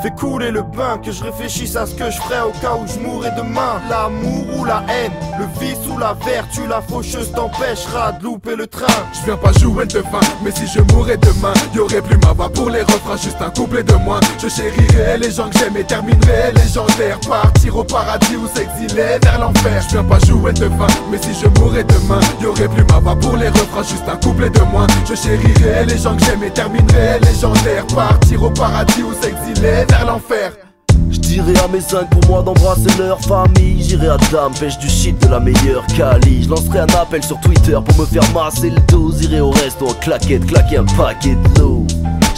Fais 0.05 0.11
couler 0.11 0.51
le 0.51 0.61
bain, 0.61 0.99
que 1.03 1.11
je 1.11 1.23
réfléchisse 1.23 1.75
à 1.75 1.87
ce 1.87 1.95
que 1.95 2.11
je 2.11 2.21
ferais 2.21 2.41
au 2.41 2.51
cas 2.61 2.75
où 2.79 2.85
je 2.85 2.99
mourrais 2.99 3.31
demain. 3.35 3.81
L'amour 3.89 4.45
ou 4.55 4.63
la 4.63 4.83
haine, 4.87 5.11
le 5.39 5.45
vice 5.59 5.79
ou 5.91 5.97
la 5.97 6.13
vertu, 6.13 6.61
la 6.69 6.79
faucheuse 6.79 7.31
t'empêchera 7.31 8.11
de 8.11 8.23
louper 8.23 8.55
le 8.55 8.67
train. 8.67 8.85
Je 9.13 9.25
viens 9.25 9.35
pas 9.35 9.51
jouer 9.53 9.87
de 9.87 10.03
fin, 10.03 10.19
mais 10.43 10.51
si 10.51 10.67
je 10.67 10.81
mourrais 10.93 11.17
demain, 11.17 11.53
y 11.73 11.79
aurait 11.79 12.03
plus 12.03 12.17
ma 12.17 12.33
voix 12.33 12.49
pour 12.49 12.69
les 12.69 12.83
refrains, 12.83 13.17
juste 13.17 13.41
un 13.41 13.49
couplet 13.49 13.81
de 13.81 13.95
moins. 13.95 14.19
Je 14.37 14.47
chérirais 14.47 15.17
les 15.17 15.31
gens 15.31 15.49
que 15.49 15.57
j'aime 15.57 15.75
et 15.75 15.83
terminerai 15.83 16.51
légendaire. 16.53 17.19
Partir 17.27 17.75
au 17.75 17.83
paradis 17.83 18.35
ou 18.35 18.47
s'exiler 18.47 19.17
vers 19.23 19.39
l'enfer. 19.39 19.81
Je 19.87 19.93
viens 19.93 20.03
pas 20.03 20.19
jouer 20.19 20.53
de 20.53 20.69
fin, 20.69 20.87
mais 21.09 21.17
si 21.17 21.33
je 21.33 21.47
mourrais 21.59 21.83
demain, 21.83 22.19
y 22.39 22.45
aurait 22.45 22.67
plus 22.67 22.85
ma 22.91 22.99
voix 22.99 23.15
pour 23.15 23.37
les 23.37 23.49
refrains, 23.49 23.81
juste 23.81 24.07
un 24.07 24.17
couplet 24.17 24.51
de 24.51 24.61
moins. 24.71 24.85
Je 25.09 25.15
chérirais 25.15 25.83
les 25.87 25.97
gens 25.97 26.15
que 26.15 26.25
j'aime 26.25 26.43
et 26.43 26.51
terminerai 26.51 27.19
légendaire. 27.21 27.87
Partir 27.87 28.43
au 28.43 28.51
paradis 28.51 29.01
ou 29.01 29.13
s'exiler 29.19 29.87
Je 31.11 31.61
à 31.63 31.67
mes 31.67 31.81
cinq 31.81 32.09
pour 32.09 32.25
moi 32.29 32.41
d'embrasser 32.41 32.89
leur 32.97 33.19
famille. 33.21 33.83
J'irai 33.83 34.07
à 34.07 34.17
Dame, 34.31 34.53
pêche 34.59 34.77
du 34.77 34.89
shit 34.89 35.19
de 35.21 35.27
la 35.27 35.39
meilleure 35.39 35.85
Cali 35.97 36.43
Je 36.43 36.49
lancerai 36.49 36.79
un 36.79 37.01
appel 37.01 37.23
sur 37.23 37.39
Twitter 37.39 37.77
pour 37.85 37.99
me 37.99 38.05
faire 38.05 38.23
masser 38.33 38.69
le 38.69 38.79
dos. 38.87 39.11
J'irai 39.19 39.41
au 39.41 39.51
resto 39.51 39.87
en 39.87 39.93
claquette, 39.93 40.45
claquer 40.45 40.77
un 40.77 40.85
paquet 40.85 41.35
de 41.35 41.59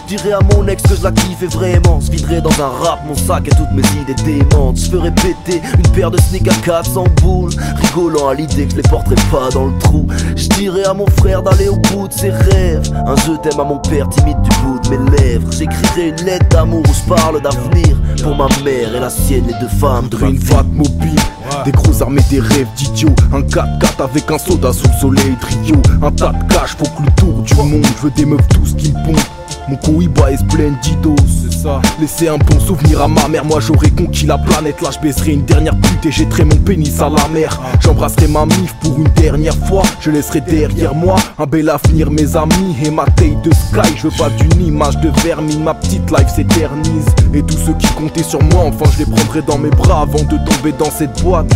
dirais 0.08 0.32
à 0.32 0.40
mon 0.56 0.68
ex 0.68 0.82
que 0.84 0.96
je 0.96 1.04
la 1.04 1.12
kiffais 1.12 1.48
vraiment 1.48 2.00
Je 2.00 2.12
viderais 2.12 2.42
dans 2.42 2.62
un 2.62 2.70
rap 2.84 3.00
mon 3.06 3.16
sac 3.16 3.48
et 3.48 3.50
toutes 3.50 3.72
mes 3.74 3.84
idées 4.02 4.22
démentes 4.24 4.78
Je 4.78 4.90
ferais 4.90 5.12
péter 5.12 5.62
une 5.78 5.92
paire 5.92 6.12
de 6.12 6.20
sneakers 6.20 6.54
à 6.54 6.66
400 6.66 7.04
boules 7.22 7.52
Rigolant 7.76 8.30
à 8.30 8.34
l'idée 8.34 8.66
que 8.66 8.72
je 8.72 8.78
les 8.78 8.90
porterais 8.90 9.16
pas 9.32 9.50
dans 9.54 9.66
le 9.66 9.78
trou 9.80 10.08
Je 10.36 10.48
dirais 10.50 10.86
à 10.86 10.94
mon 10.94 11.08
frère 11.18 11.44
d'aller 11.44 11.68
au 11.68 11.76
bout 11.76 12.08
de 12.08 12.14
ses 12.14 12.30
rêves 12.30 12.90
Un 13.06 13.16
je 13.16 13.34
t'aime 13.38 13.60
à 13.60 13.64
mon 13.64 13.80
père 13.80 14.08
timide 14.10 14.42
du 14.42 14.50
bout 14.64 14.80
de 14.80 14.96
mes 14.96 15.18
lèvres 15.18 15.52
J'écrirai 15.52 16.10
une 16.10 16.26
lettre 16.26 16.48
d'amour 16.50 16.84
où 16.88 16.94
je 16.94 17.14
parle 17.14 17.42
d'avenir 17.42 17.98
Pour 18.24 18.36
ma 18.36 18.48
mère 18.64 18.96
et 18.96 19.00
la 19.00 19.10
sienne, 19.10 19.46
les 19.48 19.60
deux 19.60 19.74
femmes 19.80 20.08
de 20.10 20.18
une 20.26 20.38
vague 20.38 20.72
mobile, 20.74 21.20
des 21.64 21.72
gros 21.72 22.02
armées, 22.02 22.22
des 22.30 22.40
rêves 22.40 22.68
d'idiots. 22.76 23.16
Un 23.34 23.42
4x4 23.42 24.04
avec 24.04 24.30
un 24.32 24.38
soda 24.38 24.74
sous 24.74 24.88
le 24.88 24.94
soleil 25.00 25.36
trio. 25.40 25.76
Un 26.02 26.12
tas 26.12 26.32
de 26.32 26.54
cash 26.54 26.76
pour 26.76 26.94
que 26.96 27.04
le 27.04 27.12
tour 27.12 27.42
du 27.42 27.54
monde. 27.56 27.86
Je 27.98 28.04
veux 28.04 28.12
des 28.12 28.26
meufs 28.26 28.48
tous 28.50 28.74
qui 28.76 28.92
me 28.92 29.06
pompent. 29.06 29.37
Mon 29.70 29.76
cohiba 29.78 30.32
est 30.32 30.38
splendidos, 30.38 31.16
c'est 31.28 31.58
ça. 31.58 31.82
Laisser 32.00 32.30
un 32.30 32.38
bon 32.38 32.60
souvenir 32.60 33.02
à 33.02 33.08
ma 33.08 33.28
mère, 33.28 33.44
moi 33.44 33.60
j'aurais 33.60 33.90
conquis 33.90 34.26
la 34.26 34.38
planète. 34.38 34.82
Là 34.82 34.90
je 34.92 35.00
baisserai 35.00 35.34
une 35.34 35.44
dernière 35.44 35.76
pute 35.76 36.06
et 36.06 36.12
jetterai 36.12 36.46
mon 36.46 36.56
pénis 36.56 37.02
à 37.02 37.10
la 37.10 37.28
mer. 37.30 37.60
J'embrasserai 37.82 38.28
ma 38.28 38.46
mif 38.46 38.74
pour 38.82 38.98
une 38.98 39.10
dernière 39.16 39.58
fois. 39.68 39.84
Je 40.00 40.12
laisserai 40.12 40.42
derrière 40.42 40.96
moi 40.96 41.18
un 41.38 41.46
bel 41.46 41.70
avenir, 41.70 42.10
mes 42.10 42.38
amis 42.38 42.76
et 42.84 42.90
ma 42.90 43.06
taille 43.06 43.38
de 43.44 43.52
sky. 43.52 43.94
Je 43.98 44.08
veux 44.08 44.18
pas 44.18 44.30
d'une 44.30 44.68
image 44.68 44.98
de 45.00 45.10
vermine, 45.24 45.64
ma 45.64 45.74
petite 45.74 46.10
life 46.12 46.30
s'éternise. 46.34 47.06
Et 47.34 47.44
tous 47.44 47.58
ceux 47.58 47.74
qui 47.74 47.88
comptaient 47.88 48.24
sur 48.24 48.42
moi, 48.44 48.64
enfin 48.66 48.90
je 48.94 49.00
les 49.00 49.06
prendrai 49.06 49.42
dans 49.42 49.58
mes 49.58 49.70
bras 49.70 50.02
avant 50.02 50.24
de 50.24 50.38
tomber 50.50 50.72
dans 50.80 50.92
cette 50.92 51.22
boîte. 51.24 51.52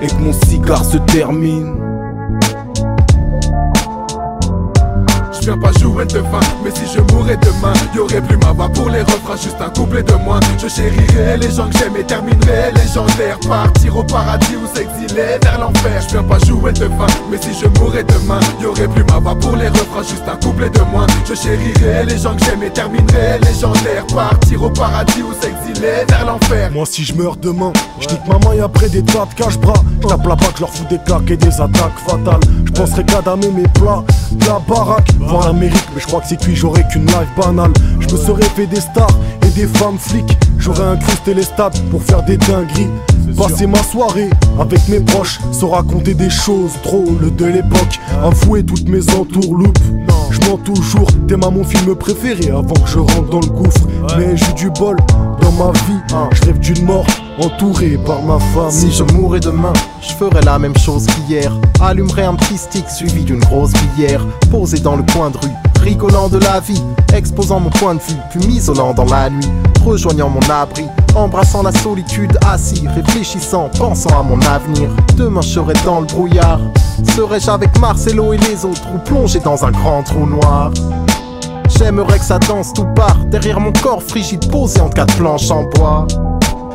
Et 0.00 0.06
que 0.06 0.20
mon 0.20 0.32
cigare 0.32 0.84
se 0.84 0.98
termine. 0.98 1.87
Viens 5.48 5.58
pas 5.58 5.72
jouer 5.78 6.04
de 6.04 6.18
fin, 6.18 6.40
mais 6.62 6.70
si 6.74 6.82
je 6.94 7.00
mourrais 7.12 7.38
demain, 7.38 7.72
y 7.94 7.98
aurait 7.98 8.20
plus 8.20 8.36
ma 8.36 8.52
voix 8.52 8.68
pour 8.68 8.90
les 8.90 9.00
refrains, 9.00 9.36
juste 9.36 9.56
un 9.60 9.70
couplet 9.70 10.02
de 10.02 10.12
moins. 10.14 10.40
Je 10.62 10.68
chérirais 10.68 11.38
les 11.38 11.50
gens 11.50 11.68
que 11.68 11.78
j'aime 11.78 11.96
et 11.96 12.04
terminerai 12.04 12.72
légendaire. 12.74 13.38
Partir 13.48 13.96
au 13.96 14.04
paradis 14.04 14.56
ou 14.56 14.66
s'exiler 14.76 15.38
vers 15.42 15.58
l'enfer. 15.58 16.02
Je 16.06 16.12
viens 16.12 16.22
pas 16.22 16.38
jouer 16.40 16.72
de 16.72 16.86
fin, 16.88 17.06
mais 17.30 17.38
si 17.40 17.54
je 17.58 17.66
mourrais 17.80 18.04
demain, 18.04 18.40
y 18.60 18.66
aurait 18.66 18.88
plus 18.88 19.04
ma 19.04 19.18
voix 19.20 19.34
pour 19.36 19.56
les 19.56 19.68
refrains, 19.68 20.02
juste 20.02 20.24
un 20.28 20.36
couplet 20.36 20.68
de 20.68 20.80
moins. 20.92 21.06
Je 21.26 21.34
chérirais 21.34 22.04
les 22.04 22.18
gens 22.18 22.36
que 22.36 22.44
j'aime 22.44 22.62
et 22.62 22.70
terminerai 22.70 23.38
légendaire. 23.40 24.06
Partir 24.14 24.62
au 24.62 24.70
paradis 24.70 25.22
ou 25.22 25.32
s'exiler 25.32 26.04
vers 26.08 26.26
l'enfer. 26.26 26.70
Moi 26.72 26.84
si 26.84 27.04
je 27.04 27.14
meurs 27.14 27.36
demain, 27.36 27.72
je 28.00 28.08
nique 28.08 28.26
maman 28.26 28.52
et 28.52 28.60
après 28.60 28.88
des 28.88 29.02
tas 29.02 29.26
de 29.26 29.34
cache-bras 29.34 29.82
Je 30.02 30.08
tape 30.08 30.26
la 30.26 30.34
bac, 30.34 30.52
je 30.56 30.60
leur 30.60 30.70
fous 30.70 30.84
des 30.90 30.98
claques 30.98 31.30
et 31.30 31.36
des 31.36 31.60
attaques 31.60 31.98
fatales 32.06 32.40
Je 32.66 32.72
penserais 32.72 33.04
qu'à 33.04 33.22
mes 33.36 33.68
plats, 33.74 34.04
de 34.32 34.46
la 34.46 34.58
baraque 34.68 35.08
L'Amérique, 35.44 35.88
mais 35.94 36.00
je 36.00 36.06
crois 36.06 36.20
que 36.20 36.26
c'est 36.28 36.36
cuit, 36.38 36.56
j'aurais 36.56 36.86
qu'une 36.88 37.06
life 37.06 37.28
banale. 37.36 37.72
Je 38.00 38.12
me 38.12 38.18
serais 38.18 38.42
fait 38.42 38.66
des 38.66 38.80
stars 38.80 39.18
et 39.46 39.50
des 39.50 39.66
femmes 39.66 39.98
flics. 39.98 40.36
J'aurais 40.58 40.84
incrusté 40.84 41.34
les 41.34 41.42
stades 41.42 41.78
pour 41.90 42.02
faire 42.02 42.22
des 42.22 42.36
dingueries. 42.36 42.88
Passer 43.36 43.66
ma 43.66 43.82
soirée 43.82 44.30
avec 44.58 44.88
mes 44.88 45.00
proches 45.00 45.38
Sans 45.52 45.68
raconter 45.68 46.14
des 46.14 46.30
choses 46.30 46.72
drôles 46.82 47.34
de 47.36 47.44
l'époque. 47.44 48.00
Avouer 48.22 48.64
toutes 48.64 48.88
mes 48.88 49.08
entourloupes. 49.14 49.78
Je 50.30 50.40
mens 50.48 50.56
toujours, 50.58 51.08
t'es 51.26 51.36
ma 51.36 51.50
mon 51.50 51.64
film 51.64 51.94
préféré 51.94 52.50
Avant 52.50 52.74
que 52.74 52.88
je 52.88 52.98
rentre 52.98 53.30
dans 53.30 53.40
le 53.40 53.46
gouffre. 53.46 53.86
Mais 54.16 54.36
j'ai 54.36 54.52
du 54.54 54.70
bol 54.70 54.96
dans 55.40 55.52
ma 55.52 55.72
vie. 55.72 56.00
Je 56.32 56.46
rêve 56.46 56.58
d'une 56.58 56.84
mort 56.84 57.06
entourée 57.38 57.98
par 58.04 58.22
ma 58.22 58.38
Si 58.38 58.54
famille 58.54 58.92
je 58.94 59.04
mourais 59.14 59.40
demain, 59.40 59.72
je 60.00 60.12
ferais 60.14 60.40
la 60.42 60.58
même 60.58 60.76
chose 60.76 61.06
qu'hier. 61.06 61.52
Allumerais 61.80 62.24
un 62.24 62.34
petit 62.34 62.58
stick 62.58 62.88
suivi 62.88 63.24
d'une 63.24 63.40
grosse 63.40 63.72
bière, 63.96 64.24
posé 64.50 64.78
dans 64.78 64.96
le 64.96 65.04
coin 65.12 65.30
de 65.30 65.38
rue, 65.38 65.82
rigolant 65.82 66.28
de 66.28 66.38
la 66.38 66.60
vie, 66.60 66.82
exposant 67.14 67.60
mon 67.60 67.70
point 67.70 67.94
de 67.94 68.00
vue, 68.00 68.16
puis 68.30 68.46
m'isolant 68.46 68.94
dans 68.94 69.04
la 69.04 69.30
nuit, 69.30 69.48
rejoignant 69.84 70.28
mon 70.28 70.40
abri, 70.50 70.86
embrassant 71.14 71.62
la 71.62 71.72
solitude, 71.72 72.36
assis, 72.46 72.86
réfléchissant, 72.88 73.70
pensant 73.78 74.18
à 74.18 74.22
mon 74.22 74.40
avenir. 74.42 74.90
Demain 75.16 75.40
je 75.40 75.48
serais 75.48 75.74
dans 75.84 76.00
le 76.00 76.06
brouillard. 76.06 76.60
Serais-je 77.14 77.50
avec 77.50 77.78
Marcelo 77.78 78.32
et 78.32 78.38
les 78.38 78.64
autres 78.64 78.82
ou 78.94 78.98
plongé 78.98 79.38
dans 79.40 79.64
un 79.64 79.70
grand 79.70 80.02
trou 80.02 80.26
noir? 80.26 80.72
J'aimerais 81.78 82.18
que 82.18 82.24
ça 82.24 82.40
danse 82.40 82.72
tout 82.72 82.86
part 82.96 83.24
derrière 83.26 83.60
mon 83.60 83.72
corps 83.72 84.02
frigide 84.02 84.50
posé 84.50 84.80
en 84.80 84.88
quatre 84.88 85.14
planches 85.16 85.48
en 85.52 85.62
bois. 85.62 86.08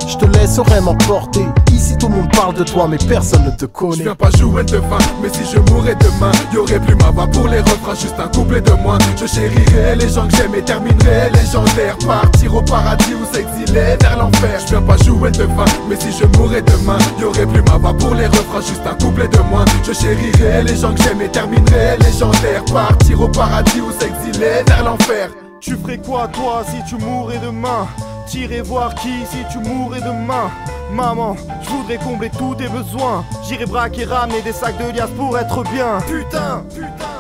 Je 0.08 0.18
te 0.18 0.26
laisserai 0.26 0.82
m'emporter. 0.82 1.45
Ici 1.72 1.97
tout 1.97 2.08
le 2.08 2.16
monde 2.16 2.32
parle 2.32 2.54
de 2.56 2.64
toi, 2.64 2.88
mais 2.89 2.97
personne 2.97 3.45
ne 3.45 3.51
te 3.51 3.62
Je 3.62 3.66
connaît. 3.66 4.04
viens 4.04 4.16
pas 4.16 4.30
jouer 4.38 4.64
de 4.64 4.78
fin, 4.78 4.97
mais 5.22 5.30
si 5.30 5.41
je 5.51 5.60
mourrais 5.72 5.95
demain, 5.95 6.32
y 6.54 6.58
aurait 6.58 6.80
plus 6.80 6.95
ma 6.95 7.10
voix 7.12 7.28
pour 7.28 7.47
les 7.47 7.60
refrains, 7.60 7.95
juste 7.95 8.16
un 8.20 8.28
couplet 8.28 8.62
de 8.62 8.72
moins. 8.84 8.97
Je 9.20 9.26
chérirais 9.26 9.95
les 9.95 10.10
gens 10.10 10.28
que 10.28 10.36
j'aime 10.36 10.56
et 10.56 10.62
terminerai 10.62 11.30
légendaire. 11.34 11.97
Partir 12.06 12.56
au 12.56 12.62
paradis 12.62 13.14
ou 13.16 13.26
s'exiler 13.34 13.97
vers 14.01 14.18
l'enfer. 14.18 14.60
Je 14.66 14.70
viens 14.72 14.82
pas 14.82 14.97
jouer 14.97 15.32
de 15.32 15.43
fin, 15.43 15.66
mais 15.89 15.95
si 15.99 16.12
je 16.12 16.26
mourrais 16.38 16.62
demain, 16.62 16.97
y 17.20 17.24
aurait 17.24 17.45
plus 17.45 17.62
ma 17.64 17.78
voix 17.78 17.93
pour 17.93 18.14
les 18.14 18.28
refrains, 18.28 18.62
juste 18.62 18.84
un 18.86 18.95
couplet 19.04 19.28
de 19.28 19.39
moins. 19.49 19.66
Je 19.86 19.93
chérirais 19.93 20.64
les 20.64 20.76
gens 20.76 20.93
que 20.93 21.01
j'aime 21.04 21.22
et 21.22 21.30
terminerai 21.30 21.97
légendaire. 21.99 22.64
Partir 22.72 23.22
au 23.22 23.28
paradis 23.28 23.82
ou 23.82 23.91
s'exiler 23.91 24.64
vers 24.68 24.84
l'enfer. 24.84 25.30
Tu 25.64 25.78
ferais 25.78 25.97
quoi 25.97 26.28
toi 26.28 26.61
si 26.68 26.84
tu 26.84 27.01
mourais 27.01 27.38
demain? 27.38 27.88
T'irais 28.28 28.59
voir 28.59 28.93
qui 28.95 29.26
si 29.26 29.38
tu 29.49 29.59
mourais 29.59 30.01
demain? 30.01 30.51
Maman, 30.91 31.38
je 31.61 31.70
voudrais 31.70 31.97
combler 31.97 32.30
tous 32.38 32.55
tes 32.55 32.68
besoins. 32.68 33.24
J'irai 33.47 33.66
braquer, 33.66 34.03
ramener 34.03 34.41
des 34.41 34.51
sacs 34.51 34.78
de 34.78 34.91
liasses 34.91 35.11
pour 35.11 35.38
être 35.39 35.64
bien. 35.72 35.99
Putain, 36.05 36.66
putain 36.70 37.12